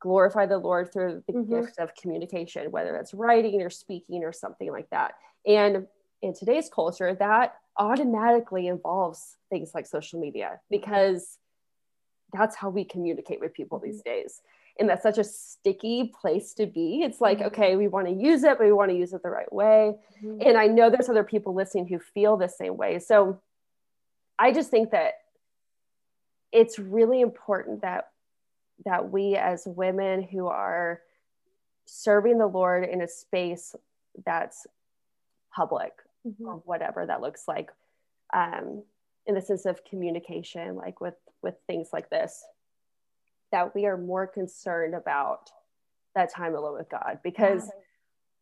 glorify 0.00 0.46
the 0.46 0.58
Lord 0.58 0.92
through 0.92 1.22
the 1.26 1.32
Mhm. 1.34 1.48
gift 1.48 1.78
of 1.78 1.94
communication, 1.94 2.70
whether 2.70 2.90
that's 2.92 3.12
writing 3.14 3.60
or 3.62 3.70
speaking 3.70 4.24
or 4.24 4.32
something 4.32 4.72
like 4.72 4.88
that. 4.90 5.14
And 5.46 5.86
in 6.22 6.34
today's 6.34 6.68
culture, 6.68 7.14
that 7.14 7.54
automatically 7.80 8.68
involves 8.68 9.36
things 9.48 9.72
like 9.74 9.86
social 9.86 10.20
media 10.20 10.60
because 10.70 11.38
that's 12.32 12.54
how 12.54 12.68
we 12.68 12.84
communicate 12.84 13.40
with 13.40 13.54
people 13.54 13.80
these 13.80 14.02
days. 14.02 14.42
And 14.78 14.88
that's 14.88 15.02
such 15.02 15.18
a 15.18 15.24
sticky 15.24 16.12
place 16.20 16.54
to 16.54 16.66
be. 16.66 17.02
It's 17.02 17.20
like, 17.20 17.38
Mhm. 17.38 17.46
okay, 17.46 17.76
we 17.76 17.88
want 17.88 18.06
to 18.06 18.12
use 18.12 18.44
it, 18.44 18.56
but 18.58 18.66
we 18.66 18.72
want 18.72 18.90
to 18.90 18.96
use 18.96 19.12
it 19.12 19.22
the 19.22 19.30
right 19.30 19.52
way. 19.52 19.98
And 20.22 20.56
I 20.56 20.68
know 20.68 20.90
there's 20.90 21.08
other 21.08 21.24
people 21.24 21.54
listening 21.54 21.88
who 21.88 21.98
feel 21.98 22.36
the 22.36 22.48
same 22.48 22.76
way. 22.76 22.98
So 23.00 23.40
I 24.38 24.52
just 24.52 24.70
think 24.70 24.90
that 24.90 25.14
it's 26.52 26.78
really 26.78 27.20
important 27.20 27.82
that 27.82 28.12
that 28.84 29.10
we 29.10 29.36
as 29.36 29.66
women 29.66 30.22
who 30.22 30.46
are 30.46 31.02
serving 31.86 32.38
the 32.38 32.46
Lord 32.46 32.84
in 32.84 33.02
a 33.02 33.08
space 33.08 33.74
that's 34.24 34.66
public 35.54 35.92
Mhm. 36.26 36.46
or 36.46 36.54
whatever 36.66 37.06
that 37.06 37.20
looks 37.20 37.48
like 37.48 37.70
um, 38.34 38.82
in 39.26 39.34
the 39.34 39.40
sense 39.40 39.64
of 39.66 39.84
communication 39.84 40.76
like 40.76 41.00
with 41.00 41.14
with 41.42 41.54
things 41.66 41.90
like 41.92 42.10
this 42.10 42.44
that 43.52 43.74
we 43.74 43.86
are 43.86 43.96
more 43.96 44.26
concerned 44.26 44.94
about 44.94 45.50
that 46.14 46.32
time 46.32 46.54
alone 46.54 46.74
with 46.76 46.88
god 46.88 47.18
because 47.22 47.70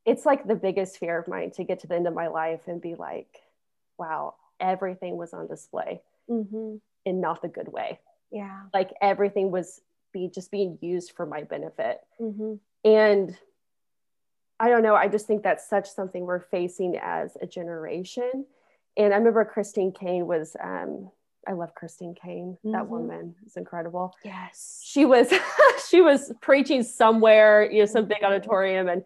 it's 0.05 0.25
like 0.27 0.47
the 0.47 0.55
biggest 0.55 0.99
fear 0.99 1.19
of 1.19 1.29
mine 1.29 1.51
to 1.53 1.65
get 1.65 1.79
to 1.81 1.87
the 1.87 1.95
end 1.95 2.07
of 2.07 2.15
my 2.15 2.27
life 2.29 2.61
and 2.67 2.81
be 2.81 2.95
like 2.95 3.43
wow 3.99 4.35
everything 4.61 5.17
was 5.17 5.33
on 5.33 5.47
display 5.47 6.03
Mhm. 6.29 6.81
in 7.05 7.21
not 7.21 7.43
the 7.43 7.49
good 7.49 7.69
way 7.69 8.01
Yeah. 8.31 8.65
like 8.75 8.93
everything 9.01 9.51
was 9.51 9.81
be 10.13 10.29
just 10.29 10.51
being 10.51 10.79
used 10.81 11.13
for 11.13 11.27
my 11.27 11.43
benefit 11.45 12.01
Mhm. 12.21 12.59
and 12.85 13.39
I 14.61 14.69
don't 14.69 14.83
know. 14.83 14.95
I 14.95 15.09
just 15.09 15.27
think 15.27 15.43
that's 15.43 15.69
such 15.69 15.89
something 15.89 16.25
we're 16.25 16.41
facing 16.41 16.99
as 17.01 17.37
a 17.41 17.47
generation. 17.47 18.45
And 18.97 19.15
I 19.15 19.17
remember 19.17 19.45
Christine 19.45 19.93
Caine 19.93 20.27
was, 20.27 20.57
um, 20.63 21.11
I 21.47 21.53
love 21.53 21.75
Christine 21.75 22.15
Caine. 22.15 22.59
That 22.65 22.85
Mhm. 22.85 22.89
woman 22.89 23.37
is 23.47 23.57
incredible. 23.57 24.15
Yes. 24.25 24.81
She 24.85 25.05
was, 25.05 25.31
she 25.89 26.01
was 26.01 26.33
preaching 26.41 26.83
somewhere, 26.83 27.71
you 27.71 27.81
know, 27.81 27.87
some 27.87 28.07
big 28.07 28.23
auditorium, 28.25 28.89
and 28.89 29.05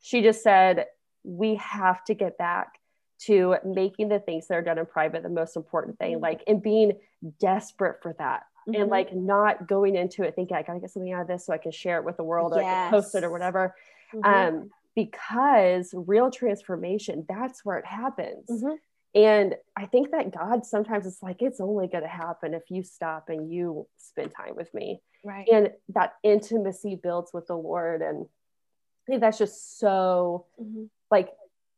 she 0.00 0.22
just 0.22 0.42
said, 0.42 0.86
"We 1.24 1.56
have 1.56 2.04
to 2.04 2.14
get 2.14 2.36
back 2.38 2.78
to 3.20 3.56
making 3.64 4.08
the 4.08 4.18
things 4.20 4.46
that 4.48 4.54
are 4.54 4.62
done 4.62 4.78
in 4.78 4.86
private 4.86 5.22
the 5.22 5.28
most 5.28 5.56
important 5.56 5.98
thing, 5.98 6.18
Mhm. 6.18 6.22
like 6.22 6.44
and 6.46 6.62
being 6.62 6.92
desperate 7.38 8.02
for 8.02 8.12
that." 8.14 8.44
Mhm. 8.68 8.82
and 8.82 8.90
like 8.90 9.12
not 9.14 9.66
going 9.66 9.96
into 9.96 10.22
it 10.22 10.34
thinking 10.36 10.54
I 10.54 10.62
gotta 10.62 10.80
get 10.80 10.90
something 10.90 11.10
out 11.12 11.22
of 11.22 11.26
this 11.28 11.46
so 11.46 11.52
I 11.54 11.58
can 11.58 11.72
share 11.72 11.96
it 11.98 12.04
with 12.04 12.18
the 12.18 12.22
world 12.24 12.52
or 12.52 12.58
I 12.60 12.62
can 12.64 12.90
post 12.90 13.14
it 13.14 13.24
or 13.24 13.30
whatever. 13.30 13.74
Mhm. 14.12 14.24
Um, 14.24 14.70
because 14.94 15.92
real 15.94 16.30
transformation, 16.30 17.24
that's 17.28 17.64
where 17.64 17.78
it 17.78 17.86
happens. 17.86 18.48
Mhm. 18.50 18.78
And 19.14 19.56
I 19.76 19.86
think 19.86 20.10
that 20.12 20.30
God 20.32 20.64
sometimes 20.64 21.06
it's 21.06 21.22
like 21.22 21.42
it's 21.42 21.60
only 21.60 21.88
gonna 21.88 22.06
happen 22.06 22.54
if 22.54 22.70
you 22.70 22.82
stop 22.82 23.28
and 23.28 23.50
you 23.52 23.86
spend 23.96 24.32
time 24.34 24.54
with 24.56 24.72
me. 24.74 25.02
right. 25.22 25.46
And 25.52 25.70
that 25.90 26.14
intimacy 26.22 26.94
builds 26.94 27.30
with 27.34 27.46
the 27.46 27.54
Lord. 27.56 28.00
And 28.00 28.24
I 28.24 29.04
think 29.06 29.20
that's 29.20 29.36
just 29.36 29.78
so 29.78 30.46
Mhm. 30.58 30.88
like 31.10 31.36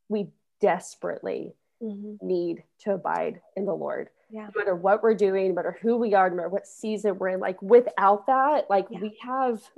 we 0.09 0.31
desperately 0.61 1.57
Mhm. 1.83 2.23
need 2.23 2.63
to 2.81 2.95
abide 2.95 3.41
in 3.57 3.65
the 3.65 3.75
Lord. 3.75 4.11
Yeah. 4.31 4.47
No 4.55 4.61
matter 4.61 4.77
what 4.77 5.03
we're 5.03 5.15
doing, 5.15 5.49
no 5.49 5.55
matter 5.55 5.73
who 5.73 5.97
we 5.97 6.15
are, 6.15 6.31
no 6.31 6.37
matter 6.37 6.49
what 6.51 6.69
season 6.69 7.19
we're 7.19 7.31
in, 7.31 7.41
like 7.41 7.61
without 7.61 8.27
that, 8.27 8.71
like 8.71 8.87
Yeah. 8.91 9.01
we 9.01 9.19
have 9.23 9.69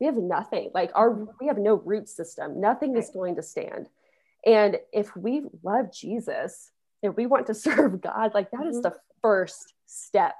we 0.00 0.06
have 0.06 0.16
nothing. 0.16 0.70
Like 0.74 0.90
our 0.94 1.10
Mhm. 1.10 1.28
we 1.40 1.46
have 1.46 1.58
no 1.58 1.74
root 1.74 2.08
system. 2.08 2.60
Nothing 2.60 2.96
is 2.96 3.10
going 3.10 3.36
to 3.36 3.42
stand. 3.42 3.88
And 4.46 4.80
if 4.92 5.14
we 5.16 5.44
love 5.62 5.92
Jesus 5.92 6.70
and 7.02 7.16
we 7.16 7.26
want 7.26 7.46
to 7.48 7.54
serve 7.90 8.00
God, 8.00 8.34
like 8.34 8.50
that 8.52 8.66
is 8.66 8.78
Mhm. 8.78 8.82
the 8.82 9.00
first 9.22 9.74
step. 9.86 10.34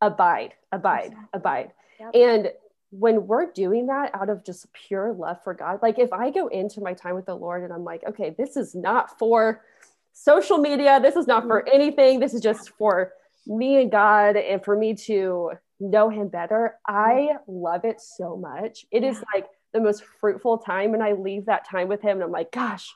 Abide, 0.00 0.54
abide, 0.72 1.12
Exactly. 1.12 1.28
abide. 1.32 1.72
Yep. 2.00 2.10
And 2.14 2.52
when 2.90 3.26
we're 3.26 3.46
doing 3.52 3.86
that 3.86 4.10
out 4.14 4.28
of 4.28 4.42
just 4.44 4.70
pure 4.72 5.12
love 5.12 5.42
for 5.44 5.54
God, 5.54 5.80
like 5.80 5.98
if 5.98 6.12
I 6.12 6.30
go 6.30 6.48
into 6.48 6.80
my 6.80 6.92
time 6.92 7.14
with 7.14 7.26
the 7.26 7.34
Lord 7.36 7.62
and 7.62 7.72
I'm 7.72 7.84
like, 7.84 8.02
okay, 8.04 8.30
this 8.30 8.56
is 8.56 8.74
not 8.74 9.16
for 9.18 9.64
social 10.12 10.58
media, 10.58 10.98
this 11.00 11.16
is 11.16 11.26
not 11.26 11.46
for 11.46 11.66
anything, 11.68 12.18
this 12.20 12.34
is 12.34 12.40
just 12.40 12.70
for 12.70 13.12
me 13.46 13.80
and 13.80 13.90
God 13.90 14.36
and 14.36 14.62
for 14.64 14.76
me 14.76 14.94
to 14.94 15.52
know 15.82 16.08
Him 16.08 16.28
better, 16.28 16.78
I 16.86 17.36
love 17.46 17.84
it 17.84 18.00
so 18.00 18.36
much. 18.36 18.86
It 18.90 19.04
is 19.04 19.16
Yeah. 19.18 19.24
like 19.34 19.46
the 19.72 19.80
most 19.80 20.04
fruitful 20.20 20.58
time. 20.58 20.94
And 20.94 21.02
I 21.02 21.12
leave 21.12 21.46
that 21.46 21.66
time 21.68 21.88
with 21.88 22.00
Him 22.02 22.12
and 22.18 22.22
I'm 22.24 22.30
like, 22.30 22.52
gosh, 22.52 22.94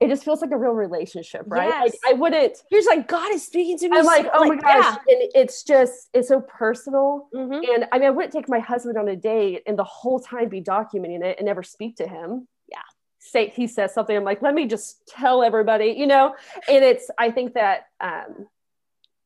it 0.00 0.06
just 0.08 0.24
feels 0.24 0.40
like 0.42 0.52
a 0.52 0.56
real 0.56 0.72
relationship, 0.72 1.42
right? 1.48 1.68
Like 1.70 1.94
I 2.06 2.12
wouldn't. 2.12 2.56
You're 2.70 2.84
like, 2.86 3.08
God 3.08 3.32
is 3.32 3.44
speaking 3.44 3.76
to 3.78 3.88
me. 3.88 3.98
I'm 3.98 4.04
like, 4.04 4.26
so- 4.26 4.30
oh 4.32 4.46
my 4.46 4.54
gosh. 4.54 4.96
And 5.08 5.22
it's 5.34 5.64
just, 5.64 6.08
it's 6.14 6.28
so 6.28 6.40
personal. 6.40 7.28
Yeah. 7.32 7.40
Mhm. 7.40 7.74
And 7.74 7.86
I 7.90 7.98
mean, 7.98 8.06
I 8.06 8.10
wouldn't 8.10 8.32
take 8.32 8.48
my 8.48 8.60
husband 8.60 8.96
on 8.96 9.08
a 9.08 9.16
date 9.16 9.64
and 9.66 9.76
the 9.76 9.82
whole 9.84 10.20
time 10.20 10.48
be 10.48 10.62
documenting 10.62 11.24
it 11.24 11.38
and 11.38 11.46
never 11.46 11.64
speak 11.64 11.96
to 11.96 12.06
him. 12.06 12.46
Yeah. 12.70 12.78
Say 13.18 13.48
he 13.48 13.66
says 13.66 13.92
something, 13.92 14.16
I'm 14.16 14.22
like, 14.22 14.40
let 14.40 14.54
me 14.54 14.66
just 14.66 15.04
tell 15.08 15.42
everybody, 15.42 15.94
you 15.98 16.06
know. 16.06 16.36
And 16.68 16.84
it's, 16.84 17.10
I 17.18 17.32
think 17.32 17.54
that, 17.54 17.86
um, 18.00 18.46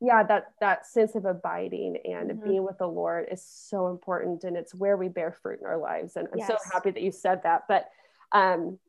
yeah, 0.05 0.25
that 0.25 0.53
that 0.61 0.85
sense 0.85 1.15
of 1.15 1.25
abiding 1.25 1.97
and 2.05 2.33
Mhm. 2.33 2.45
being 2.45 2.65
with 2.65 2.79
the 2.79 2.88
Lord 2.88 3.29
is 3.31 3.41
so 3.41 3.87
important, 3.87 4.43
and 4.43 4.57
it's 4.57 4.75
where 4.75 4.97
we 4.97 5.09
bear 5.09 5.31
fruit 5.31 5.61
in 5.61 5.67
our 5.67 5.77
lives. 5.77 6.17
And 6.17 6.29
I'm 6.33 6.41
so 6.41 6.57
happy 6.73 6.91
that 6.91 7.03
you 7.03 7.12
said 7.12 7.45
that. 7.45 7.69
But 7.69 7.88
um, 8.33 8.81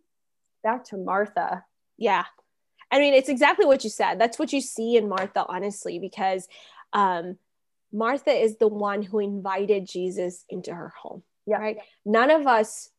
back 0.63 0.85
to 0.85 0.97
Martha. 0.97 1.65
Yeah. 1.97 2.25
I 2.89 2.99
mean, 2.99 3.13
it's 3.13 3.29
exactly 3.29 3.65
what 3.65 3.83
you 3.83 3.89
said. 3.89 4.19
That's 4.19 4.39
what 4.39 4.53
you 4.53 4.61
see 4.61 4.97
in 4.97 5.07
Martha, 5.07 5.45
honestly, 5.47 5.99
because 5.99 6.47
um, 6.93 7.37
Martha 7.91 8.31
is 8.31 8.57
the 8.57 8.67
one 8.67 9.03
who 9.03 9.19
invited 9.19 9.85
Jesus 9.85 10.45
into 10.49 10.73
her 10.73 10.89
home. 10.89 11.23
Yeah. 11.45 11.57
Right. 11.57 11.77
None 12.05 12.31
of 12.31 12.47
us 12.47 12.89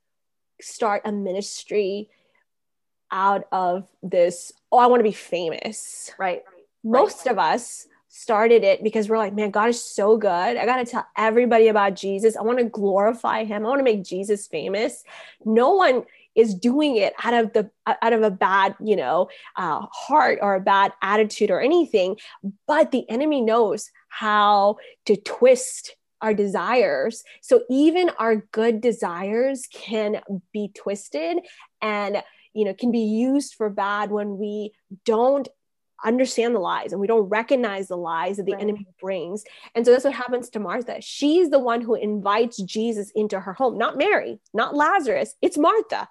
start 0.60 1.02
a 1.04 1.12
ministry 1.12 2.10
out 3.10 3.48
of 3.50 3.88
this, 4.02 4.52
oh, 4.70 4.78
I 4.78 4.86
want 4.86 5.00
to 5.00 5.04
be 5.04 5.12
famous. 5.12 6.12
Right. 6.18 6.44
Most 6.82 7.26
of 7.26 7.38
us 7.38 7.86
started 8.16 8.62
it 8.62 8.84
because 8.84 9.08
we're 9.08 9.18
like, 9.18 9.34
man, 9.34 9.50
God 9.50 9.70
is 9.70 9.82
so 9.82 10.16
good. 10.16 10.30
I 10.56 10.64
got 10.66 10.76
to 10.76 10.84
tell 10.84 11.04
everybody 11.16 11.66
about 11.66 11.96
Jesus. 11.96 12.36
I 12.36 12.42
want 12.42 12.58
to 12.58 12.64
glorify 12.64 13.42
him. 13.42 13.66
I 13.66 13.68
want 13.68 13.80
to 13.80 13.84
make 13.84 14.04
Jesus 14.04 14.46
famous. 14.46 15.02
No 15.44 15.72
one 15.72 16.04
is 16.36 16.54
doing 16.54 16.96
it 16.96 17.12
out 17.24 17.34
of 17.34 17.52
the 17.54 17.68
out 17.86 18.12
of 18.12 18.22
a 18.22 18.30
bad 18.30 18.74
you 18.82 18.96
know 18.96 19.28
uh, 19.56 19.86
heart 19.92 20.38
or 20.42 20.54
a 20.54 20.60
bad 20.60 20.92
attitude 21.00 21.50
or 21.50 21.60
anything 21.60 22.16
but 22.66 22.90
the 22.90 23.08
enemy 23.08 23.40
knows 23.40 23.90
how 24.08 24.76
to 25.06 25.14
twist 25.14 25.94
our 26.20 26.34
desires 26.34 27.22
so 27.40 27.62
even 27.70 28.10
our 28.18 28.36
good 28.50 28.80
desires 28.80 29.68
can 29.72 30.20
be 30.52 30.72
twisted 30.74 31.38
and 31.80 32.20
you 32.52 32.64
know 32.64 32.74
can 32.74 32.90
be 32.90 32.98
used 32.98 33.54
for 33.54 33.70
bad 33.70 34.10
when 34.10 34.36
we 34.36 34.72
don't 35.04 35.48
understand 36.04 36.54
the 36.54 36.60
lies 36.60 36.92
and 36.92 37.00
we 37.00 37.06
don't 37.06 37.28
recognize 37.28 37.88
the 37.88 37.96
lies 37.96 38.36
that 38.36 38.46
the 38.46 38.52
Right. 38.52 38.62
enemy 38.62 38.86
brings 39.00 39.44
and 39.74 39.84
so 39.84 39.92
that's 39.92 40.04
what 40.04 40.14
happens 40.14 40.50
to 40.50 40.60
martha 40.60 41.00
she's 41.00 41.50
the 41.50 41.58
one 41.58 41.80
who 41.80 41.94
invites 41.94 42.60
jesus 42.62 43.10
into 43.14 43.40
her 43.40 43.52
home 43.52 43.78
not 43.78 43.96
mary 43.96 44.38
not 44.52 44.74
lazarus 44.74 45.34
it's 45.42 45.56
martha 45.58 46.08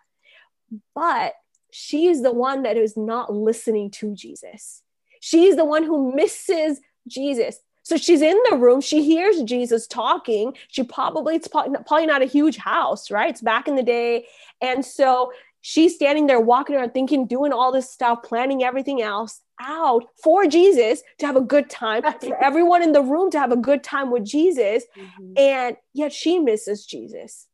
but 0.95 1.34
she 1.71 2.08
is 2.08 2.21
the 2.21 2.32
one 2.32 2.63
that 2.63 2.77
is 2.77 2.95
not 2.95 3.34
listening 3.34 3.89
to 3.91 4.13
Jesus. 4.13 4.84
She's 5.19 5.56
the 5.56 5.65
one 5.65 5.84
who 5.84 6.13
misses 6.15 6.79
Jesus. 7.08 7.58
So 7.82 7.97
she's 7.97 8.21
in 8.21 8.38
the 8.49 8.58
room, 8.58 8.79
she 8.79 9.03
hears 9.03 9.41
Jesus 9.41 9.88
talking. 9.88 10.56
She 10.69 10.84
probably, 10.84 11.36
it's 11.36 11.47
probably 11.47 12.06
not 12.06 12.21
a 12.21 12.25
huge 12.25 12.58
house, 12.58 13.12
right? 13.12 13.29
It's 13.29 13.41
back 13.41 13.67
in 13.67 13.75
the 13.75 13.84
day. 13.84 14.25
And 14.62 14.86
so 14.86 15.34
she's 15.63 15.95
standing 15.95 16.28
there 16.28 16.41
walking 16.41 16.76
around 16.76 16.93
thinking, 16.93 17.26
doing 17.26 17.54
all 17.54 17.71
this 17.71 17.89
stuff, 17.89 18.21
planning 18.21 18.63
everything 18.63 19.02
else 19.02 19.39
out 19.62 20.04
for 20.21 20.45
Jesus 20.45 21.02
to 21.19 21.26
have 21.26 21.38
a 21.38 21.41
good 21.41 21.70
time, 21.70 22.03
for 22.22 22.36
everyone 22.43 22.84
in 22.84 22.91
the 22.91 23.01
room 23.01 23.32
to 23.32 23.39
have 23.39 23.53
a 23.53 23.57
good 23.57 23.82
time 23.82 24.11
with 24.11 24.26
Jesus. 24.26 24.84
Mm-hmm. 24.95 25.34
And 25.38 25.78
yet 25.93 26.11
she 26.11 26.38
misses 26.38 26.86
Jesus. 26.86 27.47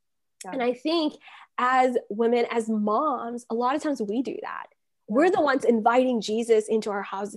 Yeah. 0.44 0.52
And 0.54 0.64
I 0.64 0.74
think 0.74 1.14
as 1.60 1.98
women, 2.10 2.46
as 2.50 2.68
moms, 2.68 3.46
a 3.52 3.54
lot 3.54 3.76
of 3.76 3.84
times 3.84 4.02
we 4.02 4.24
do 4.24 4.36
that. 4.42 4.66
We're 5.08 5.30
the 5.30 5.42
ones 5.42 5.64
inviting 5.64 6.20
Jesus 6.20 6.68
into 6.68 6.90
our 6.90 7.04
house, 7.04 7.36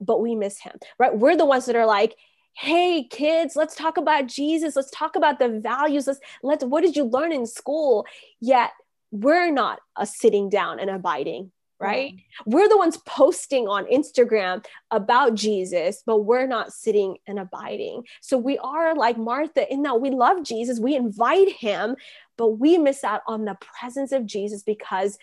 but 0.00 0.20
we 0.20 0.34
miss 0.34 0.58
him, 0.58 0.76
right? 0.98 1.16
We're 1.16 1.36
the 1.36 1.46
ones 1.46 1.66
that 1.66 1.76
are 1.76 1.86
like, 1.86 2.16
hey 2.54 3.04
kids 3.04 3.54
let's 3.54 3.76
talk 3.76 3.96
about 3.96 4.26
jesus 4.26 4.74
let's 4.74 4.90
talk 4.90 5.14
about 5.14 5.38
the 5.38 5.60
values 5.60 6.08
let's 6.08 6.18
let's 6.42 6.64
what 6.64 6.82
did 6.82 6.96
you 6.96 7.04
learn 7.04 7.30
in 7.30 7.46
school 7.46 8.04
yet 8.40 8.72
we're 9.10 9.50
not 9.50 9.80
a 9.96 10.06
sitting 10.06 10.48
down 10.48 10.78
and 10.80 10.90
abiding 10.90 11.50
right 11.80 12.12
mm-hmm. 12.12 12.50
we're 12.50 12.68
the 12.68 12.76
ones 12.76 12.98
posting 13.06 13.66
on 13.66 13.84
instagram 13.86 14.64
about 14.90 15.34
jesus 15.34 16.02
but 16.06 16.18
we're 16.18 16.46
not 16.46 16.72
sitting 16.72 17.16
and 17.26 17.38
abiding 17.38 18.02
so 18.20 18.36
we 18.36 18.58
are 18.58 18.94
like 18.94 19.16
martha 19.16 19.70
in 19.72 19.82
that 19.82 20.00
we 20.00 20.10
love 20.10 20.42
jesus 20.42 20.78
we 20.78 20.94
invite 20.94 21.50
him 21.50 21.96
but 22.36 22.58
we 22.58 22.78
miss 22.78 23.02
out 23.02 23.22
on 23.26 23.44
the 23.44 23.56
presence 23.78 24.12
of 24.12 24.26
jesus 24.26 24.62
because 24.62 25.18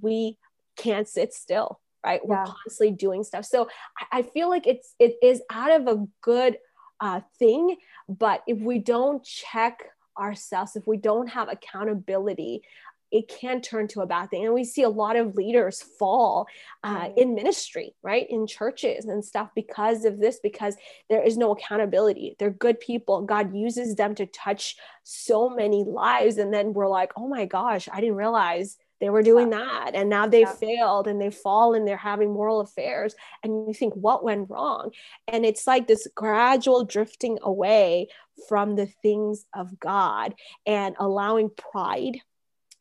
we 0.00 0.38
can't 0.76 1.08
sit 1.08 1.34
still 1.34 1.80
right 2.04 2.20
yeah. 2.22 2.28
we're 2.28 2.44
constantly 2.44 2.94
doing 2.94 3.24
stuff 3.24 3.44
so 3.44 3.68
I, 3.98 4.18
I 4.18 4.22
feel 4.22 4.48
like 4.48 4.66
it's 4.66 4.94
it 4.98 5.16
is 5.22 5.42
out 5.50 5.72
of 5.72 5.88
a 5.88 6.06
good 6.22 6.58
uh, 7.00 7.20
thing 7.38 7.76
but 8.08 8.42
if 8.46 8.58
we 8.58 8.78
don't 8.78 9.22
check 9.24 9.84
ourselves, 10.18 10.76
if 10.76 10.86
we 10.86 10.96
don't 10.96 11.28
have 11.28 11.48
accountability, 11.48 12.62
it 13.10 13.28
can 13.28 13.60
turn 13.60 13.88
to 13.88 14.02
a 14.02 14.06
bad 14.06 14.30
thing. 14.30 14.44
And 14.44 14.54
we 14.54 14.64
see 14.64 14.82
a 14.82 14.88
lot 14.88 15.16
of 15.16 15.34
leaders 15.34 15.82
fall 15.98 16.46
uh, 16.84 17.08
in 17.16 17.34
ministry, 17.34 17.94
right? 18.02 18.26
In 18.28 18.46
churches 18.46 19.06
and 19.06 19.24
stuff 19.24 19.48
because 19.54 20.04
of 20.04 20.20
this, 20.20 20.40
because 20.42 20.76
there 21.08 21.22
is 21.22 21.38
no 21.38 21.52
accountability. 21.52 22.36
They're 22.38 22.50
good 22.50 22.80
people. 22.80 23.22
God 23.22 23.54
uses 23.54 23.94
them 23.94 24.14
to 24.16 24.26
touch 24.26 24.76
so 25.04 25.48
many 25.48 25.84
lives. 25.84 26.36
And 26.36 26.52
then 26.52 26.74
we're 26.74 26.88
like, 26.88 27.12
oh 27.16 27.28
my 27.28 27.46
gosh, 27.46 27.88
I 27.90 28.00
didn't 28.00 28.16
realize 28.16 28.76
they 29.00 29.10
were 29.10 29.22
doing 29.22 29.50
that 29.50 29.92
and 29.94 30.08
now 30.08 30.26
they 30.26 30.40
yeah. 30.40 30.52
failed 30.52 31.06
and 31.06 31.20
they 31.20 31.30
fall 31.30 31.74
and 31.74 31.86
they're 31.86 31.96
having 31.96 32.32
moral 32.32 32.60
affairs 32.60 33.14
and 33.42 33.68
you 33.68 33.74
think 33.74 33.94
what 33.94 34.24
went 34.24 34.48
wrong 34.50 34.90
and 35.26 35.44
it's 35.44 35.66
like 35.66 35.86
this 35.86 36.06
gradual 36.14 36.84
drifting 36.84 37.38
away 37.42 38.08
from 38.48 38.76
the 38.76 38.86
things 38.86 39.44
of 39.54 39.78
god 39.78 40.34
and 40.66 40.94
allowing 40.98 41.50
pride 41.50 42.18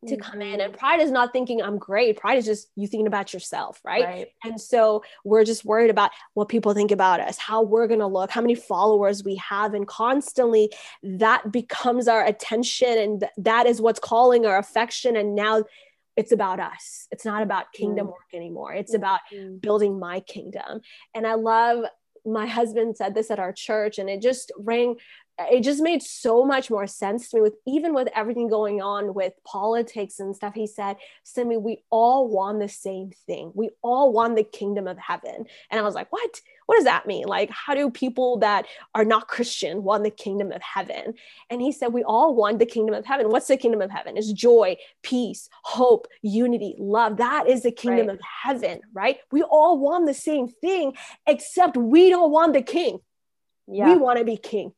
to 0.05 0.15
come 0.15 0.43
in 0.43 0.61
and 0.61 0.74
mm-hmm. 0.74 0.80
pride 0.80 1.01
is 1.01 1.09
not 1.09 1.34
thinking 1.34 1.59
i'm 1.61 1.80
great 1.80 2.18
pride 2.18 2.38
is 2.38 2.45
just 2.45 2.70
you 2.76 2.86
thinking 2.86 3.07
about 3.07 3.34
yourself 3.34 3.82
right? 3.84 4.03
right, 4.03 4.28
and 4.43 4.61
so 4.61 5.03
we're 5.24 5.43
just 5.43 5.65
worried 5.65 5.89
about 5.89 6.11
what 6.36 6.49
people 6.49 6.74
think 6.76 6.91
about 6.91 7.20
us 7.20 7.39
how 7.39 7.63
we're 7.63 7.88
going 7.88 7.99
to 7.99 8.05
look 8.05 8.30
how 8.30 8.39
many 8.39 8.53
followers 8.53 9.24
we 9.24 9.36
have 9.36 9.74
and 9.74 9.88
constantly 9.88 10.72
that 11.01 11.51
becomes 11.51 12.07
our 12.07 12.24
attention 12.24 12.95
and 12.95 13.20
th- 13.22 13.32
that 13.38 13.65
is 13.65 13.82
what's 13.82 13.99
calling 13.99 14.45
our 14.45 14.59
affection 14.59 15.15
and 15.15 15.34
now 15.34 15.63
it's 16.18 16.32
about 16.32 16.59
us. 16.59 17.07
It's 17.11 17.24
not 17.24 17.43
about 17.43 17.72
kingdom 17.72 18.07
mm. 18.07 18.09
work 18.09 18.34
anymore. 18.34 18.74
It's 18.74 18.93
mm-hmm. 18.93 19.03
about 19.03 19.61
building 19.61 19.99
my 19.99 20.20
kingdom. 20.22 20.82
And 21.15 21.26
I 21.26 21.36
love 21.36 21.86
my 22.26 22.47
husband 22.47 22.97
said 22.97 23.15
this 23.15 23.32
at 23.32 23.39
our 23.39 23.53
church 23.53 23.99
and 23.99 24.09
it 24.09 24.22
just 24.22 24.51
rang 24.57 24.97
it 25.40 25.62
just 25.64 25.82
made 25.82 26.02
so 26.02 26.44
much 26.44 26.72
more 26.72 26.88
sense 26.88 27.30
to 27.30 27.38
me 27.38 27.42
with 27.42 27.56
even 27.68 27.94
with 27.94 28.08
everything 28.16 28.48
going 28.48 28.82
on 28.82 29.14
with 29.14 29.34
politics 29.46 30.20
and 30.20 30.36
stuff 30.36 30.54
he 30.56 30.66
said 30.66 30.98
simi 31.24 31.58
we 31.58 31.84
all 31.90 32.28
want 32.28 32.60
the 32.60 32.70
same 32.70 33.12
thing. 33.26 33.52
We 33.54 33.70
all 33.82 34.12
want 34.12 34.36
the 34.36 34.44
kingdom 34.44 34.88
of 34.88 34.98
heaven. 34.98 35.46
And 35.70 35.80
i 35.80 35.84
was 35.84 35.96
like 35.96 36.12
what? 36.12 36.42
What 36.66 36.76
does 36.76 36.86
that 36.86 37.08
mean? 37.08 37.28
Like 37.28 37.50
how 37.50 37.76
do 37.76 37.90
people 37.90 38.40
that 38.40 38.66
are 38.96 39.06
not 39.06 39.28
christian 39.28 39.84
want 39.84 40.04
the 40.04 40.10
kingdom 40.10 40.52
of 40.52 40.62
heaven? 40.62 41.14
And 41.50 41.62
he 41.62 41.72
said 41.72 41.88
we 41.94 42.04
all 42.04 42.36
want 42.36 42.60
the 42.60 42.66
kingdom 42.66 42.96
of 42.96 43.06
heaven. 43.06 43.30
What's 43.30 43.48
the 43.48 43.58
kingdom 43.58 43.82
of 43.82 43.92
heaven? 43.92 44.18
It's 44.18 44.32
joy 44.32 44.78
peace 45.04 45.50
hope 45.64 46.08
unity 46.22 46.76
love. 46.80 47.18
That 47.18 47.48
is 47.48 47.64
the 47.64 47.72
kingdom 47.72 48.08
right. 48.08 48.16
of 48.16 48.22
heaven 48.44 48.82
right? 48.94 49.18
We 49.32 49.44
all 49.44 49.80
want 49.80 50.08
the 50.08 50.14
same 50.14 50.48
thing 50.48 50.94
except 51.28 51.78
we 51.78 52.10
don't 52.10 52.32
want 52.32 52.54
the 52.54 52.62
king. 52.62 53.00
Yeah. 53.70 53.92
we 53.92 53.98
want 53.98 54.18
to 54.18 54.24
be 54.24 54.38
king 54.38 54.72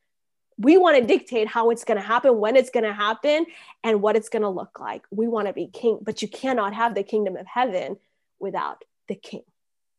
we 0.59 0.77
want 0.77 0.97
to 0.97 1.03
dictate 1.03 1.47
how 1.47 1.69
it's 1.69 1.85
going 1.85 1.97
to 1.99 2.05
happen, 2.05 2.37
when 2.37 2.55
it's 2.55 2.69
going 2.69 2.83
to 2.83 2.93
happen, 2.93 3.45
and 3.83 4.01
what 4.01 4.15
it's 4.15 4.29
going 4.29 4.41
to 4.41 4.49
look 4.49 4.79
like. 4.79 5.03
We 5.09 5.27
want 5.27 5.47
to 5.47 5.53
be 5.53 5.67
king, 5.67 5.99
but 6.01 6.21
you 6.21 6.27
cannot 6.27 6.73
have 6.73 6.95
the 6.95 7.03
kingdom 7.03 7.37
of 7.37 7.47
heaven 7.47 7.97
without 8.39 8.83
the 9.07 9.15
king. 9.15 9.43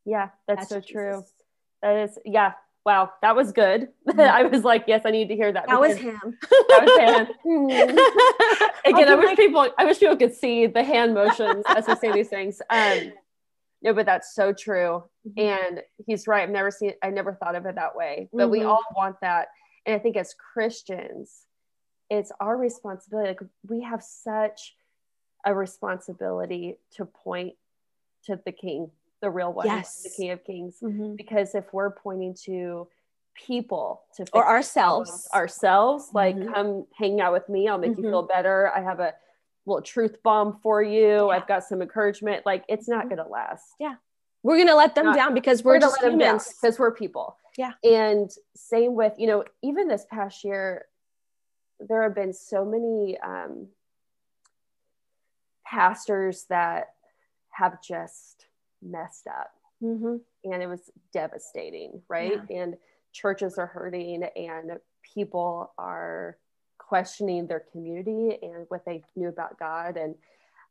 Yeah, 0.05 0.29
that's, 0.47 0.61
that's 0.61 0.69
so 0.69 0.81
Jesus. 0.81 0.91
true. 0.91 1.25
That 1.83 1.97
is, 1.97 2.19
yeah. 2.25 2.53
Wow, 2.85 3.11
that 3.23 3.35
was 3.37 3.53
good. 3.53 3.89
Mm-hmm. 4.11 4.21
I 4.21 4.43
was 4.43 4.65
like, 4.65 4.85
yes, 4.89 5.03
I 5.05 5.11
need 5.13 5.29
to 5.29 5.37
hear 5.37 5.53
that. 5.53 5.69
That 5.69 5.81
was 5.81 5.97
him. 5.97 6.19
That 6.51 6.83
was 6.85 7.29
him. 7.45 7.91
Again, 8.95 9.09
I 9.09 9.15
wish 9.15 9.27
my- 9.27 9.35
people, 9.37 9.69
I 9.79 9.85
wish 9.85 10.01
people 10.01 10.17
could 10.17 10.35
see 10.35 10.67
the 10.67 10.83
hand 10.83 11.15
motions 11.15 11.65
as 11.69 11.87
we 11.87 11.95
say 11.95 12.13
these 12.13 12.29
things. 12.29 12.61
Um, 12.69 13.13
no, 13.83 13.95
but 13.95 14.07
that's 14.07 14.35
so 14.35 14.53
true. 14.53 15.05
Mm-hmm. 15.27 15.39
And 15.39 15.83
he's 16.07 16.27
right. 16.27 16.43
I've 16.43 16.51
never 16.51 16.71
seen, 16.71 16.95
I 17.03 17.11
never 17.11 17.35
thought 17.35 17.55
of 17.55 17.67
it 17.67 17.77
that 17.77 17.95
way. 17.95 18.29
But 18.33 18.45
mm-hmm. 18.45 18.51
we 18.51 18.65
all 18.65 18.83
want 18.97 19.21
that 19.21 19.49
and 19.87 19.97
I 19.97 19.99
think 19.99 20.17
as 20.17 20.35
Christians, 20.35 21.47
it's 22.09 22.33
our 22.41 22.57
responsibility. 22.57 23.29
Like 23.29 23.41
we 23.67 23.83
have 23.83 24.03
such 24.03 24.75
a 25.45 25.55
responsibility 25.55 26.79
to 26.97 27.05
point 27.05 27.55
to 28.27 28.39
the 28.45 28.53
King, 28.53 28.91
the 29.23 29.31
real 29.31 29.53
one, 29.53 29.67
yes. 29.67 30.03
the 30.03 30.11
King 30.11 30.31
of 30.33 30.45
Kings. 30.45 30.77
Mm-hmm. 30.83 31.15
Because 31.17 31.55
if 31.55 31.73
we're 31.73 31.91
pointing 31.91 32.35
to 32.45 32.89
people 33.35 34.03
to 34.17 34.27
or 34.33 34.47
ourselves, 34.47 35.29
ourselves, 35.33 36.09
mm-hmm. 36.09 36.17
like 36.17 36.55
come 36.55 36.87
hang 36.99 37.21
out 37.21 37.33
with 37.33 37.49
me, 37.49 37.69
I'll 37.69 37.79
make 37.79 37.93
mm-hmm. 37.93 38.05
you 38.05 38.11
feel 38.11 38.23
better. 38.23 38.71
I 38.75 38.83
have 38.83 39.01
a 39.01 39.15
little 39.67 39.83
truth 39.83 40.23
bomb 40.23 40.59
for 40.63 40.83
you. 40.83 41.29
Yeah. 41.29 41.37
I've 41.37 41.47
got 41.47 41.65
some 41.65 41.81
encouragement. 41.81 42.45
Like 42.45 42.65
it's 42.69 42.89
not 42.89 43.07
mm-hmm. 43.07 43.15
going 43.15 43.27
to 43.27 43.33
last. 43.33 43.65
Yeah. 43.79 43.95
We're 44.43 44.57
going 44.57 44.69
to 44.69 44.75
let 44.75 44.95
them 44.95 45.07
not, 45.07 45.17
down 45.17 45.35
because 45.35 45.63
we're, 45.63 45.75
we're 45.75 45.81
just 45.81 46.03
humans. 46.03 46.55
Because 46.61 46.79
we're 46.79 46.93
people. 46.93 47.37
Yeah. 47.57 47.73
And 47.85 48.31
same 48.55 48.95
with, 48.95 49.15
you 49.19 49.27
know, 49.27 49.45
even 49.63 49.89
this 49.89 50.07
past 50.11 50.45
year, 50.45 50.87
there 51.81 52.03
have 52.03 52.15
been 52.15 52.33
so 52.33 52.65
many 52.65 53.19
um, 53.21 53.69
pastors 55.65 56.47
that 56.51 56.95
have 57.51 57.83
just 57.83 58.47
messed 58.83 59.27
up. 59.27 59.51
Mm-hmm. 59.83 60.17
And 60.45 60.63
it 60.63 60.67
was 60.67 60.91
devastating, 61.13 62.03
right? 62.09 62.41
Yeah. 62.49 62.63
And 62.63 62.77
churches 63.13 63.59
are 63.59 63.67
hurting, 63.67 64.25
and 64.37 64.79
people 65.03 65.73
are 65.79 66.37
questioning 66.79 67.47
their 67.47 67.65
community 67.73 68.39
and 68.43 68.67
what 68.69 68.85
they 68.85 69.03
knew 69.17 69.29
about 69.29 69.59
God. 69.59 69.97
And 69.97 70.15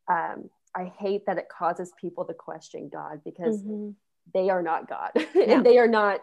um, 0.09 0.49
I 0.75 0.91
hate 0.99 1.25
that 1.25 1.37
it 1.37 1.49
causes 1.49 1.91
people 1.99 2.25
to 2.25 2.33
question 2.33 2.89
God 2.91 3.21
because 3.23 3.61
mm-hmm. 3.61 3.91
they 4.33 4.49
are 4.49 4.61
not 4.61 4.89
God 4.89 5.11
yeah. 5.35 5.53
and 5.53 5.65
they 5.65 5.77
are 5.77 5.87
not 5.87 6.21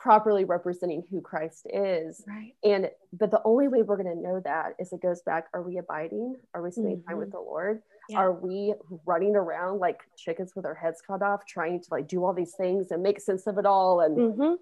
properly 0.00 0.44
representing 0.44 1.04
who 1.10 1.20
Christ 1.20 1.66
is. 1.72 2.24
Right. 2.26 2.54
And 2.64 2.90
but 3.12 3.30
the 3.30 3.42
only 3.44 3.68
way 3.68 3.82
we're 3.82 4.02
going 4.02 4.14
to 4.14 4.20
know 4.20 4.40
that 4.44 4.72
is 4.78 4.92
it 4.92 5.02
goes 5.02 5.20
back 5.22 5.48
are 5.52 5.62
we 5.62 5.76
abiding? 5.76 6.36
Are 6.54 6.62
we 6.62 6.70
spending 6.70 6.96
mm-hmm. 6.96 7.10
time 7.10 7.18
with 7.18 7.30
the 7.30 7.38
Lord? 7.38 7.82
Yeah. 8.08 8.18
Are 8.18 8.32
we 8.32 8.74
running 9.06 9.36
around 9.36 9.78
like 9.78 10.00
chickens 10.16 10.56
with 10.56 10.64
our 10.64 10.74
heads 10.74 11.02
cut 11.06 11.22
off 11.22 11.44
trying 11.46 11.80
to 11.82 11.86
like 11.90 12.08
do 12.08 12.24
all 12.24 12.32
these 12.32 12.54
things 12.54 12.90
and 12.90 13.02
make 13.02 13.20
sense 13.20 13.46
of 13.46 13.58
it 13.58 13.66
all 13.66 14.00
and 14.00 14.16
mm-hmm. 14.16 14.54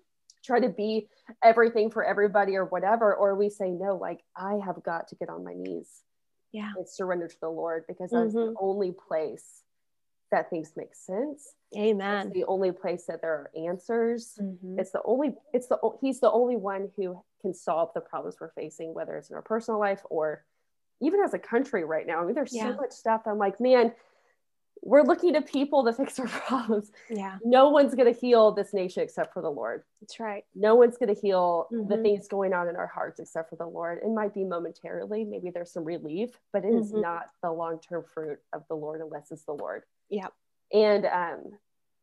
try 0.44 0.58
to 0.58 0.68
be 0.68 1.08
everything 1.42 1.90
for 1.90 2.04
everybody 2.04 2.56
or 2.56 2.64
whatever 2.64 3.14
or 3.14 3.36
we 3.36 3.48
say 3.48 3.70
no 3.70 3.96
like 3.96 4.20
I 4.36 4.58
have 4.66 4.82
got 4.82 5.08
to 5.08 5.14
get 5.14 5.28
on 5.28 5.44
my 5.44 5.54
knees. 5.54 5.88
Yeah. 6.50 6.72
And 6.76 6.88
surrender 6.88 7.28
to 7.28 7.40
the 7.40 7.48
Lord 7.48 7.84
because 7.86 8.10
that's 8.10 8.34
mm-hmm. 8.34 8.54
the 8.54 8.54
only 8.60 8.92
place 8.92 9.62
that 10.30 10.50
things 10.50 10.72
make 10.76 10.94
sense. 10.94 11.54
Amen. 11.76 12.26
It's 12.26 12.34
the 12.34 12.44
only 12.44 12.72
place 12.72 13.04
that 13.06 13.20
there 13.20 13.32
are 13.32 13.50
answers. 13.56 14.38
Mm-hmm. 14.40 14.78
It's 14.78 14.90
the 14.90 15.02
only, 15.04 15.34
it's 15.52 15.68
the, 15.68 15.78
he's 16.00 16.20
the 16.20 16.30
only 16.30 16.56
one 16.56 16.90
who 16.96 17.22
can 17.40 17.54
solve 17.54 17.90
the 17.94 18.00
problems 18.00 18.36
we're 18.40 18.50
facing, 18.50 18.94
whether 18.94 19.16
it's 19.16 19.30
in 19.30 19.36
our 19.36 19.42
personal 19.42 19.78
life 19.78 20.00
or 20.10 20.44
even 21.00 21.20
as 21.20 21.34
a 21.34 21.38
country 21.38 21.84
right 21.84 22.06
now. 22.06 22.20
I 22.20 22.24
mean, 22.24 22.34
there's 22.34 22.54
yeah. 22.54 22.70
so 22.70 22.76
much 22.76 22.92
stuff. 22.92 23.22
I'm 23.26 23.38
like, 23.38 23.60
man, 23.60 23.92
we're 24.82 25.02
looking 25.02 25.34
to 25.34 25.42
people 25.42 25.84
to 25.84 25.92
fix 26.04 26.18
our 26.18 26.26
problems. 26.26 26.90
Yeah. 27.10 27.38
No 27.44 27.68
one's 27.68 27.94
going 27.94 28.12
to 28.12 28.18
heal 28.18 28.52
this 28.52 28.72
nation 28.72 29.02
except 29.02 29.32
for 29.32 29.42
the 29.42 29.50
Lord. 29.50 29.82
That's 30.00 30.18
right. 30.20 30.44
No 30.54 30.74
one's 30.74 30.96
going 30.96 31.14
to 31.14 31.20
heal 31.20 31.66
mm-hmm. 31.72 31.88
the 31.88 31.98
things 31.98 32.28
going 32.28 32.52
on 32.52 32.68
in 32.68 32.76
our 32.76 32.86
hearts 32.86 33.20
except 33.20 33.50
for 33.50 33.56
the 33.56 33.66
Lord. 33.66 33.98
It 34.02 34.10
might 34.10 34.34
be 34.34 34.44
momentarily, 34.44 35.24
maybe 35.24 35.50
there's 35.50 35.72
some 35.72 35.84
relief, 35.84 36.30
but 36.52 36.64
it 36.64 36.68
mm-hmm. 36.68 36.82
is 36.82 36.92
not 36.92 37.26
the 37.42 37.52
long 37.52 37.80
term 37.80 38.04
fruit 38.14 38.38
of 38.52 38.62
the 38.68 38.74
Lord 38.74 39.00
unless 39.00 39.30
it's 39.30 39.44
the 39.44 39.52
Lord. 39.52 39.82
Yeah. 40.10 40.28
And 40.72 41.06
um, 41.06 41.58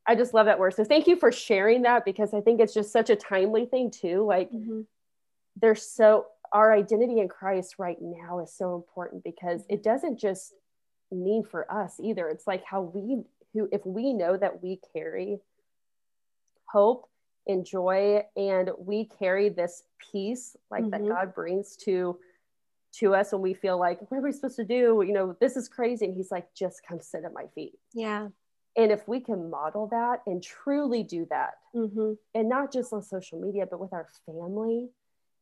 I 0.08 0.16
just 0.16 0.34
love 0.34 0.46
that 0.46 0.60
word. 0.60 0.74
So 0.74 0.84
thank 0.84 1.08
you 1.08 1.16
for 1.16 1.32
sharing 1.32 1.84
that 1.84 2.06
because 2.06 2.34
I 2.34 2.42
think 2.42 2.60
it's 2.60 2.74
just 2.74 2.92
such 2.92 3.10
a 3.10 3.16
timely 3.16 3.66
thing 3.66 3.92
too. 3.92 4.26
Like 4.26 4.52
mm-hmm. 4.52 4.82
there's 5.60 5.84
so 5.84 6.28
our 6.52 6.74
identity 6.74 7.20
in 7.20 7.28
Christ 7.28 7.76
right 7.78 7.98
now 8.00 8.40
is 8.40 8.54
so 8.54 8.76
important 8.76 9.24
because 9.24 9.64
it 9.70 9.84
doesn't 9.84 10.20
just 10.20 10.54
mean 11.12 11.44
for 11.44 11.72
us 11.72 12.00
either. 12.02 12.30
It's 12.30 12.48
like 12.48 12.64
how 12.64 12.82
we 12.82 13.24
who 13.54 13.70
if 13.72 13.86
we 13.86 14.14
know 14.14 14.38
that 14.38 14.62
we 14.62 14.80
carry 14.94 15.40
hope 16.66 17.08
and 17.48 17.66
joy 17.66 18.24
and 18.36 18.72
we 18.78 19.06
carry 19.06 19.50
this 19.50 19.84
peace 20.12 20.56
like 20.70 20.84
mm-hmm. 20.84 21.06
that 21.06 21.08
God 21.08 21.34
brings 21.34 21.76
to 21.78 22.18
to 23.00 23.16
us 23.16 23.32
when 23.32 23.42
we 23.42 23.54
feel 23.54 23.80
like 23.80 24.00
what 24.00 24.18
are 24.18 24.22
we 24.22 24.32
supposed 24.32 24.56
to 24.58 24.66
do? 24.66 25.04
You 25.06 25.14
know 25.14 25.36
this 25.40 25.56
is 25.56 25.68
crazy. 25.68 26.06
And 26.06 26.16
he's 26.16 26.32
like 26.32 26.48
just 26.56 26.82
come 26.88 27.00
sit 27.00 27.24
at 27.26 27.34
my 27.34 27.46
feet. 27.54 27.74
Yeah. 27.94 28.30
And 28.78 28.92
if 28.92 29.08
we 29.08 29.22
can 29.22 29.50
model 29.50 29.88
that 29.88 30.20
and 30.26 30.44
truly 30.44 31.02
do 31.04 31.26
that 31.30 31.54
mm-hmm. 31.74 32.14
and 32.34 32.50
not 32.50 32.74
just 32.74 32.92
on 32.92 33.02
social 33.02 33.40
media 33.40 33.66
but 33.70 33.80
with 33.80 33.94
our 33.94 34.08
family 34.26 34.90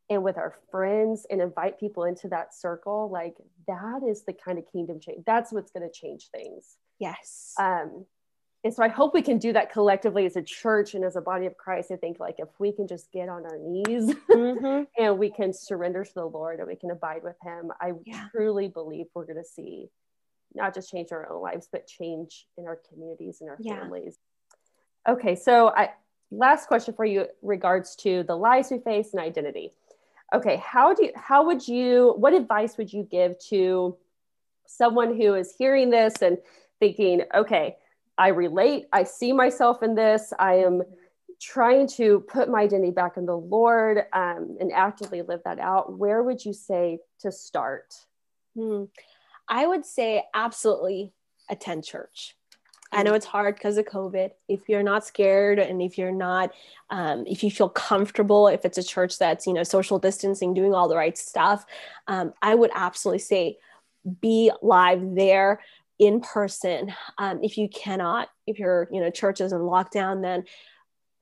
and 0.09 0.23
with 0.23 0.37
our 0.37 0.53
friends 0.69 1.25
and 1.29 1.41
invite 1.41 1.79
people 1.79 2.03
into 2.03 2.27
that 2.27 2.53
circle 2.53 3.09
like 3.11 3.35
that 3.67 4.01
is 4.07 4.23
the 4.25 4.33
kind 4.33 4.59
of 4.59 4.71
kingdom 4.71 4.99
change 4.99 5.23
that's 5.25 5.51
what's 5.51 5.71
going 5.71 5.87
to 5.87 5.99
change 5.99 6.29
things. 6.31 6.77
Yes. 6.99 7.53
Um 7.59 8.05
and 8.63 8.73
so 8.73 8.81
I 8.81 8.87
hope 8.87 9.13
we 9.13 9.21
can 9.21 9.39
do 9.39 9.51
that 9.53 9.71
collectively 9.71 10.25
as 10.25 10.37
a 10.37 10.41
church 10.41 10.93
and 10.93 11.03
as 11.03 11.17
a 11.17 11.21
body 11.21 11.45
of 11.45 11.57
Christ. 11.57 11.91
I 11.91 11.97
think 11.97 12.19
like 12.19 12.35
if 12.37 12.47
we 12.59 12.71
can 12.71 12.87
just 12.87 13.11
get 13.11 13.27
on 13.27 13.45
our 13.45 13.57
knees 13.59 14.13
mm-hmm. 14.31 14.83
and 15.03 15.19
we 15.19 15.29
can 15.29 15.51
surrender 15.53 16.05
to 16.05 16.13
the 16.13 16.25
Lord 16.25 16.59
and 16.59 16.67
we 16.67 16.77
can 16.77 16.89
abide 16.89 17.23
with 17.23 17.35
Him, 17.43 17.71
I 17.81 17.91
yeah. 18.05 18.27
truly 18.31 18.69
believe 18.69 19.07
we're 19.13 19.25
going 19.25 19.43
to 19.43 19.43
see 19.43 19.89
not 20.55 20.73
just 20.73 20.89
change 20.89 21.11
our 21.11 21.29
own 21.29 21.41
lives, 21.41 21.67
but 21.71 21.87
change 21.87 22.45
in 22.57 22.65
our 22.65 22.79
communities 22.89 23.41
and 23.41 23.49
our 23.49 23.57
yeah. 23.59 23.79
families. 23.79 24.17
Okay, 25.09 25.35
so 25.35 25.69
I 25.75 25.91
last 26.31 26.67
question 26.67 26.93
for 26.93 27.03
you 27.03 27.25
regards 27.41 27.95
to 27.97 28.23
the 28.23 28.35
lies 28.35 28.71
we 28.71 28.79
face 28.79 29.13
and 29.13 29.21
identity. 29.21 29.73
Okay, 30.33 30.61
how 30.65 30.93
do 30.93 31.05
you, 31.05 31.11
how 31.15 31.45
would 31.45 31.67
you 31.67 32.13
what 32.17 32.33
advice 32.33 32.77
would 32.77 32.93
you 32.93 33.03
give 33.03 33.37
to 33.49 33.97
someone 34.65 35.17
who 35.17 35.33
is 35.33 35.53
hearing 35.57 35.89
this 35.89 36.21
and 36.21 36.37
thinking, 36.79 37.23
okay, 37.35 37.75
I 38.17 38.29
relate. 38.29 38.85
I 38.93 39.03
see 39.03 39.33
myself 39.33 39.83
in 39.83 39.95
this. 39.95 40.33
I 40.37 40.55
am 40.55 40.83
trying 41.41 41.87
to 41.87 42.21
put 42.21 42.49
my 42.49 42.61
identity 42.61 42.91
back 42.91 43.17
in 43.17 43.25
the 43.25 43.37
Lord 43.37 44.05
um, 44.13 44.57
and 44.59 44.71
actively 44.71 45.21
live 45.21 45.41
that 45.45 45.59
out. 45.59 45.97
Where 45.97 46.23
would 46.23 46.43
you 46.45 46.53
say 46.53 46.99
to 47.19 47.31
start? 47.31 47.93
Hmm. 48.55 48.85
I 49.47 49.67
would 49.67 49.85
say 49.85 50.23
absolutely 50.33 51.11
attend 51.49 51.83
church. 51.83 52.35
I 52.93 53.01
know 53.01 53.13
it's 53.13 53.25
hard 53.25 53.55
because 53.55 53.77
of 53.77 53.85
COVID. 53.85 54.31
If 54.47 54.69
you're 54.69 54.83
not 54.83 55.03
scared 55.03 55.57
and 55.57 55.81
if 55.81 55.97
you're 55.97 56.11
not, 56.11 56.51
um, 56.91 57.25
if 57.27 57.43
you 57.43 57.49
feel 57.49 57.69
comfortable, 57.69 58.47
if 58.47 58.65
it's 58.65 58.77
a 58.77 58.83
church 58.83 59.17
that's, 59.17 59.47
you 59.47 59.53
know, 59.53 59.63
social 59.63 59.97
distancing, 59.97 60.53
doing 60.53 60.73
all 60.75 60.87
the 60.87 60.95
right 60.95 61.17
stuff, 61.17 61.65
um, 62.07 62.33
I 62.41 62.53
would 62.53 62.69
absolutely 62.75 63.19
say 63.19 63.57
be 64.21 64.51
live 64.61 65.15
there 65.15 65.61
in 66.05 66.21
person. 66.21 66.93
Um, 67.17 67.39
if 67.43 67.57
you 67.57 67.69
cannot, 67.69 68.29
if 68.47 68.59
your 68.59 68.87
you 68.91 69.01
know 69.01 69.09
church 69.09 69.41
is 69.41 69.51
in 69.51 69.59
lockdown, 69.59 70.21
then 70.21 70.43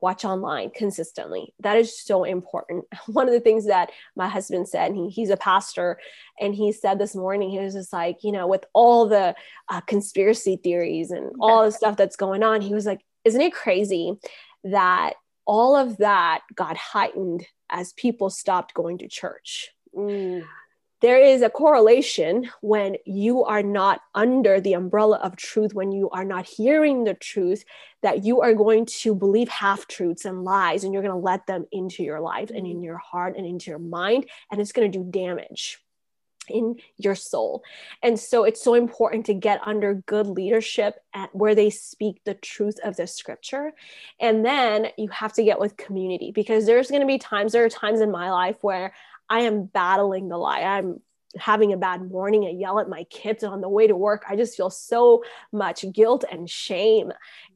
watch 0.01 0.25
online 0.25 0.71
consistently. 0.71 1.53
That 1.59 1.77
is 1.77 1.99
so 2.03 2.23
important. 2.23 2.85
One 3.07 3.27
of 3.27 3.33
the 3.33 3.39
things 3.39 3.67
that 3.67 3.91
my 4.15 4.27
husband 4.27 4.67
said, 4.67 4.93
he, 4.93 5.09
he's 5.09 5.29
a 5.29 5.37
pastor, 5.37 5.99
and 6.39 6.55
he 6.55 6.71
said 6.71 6.99
this 6.99 7.15
morning, 7.15 7.51
he 7.51 7.59
was 7.59 7.75
just 7.75 7.93
like, 7.93 8.17
you 8.23 8.31
know, 8.31 8.47
with 8.47 8.65
all 8.73 9.07
the 9.07 9.35
uh, 9.69 9.81
conspiracy 9.81 10.57
theories 10.57 11.11
and 11.11 11.31
all 11.39 11.65
the 11.65 11.71
stuff 11.71 11.97
that's 11.97 12.15
going 12.15 12.43
on, 12.43 12.61
he 12.61 12.73
was 12.73 12.85
like, 12.85 13.01
isn't 13.23 13.41
it 13.41 13.53
crazy 13.53 14.13
that 14.63 15.13
all 15.45 15.75
of 15.75 15.97
that 15.97 16.41
got 16.55 16.77
heightened 16.77 17.45
as 17.69 17.93
people 17.93 18.29
stopped 18.29 18.73
going 18.73 18.97
to 18.99 19.07
church? 19.07 19.69
Mm 19.95 20.43
there 21.01 21.19
is 21.19 21.41
a 21.41 21.49
correlation 21.49 22.49
when 22.61 22.95
you 23.05 23.43
are 23.43 23.63
not 23.63 24.01
under 24.13 24.61
the 24.61 24.73
umbrella 24.73 25.17
of 25.17 25.35
truth, 25.35 25.73
when 25.73 25.91
you 25.91 26.09
are 26.11 26.25
not 26.25 26.45
hearing 26.45 27.03
the 27.03 27.15
truth, 27.15 27.65
that 28.01 28.23
you 28.23 28.41
are 28.41 28.53
going 28.53 28.85
to 28.85 29.15
believe 29.15 29.49
half 29.49 29.87
truths 29.87 30.25
and 30.25 30.43
lies, 30.43 30.83
and 30.83 30.93
you're 30.93 31.03
going 31.03 31.13
to 31.13 31.17
let 31.17 31.47
them 31.47 31.65
into 31.71 32.03
your 32.03 32.19
life 32.19 32.51
and 32.51 32.67
in 32.67 32.81
your 32.81 32.97
heart 32.97 33.35
and 33.35 33.45
into 33.45 33.69
your 33.69 33.79
mind, 33.79 34.27
and 34.51 34.61
it's 34.61 34.71
going 34.71 34.91
to 34.91 34.97
do 34.97 35.03
damage 35.03 35.79
in 36.49 36.75
your 36.97 37.15
soul. 37.15 37.63
And 38.03 38.19
so 38.19 38.43
it's 38.43 38.63
so 38.63 38.73
important 38.73 39.25
to 39.27 39.33
get 39.33 39.61
under 39.65 39.95
good 40.05 40.27
leadership 40.27 40.95
at 41.13 41.33
where 41.35 41.55
they 41.55 41.69
speak 41.69 42.21
the 42.25 42.33
truth 42.33 42.79
of 42.83 42.95
the 42.95 43.07
scripture. 43.07 43.73
And 44.19 44.45
then 44.45 44.87
you 44.97 45.07
have 45.09 45.33
to 45.33 45.43
get 45.43 45.59
with 45.59 45.77
community 45.77 46.31
because 46.31 46.65
there's 46.65 46.89
going 46.89 47.01
to 47.01 47.07
be 47.07 47.19
times, 47.19 47.53
there 47.53 47.65
are 47.65 47.69
times 47.69 48.01
in 48.01 48.11
my 48.11 48.31
life 48.31 48.57
where 48.61 48.93
I 49.31 49.41
am 49.43 49.63
battling 49.63 50.27
the 50.27 50.37
lie. 50.37 50.59
I'm 50.63 50.99
having 51.37 51.73
a 51.73 51.77
bad 51.77 52.09
morning. 52.09 52.45
I 52.45 52.49
yell 52.49 52.79
at 52.79 52.89
my 52.89 53.03
kids 53.05 53.43
on 53.43 53.61
the 53.61 53.69
way 53.69 53.87
to 53.87 53.95
work. 53.95 54.23
I 54.29 54.35
just 54.35 54.57
feel 54.57 54.69
so 54.69 55.23
much 55.51 55.85
guilt 55.93 56.25
and 56.29 56.49
shame 56.49 57.11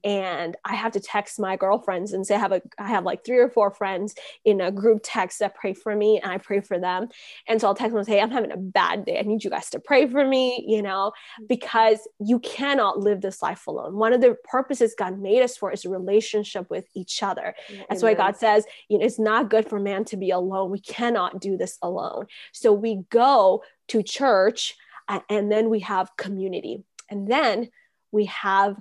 and 0.06 0.56
I 0.64 0.76
have 0.76 0.92
to 0.92 1.00
text 1.00 1.40
my 1.40 1.56
girlfriends 1.58 2.14
and 2.14 2.26
say 2.26 2.36
I 2.36 2.40
have 2.40 2.52
a 2.52 2.62
I 2.78 2.88
have 2.90 3.06
like 3.06 3.26
three 3.26 3.40
or 3.40 3.50
four 3.50 3.72
friends 3.72 4.14
in 4.46 4.62
a 4.62 4.72
group 4.72 5.02
text 5.04 5.40
that 5.40 5.56
pray 5.56 5.74
for 5.74 5.96
me 5.96 6.20
and 6.22 6.32
I 6.32 6.38
pray 6.38 6.62
for 6.62 6.80
them. 6.80 7.08
And 7.48 7.60
so 7.60 7.68
I'll 7.68 7.76
text 7.76 7.90
them 7.92 7.98
and 7.98 8.06
say, 8.06 8.22
I'm 8.22 8.30
having 8.30 8.52
a 8.52 8.58
bad 8.58 9.06
day. 9.06 9.18
I 9.18 9.24
need 9.24 9.44
you 9.44 9.50
guys 9.50 9.72
to 9.72 9.80
pray 9.80 10.08
for 10.08 10.26
me, 10.26 10.64
you 10.68 10.84
know, 10.84 11.12
because 11.50 12.08
you 12.20 12.38
cannot 12.40 13.00
live 13.00 13.22
this 13.22 13.42
life 13.42 13.66
alone. 13.66 13.96
One 13.96 14.14
of 14.14 14.22
the 14.22 14.38
purposes 14.44 14.94
God 14.98 15.20
made 15.20 15.42
us 15.42 15.58
for 15.58 15.72
is 15.72 15.86
a 15.86 15.90
relationship 15.90 16.70
with 16.70 16.86
each 16.94 17.24
other. 17.24 17.56
That's 17.90 18.04
why 18.04 18.14
God 18.14 18.38
says, 18.38 18.66
you 18.90 19.00
know, 19.00 19.06
it's 19.06 19.18
not 19.18 19.50
good 19.50 19.68
for 19.68 19.80
man 19.80 20.06
to 20.06 20.18
be 20.18 20.30
alone. 20.30 20.70
We 20.70 20.82
cannot 20.82 21.42
do 21.42 21.58
this 21.58 21.80
alone. 21.82 22.28
So 22.52 22.72
we 22.72 23.04
go 23.10 23.64
to 23.88 24.04
church 24.04 24.76
uh, 25.08 25.20
and 25.30 25.52
then 25.52 25.70
we 25.70 25.80
have 25.82 26.16
community. 26.18 26.84
And 27.10 27.28
then 27.28 27.70
we 28.12 28.26
have 28.26 28.80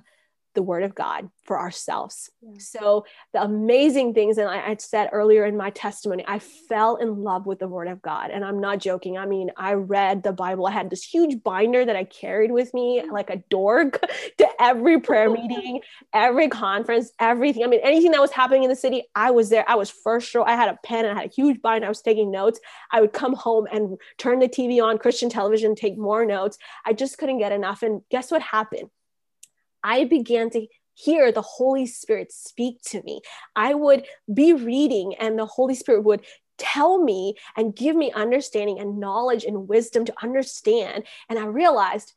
the 0.55 0.63
word 0.63 0.83
of 0.83 0.95
God 0.95 1.29
for 1.43 1.59
ourselves. 1.59 2.29
Yeah. 2.41 2.57
So, 2.59 3.05
the 3.33 3.43
amazing 3.43 4.13
things, 4.13 4.37
and 4.37 4.49
I, 4.49 4.71
I, 4.71 4.75
said 4.77 5.09
earlier 5.11 5.45
in 5.45 5.55
my 5.55 5.69
testimony, 5.69 6.23
I 6.27 6.39
fell 6.39 6.95
in 6.95 7.23
love 7.23 7.45
with 7.45 7.59
the 7.59 7.67
word 7.67 7.87
of 7.87 8.01
God. 8.01 8.31
And 8.31 8.43
I'm 8.43 8.59
not 8.59 8.79
joking. 8.79 9.17
I 9.17 9.25
mean, 9.25 9.51
I 9.57 9.73
read 9.73 10.23
the 10.23 10.33
Bible. 10.33 10.65
I 10.65 10.71
had 10.71 10.89
this 10.89 11.03
huge 11.03 11.43
binder 11.43 11.85
that 11.85 11.95
I 11.95 12.03
carried 12.03 12.51
with 12.51 12.73
me 12.73 13.03
like 13.11 13.29
a 13.29 13.43
dork 13.49 14.01
to 14.37 14.47
every 14.59 14.99
prayer 14.99 15.29
meeting, 15.41 15.81
every 16.13 16.47
conference, 16.47 17.11
everything. 17.19 17.63
I 17.63 17.67
mean, 17.67 17.81
anything 17.83 18.11
that 18.11 18.21
was 18.21 18.31
happening 18.31 18.63
in 18.63 18.69
the 18.69 18.75
city, 18.75 19.03
I 19.13 19.31
was 19.31 19.49
there. 19.49 19.65
I 19.67 19.75
was 19.75 19.89
first 19.89 20.33
row. 20.33 20.43
I 20.43 20.55
had 20.55 20.69
a 20.69 20.79
pen 20.83 21.05
and 21.05 21.17
I 21.17 21.21
had 21.21 21.31
a 21.31 21.33
huge 21.33 21.61
binder. 21.61 21.85
I 21.85 21.89
was 21.89 22.01
taking 22.01 22.31
notes. 22.31 22.59
I 22.91 23.01
would 23.01 23.13
come 23.13 23.33
home 23.33 23.67
and 23.71 23.97
turn 24.17 24.39
the 24.39 24.47
TV 24.47 24.83
on, 24.83 24.97
Christian 24.97 25.29
television, 25.29 25.75
take 25.75 25.97
more 25.97 26.25
notes. 26.25 26.57
I 26.85 26.93
just 26.93 27.17
couldn't 27.17 27.39
get 27.39 27.51
enough. 27.51 27.83
And 27.83 28.01
guess 28.09 28.31
what 28.31 28.41
happened? 28.41 28.89
I 29.85 30.05
began 30.05 30.49
to 30.49 30.65
hear 30.95 31.31
the 31.31 31.43
Holy 31.43 31.85
Spirit 31.85 32.31
speak 32.31 32.81
to 32.87 33.03
me. 33.03 33.21
I 33.55 33.75
would 33.75 34.07
be 34.33 34.53
reading, 34.53 35.13
and 35.19 35.37
the 35.37 35.45
Holy 35.45 35.75
Spirit 35.75 36.03
would 36.03 36.25
tell 36.57 36.97
me 36.97 37.35
and 37.55 37.75
give 37.75 37.95
me 37.95 38.11
understanding 38.11 38.79
and 38.79 38.99
knowledge 38.99 39.43
and 39.43 39.67
wisdom 39.67 40.03
to 40.05 40.13
understand. 40.23 41.03
And 41.29 41.37
I 41.37 41.45
realized, 41.45 42.13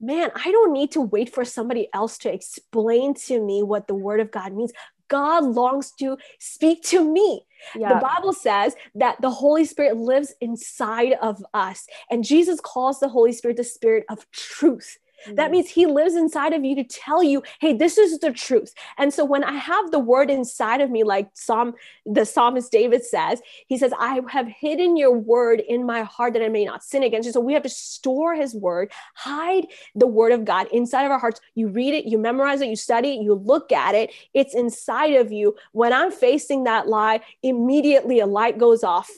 man, 0.00 0.30
I 0.34 0.50
don't 0.50 0.72
need 0.72 0.92
to 0.92 1.02
wait 1.02 1.34
for 1.34 1.44
somebody 1.44 1.88
else 1.92 2.16
to 2.18 2.32
explain 2.32 3.12
to 3.26 3.44
me 3.44 3.62
what 3.62 3.88
the 3.88 3.94
Word 3.94 4.20
of 4.20 4.30
God 4.30 4.54
means. 4.54 4.72
God 5.08 5.44
longs 5.44 5.92
to 5.98 6.16
speak 6.38 6.82
to 6.84 7.04
me. 7.04 7.46
Yeah. 7.76 7.90
The 7.90 8.00
Bible 8.00 8.32
says 8.32 8.74
that 8.94 9.20
the 9.20 9.30
Holy 9.30 9.66
Spirit 9.66 9.98
lives 9.98 10.32
inside 10.40 11.14
of 11.20 11.44
us, 11.52 11.86
and 12.10 12.24
Jesus 12.24 12.58
calls 12.60 13.00
the 13.00 13.10
Holy 13.10 13.32
Spirit 13.32 13.58
the 13.58 13.64
Spirit 13.64 14.06
of 14.08 14.30
truth. 14.30 14.96
Mm-hmm. 15.24 15.34
That 15.36 15.50
means 15.50 15.68
he 15.68 15.86
lives 15.86 16.14
inside 16.14 16.52
of 16.52 16.64
you 16.64 16.74
to 16.76 16.84
tell 16.84 17.22
you, 17.22 17.42
hey, 17.60 17.72
this 17.72 17.98
is 17.98 18.18
the 18.18 18.32
truth. 18.32 18.74
And 18.98 19.12
so 19.12 19.24
when 19.24 19.44
I 19.44 19.52
have 19.52 19.90
the 19.90 19.98
word 19.98 20.30
inside 20.30 20.80
of 20.80 20.90
me, 20.90 21.04
like 21.04 21.30
Psalm, 21.34 21.74
the 22.06 22.24
psalmist 22.24 22.72
David 22.72 23.04
says, 23.04 23.40
he 23.66 23.78
says, 23.78 23.92
I 23.98 24.20
have 24.28 24.48
hidden 24.48 24.96
your 24.96 25.12
word 25.12 25.60
in 25.60 25.84
my 25.86 26.02
heart 26.02 26.34
that 26.34 26.42
I 26.42 26.48
may 26.48 26.64
not 26.64 26.82
sin 26.82 27.02
against 27.02 27.26
you. 27.26 27.32
So 27.32 27.40
we 27.40 27.54
have 27.54 27.62
to 27.62 27.68
store 27.68 28.34
his 28.34 28.54
word, 28.54 28.92
hide 29.14 29.66
the 29.94 30.06
word 30.06 30.32
of 30.32 30.44
God 30.44 30.66
inside 30.72 31.04
of 31.04 31.10
our 31.10 31.18
hearts. 31.18 31.40
You 31.54 31.68
read 31.68 31.94
it, 31.94 32.06
you 32.06 32.18
memorize 32.18 32.60
it, 32.60 32.68
you 32.68 32.76
study 32.76 33.14
it, 33.14 33.22
you 33.22 33.34
look 33.34 33.72
at 33.72 33.94
it, 33.94 34.12
it's 34.34 34.54
inside 34.54 35.14
of 35.14 35.32
you. 35.32 35.56
When 35.72 35.92
I'm 35.92 36.10
facing 36.10 36.64
that 36.64 36.88
lie, 36.88 37.20
immediately 37.42 38.20
a 38.20 38.26
light 38.26 38.58
goes 38.58 38.84
off 38.84 39.10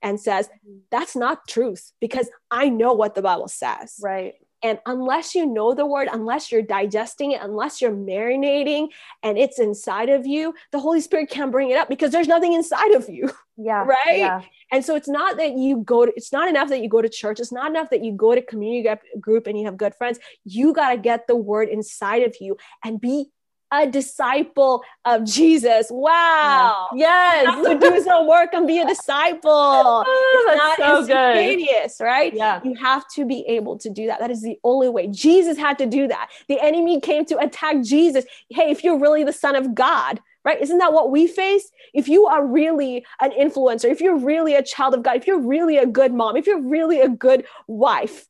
and 0.00 0.20
says, 0.20 0.48
mm-hmm. 0.48 0.78
That's 0.90 1.16
not 1.16 1.48
truth 1.48 1.92
because 2.00 2.28
I 2.50 2.68
know 2.68 2.92
what 2.92 3.14
the 3.14 3.22
Bible 3.22 3.48
says. 3.48 3.98
Right. 4.02 4.34
And 4.62 4.78
unless 4.86 5.34
you 5.34 5.46
know 5.46 5.74
the 5.74 5.86
word, 5.86 6.08
unless 6.12 6.52
you're 6.52 6.62
digesting 6.62 7.32
it, 7.32 7.40
unless 7.42 7.80
you're 7.80 7.92
marinating 7.92 8.88
and 9.22 9.36
it's 9.36 9.58
inside 9.58 10.08
of 10.08 10.26
you, 10.26 10.54
the 10.70 10.78
Holy 10.78 11.00
Spirit 11.00 11.30
can't 11.30 11.50
bring 11.50 11.70
it 11.70 11.76
up 11.76 11.88
because 11.88 12.12
there's 12.12 12.28
nothing 12.28 12.52
inside 12.52 12.92
of 12.92 13.08
you. 13.08 13.30
Yeah. 13.58 13.84
Right. 14.06 14.18
Yeah. 14.18 14.40
And 14.72 14.82
so 14.82 14.96
it's 14.96 15.08
not 15.08 15.36
that 15.36 15.58
you 15.58 15.82
go 15.84 16.06
to, 16.06 16.12
it's 16.16 16.32
not 16.32 16.48
enough 16.48 16.70
that 16.70 16.82
you 16.82 16.88
go 16.88 17.02
to 17.02 17.08
church. 17.08 17.38
It's 17.38 17.52
not 17.52 17.70
enough 17.70 17.90
that 17.90 18.02
you 18.02 18.12
go 18.12 18.34
to 18.34 18.40
community 18.40 18.88
group 19.20 19.46
and 19.46 19.58
you 19.58 19.66
have 19.66 19.76
good 19.76 19.94
friends. 19.94 20.18
You 20.44 20.72
got 20.72 20.92
to 20.92 20.96
get 20.96 21.26
the 21.26 21.36
word 21.36 21.68
inside 21.68 22.22
of 22.22 22.34
you 22.40 22.56
and 22.82 22.98
be 22.98 23.30
a 23.72 23.86
disciple 23.86 24.84
of 25.04 25.24
Jesus. 25.24 25.88
Wow. 25.90 26.90
Yes. 26.94 27.66
to 27.66 27.78
do 27.78 28.02
some 28.02 28.28
work 28.28 28.50
and 28.52 28.66
be 28.66 28.78
a 28.78 28.86
disciple. 28.86 29.40
Oh, 29.50 30.44
it's 30.48 30.58
not 30.58 30.76
so 30.76 30.98
instantaneous, 30.98 31.98
good. 31.98 32.04
right? 32.04 32.34
Yeah. 32.34 32.60
You 32.62 32.74
have 32.74 33.08
to 33.14 33.24
be 33.24 33.44
able 33.48 33.78
to 33.78 33.90
do 33.90 34.06
that. 34.06 34.20
That 34.20 34.30
is 34.30 34.42
the 34.42 34.58
only 34.62 34.88
way. 34.88 35.08
Jesus 35.08 35.56
had 35.56 35.78
to 35.78 35.86
do 35.86 36.06
that. 36.08 36.30
The 36.48 36.60
enemy 36.60 37.00
came 37.00 37.24
to 37.26 37.38
attack 37.38 37.82
Jesus. 37.82 38.24
Hey, 38.50 38.70
if 38.70 38.84
you're 38.84 38.98
really 38.98 39.24
the 39.24 39.32
son 39.32 39.56
of 39.56 39.74
God, 39.74 40.20
right? 40.44 40.60
Isn't 40.60 40.78
that 40.78 40.92
what 40.92 41.10
we 41.10 41.26
face? 41.26 41.70
If 41.94 42.08
you 42.08 42.26
are 42.26 42.44
really 42.44 43.06
an 43.20 43.30
influencer, 43.30 43.90
if 43.90 44.00
you're 44.00 44.18
really 44.18 44.54
a 44.54 44.62
child 44.62 44.94
of 44.94 45.02
God, 45.02 45.16
if 45.16 45.26
you're 45.26 45.40
really 45.40 45.78
a 45.78 45.86
good 45.86 46.12
mom, 46.12 46.36
if 46.36 46.46
you're 46.46 46.60
really 46.60 47.00
a 47.00 47.08
good 47.08 47.46
wife, 47.66 48.26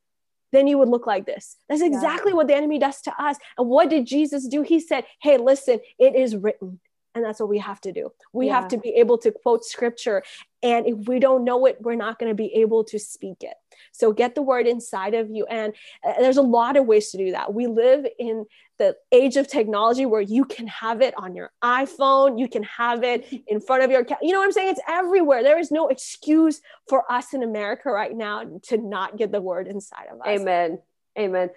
then 0.53 0.67
you 0.67 0.79
would 0.79 0.89
look 0.89 1.07
like 1.07 1.27
this. 1.27 1.57
That's 1.69 1.83
exactly 1.83 2.31
yeah. 2.33 2.37
what 2.37 2.49
the 2.49 2.55
enemy 2.55 2.79
does 2.79 3.01
to 3.03 3.23
us. 3.23 3.37
And 3.59 3.69
what 3.69 3.91
did 3.91 4.07
Jesus 4.07 4.47
do? 4.47 4.63
He 4.63 4.81
said, 4.81 5.05
Hey, 5.21 5.39
listen, 5.39 5.81
it 5.99 6.15
is 6.15 6.37
written. 6.37 6.81
And 7.15 7.25
that's 7.25 7.41
what 7.41 7.49
we 7.49 7.59
have 7.59 7.81
to 7.83 7.93
do. 7.93 8.11
We 8.33 8.47
yeah. 8.47 8.61
have 8.61 8.69
to 8.69 8.79
be 8.79 8.91
able 8.91 9.19
to 9.19 9.31
quote 9.31 9.65
scripture. 9.65 10.23
And 10.63 10.87
if 10.87 11.07
we 11.07 11.19
don't 11.19 11.45
know 11.45 11.67
it, 11.67 11.77
we're 11.81 11.95
not 11.95 12.19
going 12.19 12.31
to 12.31 12.35
be 12.35 12.55
able 12.55 12.85
to 12.85 12.99
speak 12.99 13.43
it. 13.43 13.55
So 13.91 14.13
get 14.13 14.35
the 14.35 14.43
word 14.43 14.67
inside 14.67 15.15
of 15.15 15.31
you. 15.31 15.45
And 15.47 15.75
uh, 16.07 16.15
there's 16.21 16.37
a 16.37 16.43
lot 16.43 16.77
of 16.77 16.87
ways 16.87 17.11
to 17.11 17.19
do 17.19 17.33
that. 17.33 17.53
We 17.53 17.67
live 17.67 18.07
in 18.19 18.47
the 18.79 18.97
age 19.13 19.37
of 19.37 19.47
technology 19.47 20.07
where 20.07 20.21
you 20.21 20.45
can 20.45 20.67
have 20.67 21.03
it 21.03 21.15
on 21.17 21.35
your 21.35 21.53
iPhone, 21.63 22.39
you 22.39 22.49
can 22.49 22.63
have 22.63 23.05
it 23.05 23.27
in 23.47 23.61
front 23.61 23.83
of 23.83 23.91
your, 23.91 24.07
you 24.23 24.33
know 24.33 24.39
what 24.39 24.47
I'm 24.47 24.53
saying? 24.53 24.71
It's 24.71 24.81
everywhere. 24.89 25.43
There 25.43 25.59
is 25.59 25.71
no 25.71 25.89
excuse 25.89 26.61
for 26.89 27.11
us 27.11 27.35
in 27.35 27.43
America 27.43 27.91
right 27.91 28.17
now 28.17 28.45
to 28.65 28.79
not 28.79 29.17
get 29.17 29.33
the 29.33 29.41
word 29.41 29.69
inside 29.69 30.07
of 30.11 30.21
us. 30.21 30.27
Amen. 30.27 30.79
Amen. 31.19 31.51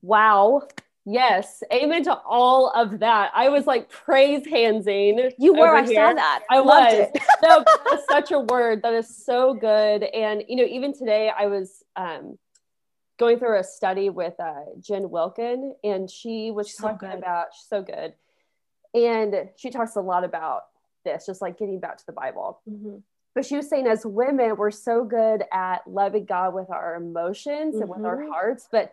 Wow. 0.00 0.62
Yes, 1.04 1.64
amen 1.72 2.04
to 2.04 2.14
all 2.14 2.70
of 2.70 3.00
that. 3.00 3.32
I 3.34 3.48
was 3.48 3.66
like 3.66 3.90
praise 3.90 4.46
handsing. 4.46 5.32
You 5.36 5.52
were. 5.52 5.74
I 5.74 5.84
here. 5.84 5.94
saw 5.94 6.14
that. 6.14 6.42
I, 6.48 6.58
I 6.58 6.60
was. 6.60 6.92
It. 6.92 7.22
no, 7.42 7.64
that's 7.90 8.06
such 8.08 8.30
a 8.30 8.38
word. 8.38 8.82
That 8.82 8.94
is 8.94 9.24
so 9.24 9.52
good. 9.52 10.04
And 10.04 10.44
you 10.48 10.56
know, 10.56 10.64
even 10.64 10.96
today, 10.96 11.32
I 11.36 11.46
was 11.46 11.82
um, 11.96 12.38
going 13.18 13.40
through 13.40 13.58
a 13.58 13.64
study 13.64 14.10
with 14.10 14.34
uh, 14.38 14.60
Jen 14.80 15.10
Wilkin, 15.10 15.74
and 15.82 16.08
she 16.08 16.52
was 16.52 16.68
she's 16.68 16.76
talking 16.76 17.10
so 17.10 17.18
about 17.18 17.46
she's 17.52 17.66
so 17.68 17.82
good, 17.82 18.14
and 18.94 19.48
she 19.56 19.70
talks 19.70 19.96
a 19.96 20.00
lot 20.00 20.22
about 20.22 20.66
this, 21.04 21.26
just 21.26 21.42
like 21.42 21.58
getting 21.58 21.80
back 21.80 21.98
to 21.98 22.06
the 22.06 22.12
Bible. 22.12 22.60
Mm-hmm. 22.70 22.98
But 23.34 23.44
she 23.44 23.56
was 23.56 23.68
saying, 23.68 23.88
as 23.88 24.06
women, 24.06 24.56
we're 24.56 24.70
so 24.70 25.04
good 25.04 25.42
at 25.52 25.86
loving 25.86 26.26
God 26.26 26.54
with 26.54 26.70
our 26.70 26.94
emotions 26.94 27.74
mm-hmm. 27.74 27.82
and 27.82 27.90
with 27.90 28.04
our 28.04 28.18
mm-hmm. 28.18 28.30
hearts, 28.30 28.68
but 28.70 28.92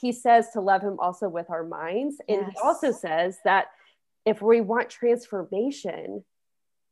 he 0.00 0.12
says 0.12 0.50
to 0.52 0.60
love 0.60 0.82
him 0.82 0.96
also 1.00 1.28
with 1.28 1.50
our 1.50 1.64
minds. 1.64 2.16
And 2.28 2.42
yes. 2.42 2.50
he 2.52 2.60
also 2.62 2.92
says 2.92 3.38
that 3.44 3.66
if 4.24 4.40
we 4.40 4.60
want 4.60 4.90
transformation, 4.90 6.24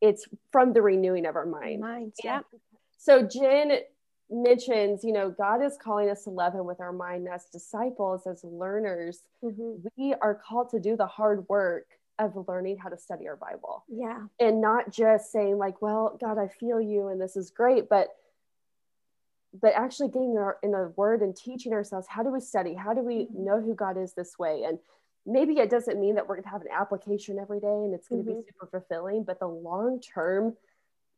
it's 0.01 0.27
from 0.51 0.73
the 0.73 0.81
renewing 0.81 1.25
of 1.25 1.35
our 1.35 1.45
mind. 1.45 1.81
Minds, 1.81 2.17
yeah. 2.23 2.41
So 2.97 3.23
Jen 3.23 3.79
mentions, 4.29 5.03
you 5.03 5.13
know, 5.13 5.29
God 5.29 5.63
is 5.63 5.77
calling 5.81 6.09
us 6.09 6.25
to 6.25 6.31
love 6.31 6.53
him 6.53 6.65
with 6.65 6.81
our 6.81 6.91
mind 6.91 7.27
as 7.29 7.45
disciples, 7.45 8.27
as 8.27 8.43
learners. 8.43 9.21
Mm-hmm. 9.43 9.87
We 9.95 10.13
are 10.15 10.35
called 10.35 10.69
to 10.71 10.79
do 10.79 10.97
the 10.97 11.07
hard 11.07 11.47
work 11.47 11.85
of 12.19 12.35
learning 12.47 12.77
how 12.77 12.89
to 12.89 12.97
study 12.97 13.27
our 13.27 13.35
Bible. 13.35 13.85
Yeah. 13.87 14.23
And 14.39 14.59
not 14.59 14.91
just 14.91 15.31
saying, 15.31 15.57
like, 15.57 15.81
well, 15.81 16.17
God, 16.19 16.37
I 16.37 16.47
feel 16.47 16.81
you 16.81 17.07
and 17.07 17.21
this 17.21 17.37
is 17.37 17.51
great, 17.51 17.87
but 17.89 18.09
but 19.61 19.73
actually 19.73 20.09
getting 20.09 20.31
in, 20.31 20.37
our, 20.37 20.57
in 20.63 20.73
a 20.73 20.89
word 20.95 21.21
and 21.21 21.35
teaching 21.35 21.73
ourselves 21.73 22.07
how 22.09 22.23
do 22.23 22.29
we 22.29 22.39
study 22.39 22.73
how 22.73 22.93
do 22.93 23.01
we 23.01 23.25
mm-hmm. 23.25 23.45
know 23.45 23.61
who 23.61 23.73
god 23.73 23.97
is 23.97 24.13
this 24.13 24.37
way 24.37 24.63
and 24.63 24.79
maybe 25.25 25.59
it 25.59 25.69
doesn't 25.69 25.99
mean 25.99 26.15
that 26.15 26.27
we're 26.27 26.35
going 26.35 26.43
to 26.43 26.49
have 26.49 26.61
an 26.61 26.67
application 26.73 27.37
every 27.39 27.59
day 27.59 27.67
and 27.67 27.93
it's 27.93 28.07
going 28.07 28.23
to 28.23 28.29
mm-hmm. 28.29 28.39
be 28.39 28.45
super 28.47 28.67
fulfilling 28.67 29.23
but 29.23 29.39
the 29.39 29.47
long 29.47 29.99
term 29.99 30.55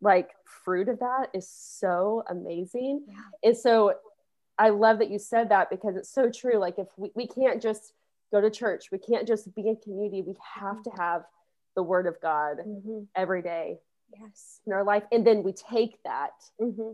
like 0.01 0.31
fruit 0.45 0.87
of 0.87 0.99
that 0.99 1.27
is 1.33 1.47
so 1.49 2.23
amazing 2.29 3.03
yeah. 3.07 3.15
and 3.43 3.57
so 3.57 3.93
i 4.57 4.69
love 4.69 4.99
that 4.99 5.09
you 5.09 5.19
said 5.19 5.49
that 5.49 5.69
because 5.69 5.95
it's 5.95 6.11
so 6.11 6.29
true 6.29 6.57
like 6.57 6.77
if 6.77 6.87
we, 6.97 7.11
we 7.15 7.27
can't 7.27 7.61
just 7.61 7.93
go 8.31 8.39
to 8.39 8.49
church 8.49 8.85
we 8.91 8.97
can't 8.97 9.27
just 9.27 9.53
be 9.55 9.67
in 9.67 9.75
community 9.75 10.21
we 10.21 10.35
have 10.55 10.81
to 10.83 10.91
have 10.97 11.23
the 11.75 11.83
word 11.83 12.07
of 12.07 12.19
god 12.21 12.57
mm-hmm. 12.65 13.03
every 13.15 13.41
day 13.41 13.77
yes 14.17 14.59
in 14.65 14.73
our 14.73 14.83
life 14.83 15.03
and 15.11 15.25
then 15.27 15.43
we 15.43 15.51
take 15.51 16.01
that 16.03 16.31
mm-hmm 16.59 16.91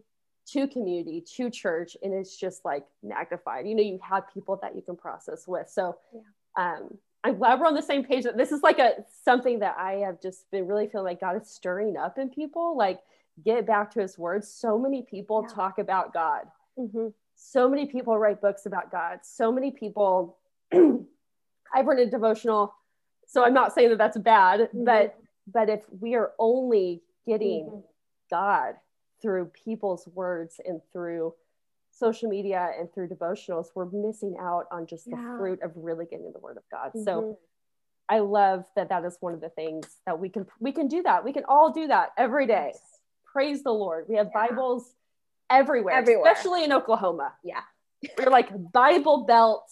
to 0.47 0.67
community 0.67 1.21
to 1.35 1.49
church 1.49 1.97
and 2.03 2.13
it's 2.13 2.37
just 2.37 2.63
like 2.63 2.85
magnified 3.03 3.67
you 3.67 3.75
know 3.75 3.81
you 3.81 3.99
have 4.07 4.31
people 4.33 4.57
that 4.61 4.75
you 4.75 4.81
can 4.81 4.95
process 4.95 5.47
with 5.47 5.69
so 5.69 5.97
yeah. 6.13 6.75
um 6.75 6.97
i'm 7.23 7.37
glad 7.37 7.59
we're 7.59 7.65
on 7.65 7.73
the 7.73 7.81
same 7.81 8.03
page 8.03 8.23
that 8.23 8.37
this 8.37 8.51
is 8.51 8.61
like 8.61 8.77
a 8.77 8.91
something 9.23 9.59
that 9.59 9.75
i 9.79 9.93
have 9.93 10.21
just 10.21 10.49
been 10.51 10.67
really 10.67 10.87
feeling 10.87 11.05
like 11.05 11.19
god 11.19 11.41
is 11.41 11.49
stirring 11.49 11.97
up 11.97 12.17
in 12.17 12.29
people 12.29 12.77
like 12.77 12.99
get 13.43 13.65
back 13.65 13.91
to 13.91 13.99
his 13.99 14.17
words 14.17 14.47
so 14.47 14.77
many 14.77 15.01
people 15.01 15.45
yeah. 15.47 15.55
talk 15.55 15.79
about 15.79 16.13
god 16.13 16.43
mm-hmm. 16.77 17.07
so 17.35 17.67
many 17.67 17.87
people 17.87 18.17
write 18.17 18.39
books 18.39 18.65
about 18.65 18.91
god 18.91 19.19
so 19.23 19.51
many 19.51 19.71
people 19.71 20.37
i've 20.73 21.85
written 21.85 22.07
a 22.07 22.11
devotional 22.11 22.73
so 23.27 23.43
i'm 23.43 23.53
not 23.53 23.73
saying 23.73 23.89
that 23.89 23.97
that's 23.97 24.17
bad 24.17 24.59
mm-hmm. 24.59 24.85
but 24.85 25.17
but 25.51 25.69
if 25.69 25.81
we 25.99 26.15
are 26.15 26.33
only 26.37 27.01
getting 27.27 27.65
mm-hmm. 27.65 27.79
god 28.29 28.75
through 29.21 29.51
people's 29.63 30.07
words 30.13 30.59
and 30.63 30.81
through 30.91 31.33
social 31.91 32.29
media 32.29 32.71
and 32.77 32.91
through 32.93 33.07
devotionals, 33.07 33.67
we're 33.73 33.85
missing 33.85 34.35
out 34.39 34.65
on 34.71 34.85
just 34.85 35.05
the 35.05 35.11
yeah. 35.11 35.37
fruit 35.37 35.61
of 35.61 35.71
really 35.75 36.05
getting 36.05 36.31
the 36.31 36.39
word 36.39 36.57
of 36.57 36.63
God. 36.71 36.89
Mm-hmm. 36.89 37.03
So 37.03 37.39
I 38.09 38.19
love 38.19 38.65
that 38.75 38.89
that 38.89 39.03
is 39.05 39.17
one 39.19 39.33
of 39.33 39.41
the 39.41 39.49
things 39.49 39.87
that 40.05 40.19
we 40.19 40.29
can 40.29 40.45
we 40.59 40.71
can 40.71 40.87
do 40.87 41.03
that. 41.03 41.23
We 41.23 41.33
can 41.33 41.43
all 41.47 41.71
do 41.71 41.87
that 41.87 42.09
every 42.17 42.47
day. 42.47 42.71
Yes. 42.73 42.81
Praise 43.31 43.63
the 43.63 43.71
Lord. 43.71 44.05
We 44.07 44.17
have 44.17 44.29
yeah. 44.33 44.47
Bibles 44.47 44.93
everywhere, 45.49 45.95
everywhere, 45.95 46.31
especially 46.31 46.63
in 46.63 46.71
Oklahoma. 46.71 47.33
Yeah. 47.43 47.61
We're 48.17 48.29
like 48.29 48.49
Bible 48.71 49.25
belt. 49.25 49.69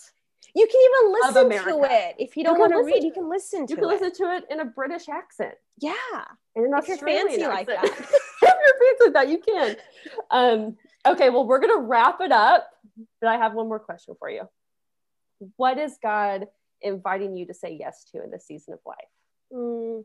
You 0.56 0.68
can 0.68 0.80
even 0.82 1.14
listen 1.14 1.66
to 1.66 1.88
it. 1.90 2.16
If 2.20 2.38
you 2.38 2.44
don't 2.44 2.56
you 2.56 2.60
want 2.60 2.74
to 2.74 2.84
read, 2.84 3.04
you 3.04 3.12
can 3.12 3.30
listen 3.30 3.66
to 3.66 3.74
it. 3.74 3.76
you 3.76 3.76
can 3.76 3.86
it. 3.86 4.02
listen 4.02 4.26
to 4.26 4.36
it 4.36 4.44
in 4.52 4.60
a 4.60 4.66
British 4.66 5.10
accent. 5.10 5.56
Yeah. 5.80 5.94
And 6.56 6.66
an 6.68 6.74
if 6.78 6.90
Australian 6.90 7.28
fancy 7.28 7.44
accent. 7.44 7.54
like 7.54 7.68
that. 7.68 8.12
if 8.66 8.98
you're 9.00 9.12
that, 9.12 9.30
you 9.30 9.40
can. 9.40 9.76
Um, 10.32 10.78
okay, 11.06 11.30
well, 11.30 11.46
we're 11.46 11.60
gonna 11.60 11.80
wrap 11.80 12.22
it 12.22 12.32
up. 12.32 12.70
But 13.20 13.30
I 13.30 13.38
have 13.38 13.54
one 13.54 13.68
more 13.68 13.80
question 13.80 14.16
for 14.20 14.30
you. 14.30 14.48
What 15.58 15.78
is 15.78 15.98
God 16.02 16.48
inviting 16.82 17.36
you 17.36 17.46
to 17.48 17.54
say 17.54 17.78
yes 17.80 18.06
to 18.12 18.24
in 18.24 18.32
this 18.32 18.46
season 18.46 18.74
of 18.74 18.80
life? 18.86 18.98
Mm, 19.52 20.04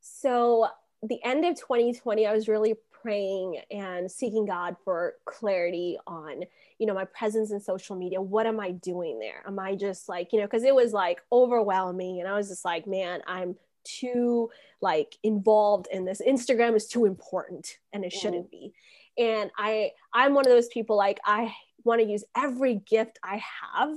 so 0.00 0.68
the 1.02 1.22
end 1.24 1.44
of 1.44 1.56
2020, 1.56 2.26
I 2.26 2.32
was 2.32 2.48
really 2.48 2.74
praying 3.02 3.60
and 3.70 4.10
seeking 4.10 4.46
God 4.46 4.76
for 4.84 5.14
clarity 5.24 5.98
on, 6.06 6.44
you 6.78 6.86
know, 6.86 6.94
my 6.94 7.04
presence 7.06 7.50
in 7.50 7.60
social 7.60 7.96
media. 7.96 8.20
What 8.20 8.46
am 8.46 8.60
I 8.60 8.70
doing 8.70 9.18
there? 9.18 9.42
Am 9.46 9.58
I 9.58 9.74
just 9.74 10.08
like, 10.08 10.32
you 10.32 10.38
know, 10.38 10.46
because 10.46 10.64
it 10.64 10.74
was 10.74 10.92
like 10.92 11.20
overwhelming. 11.32 12.20
And 12.20 12.28
I 12.28 12.36
was 12.36 12.48
just 12.48 12.64
like, 12.64 12.86
man, 12.86 13.20
I'm 13.26 13.56
too 13.84 14.50
like 14.80 15.16
involved 15.22 15.88
in 15.90 16.04
this. 16.04 16.20
Instagram 16.26 16.74
is 16.74 16.88
too 16.88 17.04
important 17.04 17.78
and 17.92 18.04
it 18.04 18.12
shouldn't 18.12 18.46
mm. 18.46 18.50
be. 18.50 18.72
And 19.18 19.50
I, 19.56 19.90
I'm 20.12 20.34
one 20.34 20.46
of 20.46 20.52
those 20.52 20.68
people 20.68 20.96
like 20.96 21.20
I 21.24 21.54
want 21.84 22.00
to 22.00 22.06
use 22.06 22.24
every 22.36 22.76
gift 22.76 23.18
I 23.22 23.42
have. 23.72 23.90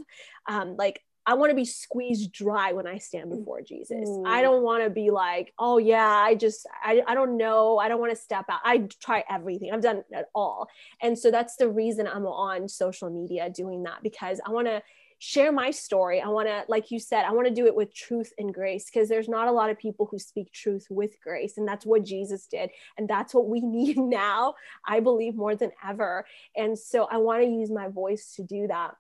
Um, 0.48 0.76
like 0.76 1.02
I 1.28 1.34
want 1.34 1.50
to 1.50 1.56
be 1.56 1.66
squeezed 1.66 2.32
dry 2.32 2.74
when 2.74 2.86
I 2.86 3.00
stand 3.00 3.32
mm. 3.32 3.40
before 3.40 3.62
Jesus. 3.62 4.08
Mm. 4.08 4.28
I 4.28 4.42
don't 4.42 4.64
want 4.64 4.84
to 4.84 4.90
be 4.90 5.10
like, 5.10 5.54
oh 5.58 5.78
yeah, 5.78 6.08
I 6.08 6.36
just 6.36 6.68
I, 6.84 7.02
I 7.08 7.16
don't 7.16 7.38
know. 7.38 7.78
I 7.78 7.88
don't 7.88 8.00
want 8.00 8.12
to 8.12 8.22
step 8.22 8.46
out. 8.50 8.60
I 8.64 8.88
try 9.02 9.24
everything. 9.30 9.72
I've 9.72 9.82
done 9.82 10.04
it 10.12 10.26
all. 10.36 10.68
And 11.02 11.18
so 11.18 11.32
that's 11.32 11.56
the 11.56 11.70
reason 11.70 12.08
I'm 12.08 12.26
on 12.26 12.70
social 12.70 13.10
media 13.10 13.50
doing 13.50 13.84
that 13.84 14.04
because 14.04 14.40
I 14.46 14.52
want 14.52 14.68
to 14.68 14.84
share 15.20 15.52
my 15.52 15.72
story. 15.72 16.22
I 16.22 16.28
want 16.28 16.48
to, 16.48 16.64
like 16.68 16.92
you 16.92 17.00
said, 17.00 17.26
I 17.26 17.32
want 17.32 17.48
to 17.48 17.54
do 17.54 17.66
it 17.68 17.76
with 17.76 17.94
truth 17.94 18.34
and 18.38 18.54
grace 18.54 18.86
because 18.86 19.10
there's 19.10 19.30
not 19.30 19.48
a 19.48 19.52
lot 19.52 19.70
of 19.70 19.78
people 19.78 20.08
who 20.10 20.20
speak 20.20 20.52
truth 20.52 20.88
with 20.90 21.20
grace. 21.22 21.58
And 21.58 21.68
that's 21.68 21.86
what 21.86 22.04
Jesus 22.04 22.48
did. 22.48 22.70
And 22.98 23.08
that's 23.08 23.34
what 23.34 23.48
we 23.48 23.60
need 23.62 23.98
now, 23.98 24.56
I 24.86 25.00
believe, 25.00 25.36
more 25.36 25.56
than 25.56 25.72
ever. 25.88 26.26
And 26.56 26.78
so 26.78 27.08
I 27.10 27.18
want 27.18 27.44
to 27.44 27.50
use 27.50 27.72
my 27.72 27.88
voice 27.88 28.34
to 28.36 28.44
do 28.44 28.68
that 28.68 28.96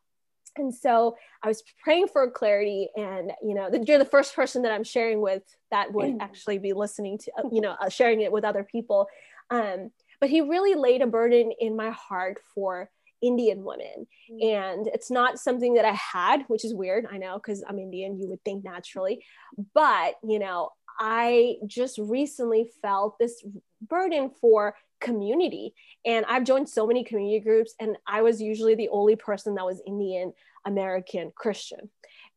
and 0.57 0.73
so 0.73 1.17
I 1.43 1.47
was 1.47 1.63
praying 1.83 2.07
for 2.07 2.29
clarity, 2.29 2.89
and 2.95 3.31
you 3.43 3.53
know, 3.55 3.69
you're 3.85 3.99
the 3.99 4.05
first 4.05 4.35
person 4.35 4.61
that 4.61 4.71
I'm 4.71 4.83
sharing 4.83 5.21
with 5.21 5.43
that 5.71 5.91
would 5.93 6.17
actually 6.21 6.59
be 6.59 6.73
listening 6.73 7.17
to, 7.19 7.31
you 7.51 7.61
know, 7.61 7.75
uh, 7.79 7.89
sharing 7.89 8.21
it 8.21 8.31
with 8.31 8.45
other 8.45 8.63
people. 8.63 9.07
Um, 9.49 9.91
but 10.19 10.29
he 10.29 10.41
really 10.41 10.75
laid 10.75 11.01
a 11.01 11.07
burden 11.07 11.51
in 11.59 11.75
my 11.75 11.89
heart 11.91 12.39
for 12.53 12.89
Indian 13.25 13.63
women, 13.63 14.07
mm. 14.31 14.55
and 14.55 14.87
it's 14.87 15.09
not 15.09 15.39
something 15.39 15.73
that 15.75 15.85
I 15.85 15.93
had, 15.93 16.43
which 16.47 16.63
is 16.63 16.73
weird. 16.73 17.07
I 17.11 17.17
know 17.17 17.35
because 17.35 17.63
I'm 17.67 17.79
Indian, 17.79 18.19
you 18.19 18.27
would 18.29 18.43
think 18.43 18.63
naturally, 18.63 19.25
but 19.73 20.15
you 20.23 20.39
know, 20.39 20.69
I 20.99 21.55
just 21.65 21.97
recently 21.97 22.71
felt 22.81 23.17
this 23.19 23.43
burden 23.81 24.31
for 24.41 24.75
community. 25.01 25.73
And 26.05 26.25
I've 26.27 26.45
joined 26.45 26.69
so 26.69 26.87
many 26.87 27.03
community 27.03 27.39
groups, 27.39 27.75
and 27.79 27.97
I 28.07 28.21
was 28.21 28.41
usually 28.41 28.75
the 28.75 28.89
only 28.89 29.15
person 29.15 29.55
that 29.55 29.65
was 29.65 29.81
Indian 29.85 30.33
American 30.65 31.31
Christian. 31.35 31.89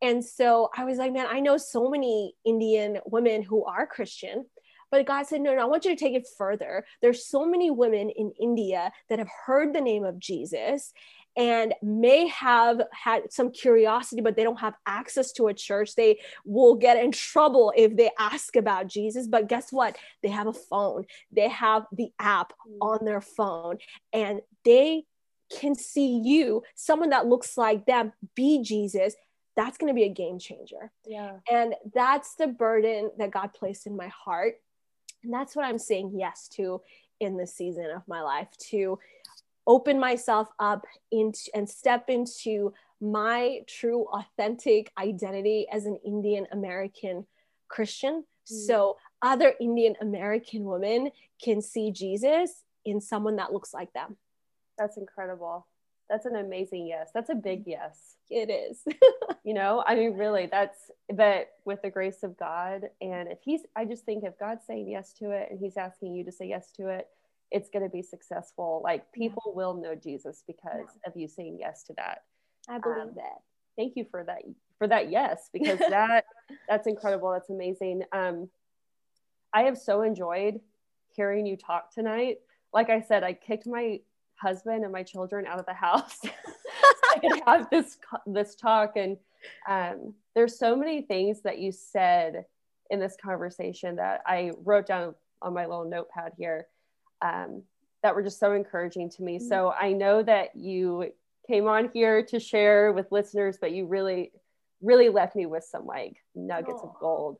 And 0.02 0.24
so 0.24 0.70
I 0.76 0.84
was 0.84 0.98
like, 0.98 1.12
man, 1.12 1.26
I 1.28 1.40
know 1.40 1.56
so 1.56 1.88
many 1.88 2.34
Indian 2.44 2.98
women 3.06 3.42
who 3.42 3.64
are 3.64 3.86
Christian. 3.86 4.46
But 4.90 5.06
God 5.06 5.26
said, 5.26 5.40
no, 5.40 5.54
no, 5.54 5.62
I 5.62 5.66
want 5.66 5.84
you 5.84 5.94
to 5.94 5.96
take 5.96 6.14
it 6.14 6.26
further. 6.36 6.84
There's 7.02 7.26
so 7.26 7.44
many 7.44 7.70
women 7.70 8.10
in 8.10 8.32
India 8.40 8.90
that 9.08 9.18
have 9.18 9.30
heard 9.46 9.74
the 9.74 9.80
name 9.80 10.04
of 10.04 10.18
Jesus 10.18 10.92
and 11.36 11.72
may 11.82 12.26
have 12.28 12.82
had 12.92 13.32
some 13.32 13.52
curiosity, 13.52 14.20
but 14.20 14.34
they 14.34 14.42
don't 14.42 14.58
have 14.58 14.74
access 14.86 15.30
to 15.32 15.46
a 15.46 15.54
church. 15.54 15.94
They 15.94 16.18
will 16.44 16.74
get 16.74 17.02
in 17.02 17.12
trouble 17.12 17.72
if 17.76 17.96
they 17.96 18.10
ask 18.18 18.56
about 18.56 18.88
Jesus. 18.88 19.28
But 19.28 19.48
guess 19.48 19.70
what? 19.70 19.96
They 20.22 20.30
have 20.30 20.48
a 20.48 20.52
phone, 20.52 21.04
they 21.30 21.48
have 21.48 21.86
the 21.92 22.10
app 22.18 22.52
mm. 22.68 22.78
on 22.80 23.04
their 23.04 23.20
phone, 23.20 23.78
and 24.12 24.40
they 24.64 25.04
can 25.60 25.74
see 25.74 26.20
you, 26.24 26.62
someone 26.74 27.10
that 27.10 27.26
looks 27.26 27.56
like 27.56 27.86
them, 27.86 28.12
be 28.34 28.62
Jesus. 28.62 29.14
That's 29.56 29.78
going 29.78 29.92
to 29.92 29.94
be 29.94 30.04
a 30.04 30.12
game 30.12 30.38
changer. 30.38 30.92
Yeah. 31.06 31.38
And 31.50 31.74
that's 31.92 32.34
the 32.36 32.46
burden 32.46 33.10
that 33.18 33.32
God 33.32 33.52
placed 33.52 33.86
in 33.86 33.96
my 33.96 34.08
heart. 34.08 34.54
And 35.28 35.34
that's 35.34 35.54
what 35.54 35.66
I'm 35.66 35.78
saying 35.78 36.12
yes 36.14 36.48
to 36.54 36.80
in 37.20 37.36
this 37.36 37.54
season 37.54 37.90
of 37.94 38.00
my 38.08 38.22
life 38.22 38.48
to 38.70 38.98
open 39.66 40.00
myself 40.00 40.48
up 40.58 40.86
into 41.12 41.50
and 41.54 41.68
step 41.68 42.08
into 42.08 42.72
my 42.98 43.60
true 43.66 44.06
authentic 44.06 44.90
identity 44.96 45.66
as 45.70 45.84
an 45.84 45.98
Indian 46.02 46.46
American 46.50 47.26
Christian. 47.68 48.24
Mm. 48.50 48.66
So 48.66 48.96
other 49.20 49.52
Indian 49.60 49.96
American 50.00 50.64
women 50.64 51.10
can 51.44 51.60
see 51.60 51.90
Jesus 51.90 52.64
in 52.86 53.02
someone 53.02 53.36
that 53.36 53.52
looks 53.52 53.74
like 53.74 53.92
them. 53.92 54.16
That's 54.78 54.96
incredible. 54.96 55.66
That's 56.08 56.26
an 56.26 56.36
amazing 56.36 56.86
yes. 56.86 57.10
That's 57.12 57.30
a 57.30 57.34
big 57.34 57.64
yes. 57.66 58.16
It 58.30 58.50
is. 58.50 58.82
you 59.44 59.54
know, 59.54 59.84
I 59.86 59.94
mean, 59.94 60.14
really, 60.14 60.46
that's 60.46 60.90
but 61.12 61.48
with 61.64 61.82
the 61.82 61.90
grace 61.90 62.22
of 62.22 62.38
God. 62.38 62.82
And 63.00 63.28
if 63.30 63.38
He's, 63.42 63.60
I 63.76 63.84
just 63.84 64.04
think 64.04 64.24
if 64.24 64.38
God's 64.38 64.64
saying 64.66 64.88
yes 64.88 65.12
to 65.14 65.30
it 65.30 65.48
and 65.50 65.58
He's 65.60 65.76
asking 65.76 66.14
you 66.14 66.24
to 66.24 66.32
say 66.32 66.46
yes 66.46 66.70
to 66.72 66.88
it, 66.88 67.08
it's 67.50 67.70
going 67.70 67.84
to 67.84 67.90
be 67.90 68.02
successful. 68.02 68.80
Like 68.84 69.12
people 69.12 69.42
yeah. 69.46 69.52
will 69.54 69.74
know 69.74 69.94
Jesus 69.94 70.42
because 70.46 70.70
yeah. 70.72 71.10
of 71.10 71.16
you 71.16 71.28
saying 71.28 71.58
yes 71.60 71.82
to 71.84 71.94
that. 71.94 72.22
I 72.68 72.78
believe 72.78 72.98
um, 72.98 73.12
that. 73.16 73.42
Thank 73.76 73.96
you 73.96 74.04
for 74.10 74.24
that 74.24 74.42
for 74.78 74.86
that 74.86 75.10
yes 75.10 75.48
because 75.52 75.78
that 75.90 76.24
that's 76.68 76.86
incredible. 76.86 77.32
That's 77.32 77.50
amazing. 77.50 78.02
Um, 78.12 78.48
I 79.52 79.62
have 79.62 79.78
so 79.78 80.02
enjoyed 80.02 80.60
hearing 81.10 81.46
you 81.46 81.56
talk 81.56 81.92
tonight. 81.92 82.38
Like 82.72 82.90
I 82.90 83.00
said, 83.00 83.24
I 83.24 83.32
kicked 83.32 83.66
my 83.66 84.00
husband 84.40 84.84
and 84.84 84.92
my 84.92 85.02
children 85.02 85.46
out 85.46 85.58
of 85.58 85.66
the 85.66 85.74
house 85.74 86.18
so 86.22 86.30
I 87.14 87.18
could 87.18 87.42
have 87.46 87.70
this 87.70 87.98
this 88.26 88.54
talk. 88.54 88.96
And 88.96 89.16
um, 89.68 90.14
there's 90.34 90.58
so 90.58 90.76
many 90.76 91.02
things 91.02 91.42
that 91.42 91.58
you 91.58 91.72
said 91.72 92.44
in 92.90 93.00
this 93.00 93.16
conversation 93.22 93.96
that 93.96 94.22
I 94.26 94.52
wrote 94.64 94.86
down 94.86 95.14
on 95.42 95.54
my 95.54 95.66
little 95.66 95.84
notepad 95.84 96.32
here 96.36 96.66
um, 97.22 97.62
that 98.02 98.14
were 98.14 98.22
just 98.22 98.40
so 98.40 98.52
encouraging 98.52 99.10
to 99.10 99.22
me. 99.22 99.38
Mm-hmm. 99.38 99.48
So 99.48 99.72
I 99.72 99.92
know 99.92 100.22
that 100.22 100.56
you 100.56 101.12
came 101.46 101.66
on 101.66 101.90
here 101.92 102.22
to 102.24 102.40
share 102.40 102.92
with 102.92 103.10
listeners, 103.10 103.58
but 103.60 103.72
you 103.72 103.86
really, 103.86 104.32
really 104.80 105.08
left 105.08 105.34
me 105.34 105.46
with 105.46 105.64
some 105.64 105.86
like 105.86 106.16
nuggets 106.34 106.80
of 106.82 106.94
gold. 107.00 107.38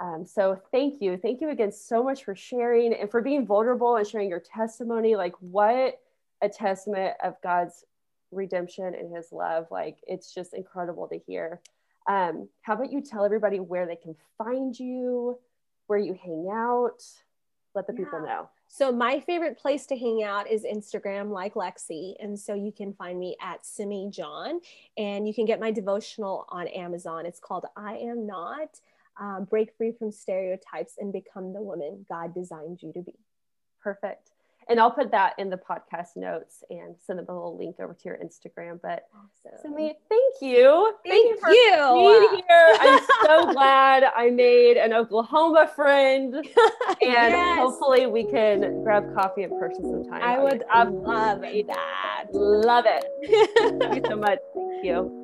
Um, 0.00 0.24
so 0.26 0.60
thank 0.70 1.00
you. 1.00 1.16
Thank 1.16 1.40
you 1.40 1.50
again 1.50 1.72
so 1.72 2.02
much 2.04 2.24
for 2.24 2.34
sharing 2.34 2.94
and 2.94 3.10
for 3.10 3.20
being 3.20 3.46
vulnerable 3.46 3.96
and 3.96 4.06
sharing 4.06 4.28
your 4.28 4.40
testimony. 4.40 5.16
Like, 5.16 5.34
what 5.40 6.00
a 6.42 6.48
testament 6.48 7.14
of 7.22 7.34
God's 7.42 7.84
redemption 8.30 8.94
and 8.94 9.14
his 9.14 9.32
love. 9.32 9.66
Like, 9.70 9.98
it's 10.06 10.34
just 10.34 10.54
incredible 10.54 11.08
to 11.08 11.18
hear. 11.18 11.60
Um, 12.08 12.48
how 12.62 12.74
about 12.74 12.92
you 12.92 13.02
tell 13.02 13.24
everybody 13.24 13.60
where 13.60 13.86
they 13.86 13.96
can 13.96 14.16
find 14.38 14.78
you, 14.78 15.38
where 15.86 15.98
you 15.98 16.14
hang 16.14 16.48
out? 16.50 17.02
Let 17.74 17.86
the 17.86 17.92
yeah. 17.92 18.04
people 18.04 18.20
know. 18.22 18.48
So 18.68 18.92
my 18.92 19.20
favorite 19.20 19.58
place 19.58 19.86
to 19.86 19.96
hang 19.96 20.22
out 20.22 20.50
is 20.50 20.64
Instagram, 20.64 21.30
like 21.30 21.54
Lexi, 21.54 22.14
and 22.20 22.38
so 22.38 22.54
you 22.54 22.70
can 22.70 22.92
find 22.92 23.18
me 23.18 23.36
at 23.40 23.64
Simi 23.64 24.10
John, 24.10 24.60
and 24.96 25.26
you 25.26 25.32
can 25.32 25.46
get 25.46 25.58
my 25.58 25.70
devotional 25.70 26.46
on 26.50 26.68
Amazon. 26.68 27.24
It's 27.24 27.40
called 27.40 27.64
"I 27.76 27.96
Am 27.96 28.26
Not." 28.26 28.80
Uh, 29.20 29.40
break 29.40 29.74
free 29.76 29.90
from 29.90 30.12
stereotypes 30.12 30.94
and 30.98 31.12
become 31.12 31.52
the 31.52 31.60
woman 31.60 32.06
God 32.08 32.32
designed 32.34 32.82
you 32.82 32.92
to 32.92 33.02
be. 33.02 33.14
Perfect 33.82 34.30
and 34.68 34.78
I'll 34.78 34.90
put 34.90 35.10
that 35.12 35.34
in 35.38 35.50
the 35.50 35.56
podcast 35.56 36.16
notes 36.16 36.62
and 36.70 36.94
send 37.04 37.18
them 37.18 37.26
a 37.28 37.32
little 37.32 37.56
link 37.56 37.76
over 37.80 37.94
to 37.94 38.04
your 38.04 38.18
Instagram. 38.18 38.80
But 38.82 39.06
awesome. 39.14 39.58
Simi, 39.62 39.94
thank 40.08 40.34
you. 40.40 40.94
Thank, 41.06 41.14
thank 41.14 41.30
you 41.30 41.40
for 41.40 41.50
being 41.50 42.42
here. 42.46 42.76
I'm 42.80 43.00
so 43.24 43.52
glad 43.52 44.04
I 44.04 44.30
made 44.30 44.76
an 44.76 44.92
Oklahoma 44.92 45.70
friend. 45.74 46.34
And 47.00 47.32
yes. 47.32 47.58
hopefully 47.58 48.06
we 48.06 48.24
can 48.24 48.82
grab 48.82 49.14
coffee 49.14 49.44
in 49.44 49.50
person 49.50 49.82
sometime. 49.84 50.20
I 50.20 50.38
would 50.38 50.64
love 50.68 51.40
that. 51.40 52.24
Love 52.32 52.84
it. 52.88 53.78
thank 53.80 53.94
you 53.94 54.02
so 54.10 54.16
much. 54.16 54.38
Thank 54.52 54.84
you. 54.84 55.17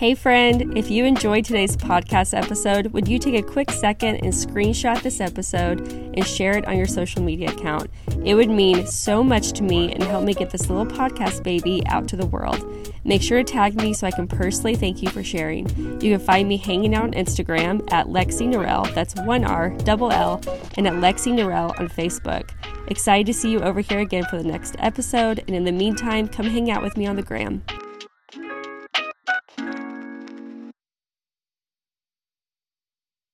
Hey, 0.00 0.14
friend, 0.14 0.78
if 0.78 0.90
you 0.90 1.04
enjoyed 1.04 1.44
today's 1.44 1.76
podcast 1.76 2.32
episode, 2.32 2.86
would 2.94 3.06
you 3.06 3.18
take 3.18 3.34
a 3.34 3.46
quick 3.46 3.70
second 3.70 4.16
and 4.24 4.32
screenshot 4.32 5.02
this 5.02 5.20
episode 5.20 5.92
and 5.92 6.26
share 6.26 6.56
it 6.56 6.66
on 6.66 6.78
your 6.78 6.86
social 6.86 7.22
media 7.22 7.50
account? 7.50 7.90
It 8.24 8.34
would 8.34 8.48
mean 8.48 8.86
so 8.86 9.22
much 9.22 9.52
to 9.52 9.62
me 9.62 9.92
and 9.92 10.02
help 10.02 10.24
me 10.24 10.32
get 10.32 10.48
this 10.48 10.70
little 10.70 10.86
podcast 10.86 11.42
baby 11.42 11.82
out 11.84 12.08
to 12.08 12.16
the 12.16 12.24
world. 12.24 12.90
Make 13.04 13.20
sure 13.20 13.44
to 13.44 13.44
tag 13.44 13.74
me 13.74 13.92
so 13.92 14.06
I 14.06 14.10
can 14.10 14.26
personally 14.26 14.74
thank 14.74 15.02
you 15.02 15.10
for 15.10 15.22
sharing. 15.22 15.68
You 16.00 16.16
can 16.16 16.18
find 16.18 16.48
me 16.48 16.56
hanging 16.56 16.94
out 16.94 17.04
on 17.04 17.12
Instagram 17.12 17.86
at 17.92 18.06
Lexi 18.06 18.50
Norell, 18.50 18.94
that's 18.94 19.14
one 19.16 19.44
R, 19.44 19.68
double 19.84 20.10
L, 20.10 20.40
and 20.78 20.86
at 20.86 20.94
Lexi 20.94 21.34
Norell 21.34 21.78
on 21.78 21.90
Facebook. 21.90 22.48
Excited 22.86 23.26
to 23.26 23.34
see 23.34 23.50
you 23.50 23.60
over 23.60 23.80
here 23.80 23.98
again 23.98 24.24
for 24.30 24.38
the 24.38 24.48
next 24.48 24.76
episode, 24.78 25.40
and 25.40 25.54
in 25.54 25.64
the 25.64 25.72
meantime, 25.72 26.26
come 26.26 26.46
hang 26.46 26.70
out 26.70 26.82
with 26.82 26.96
me 26.96 27.06
on 27.06 27.16
the 27.16 27.22
gram. 27.22 27.62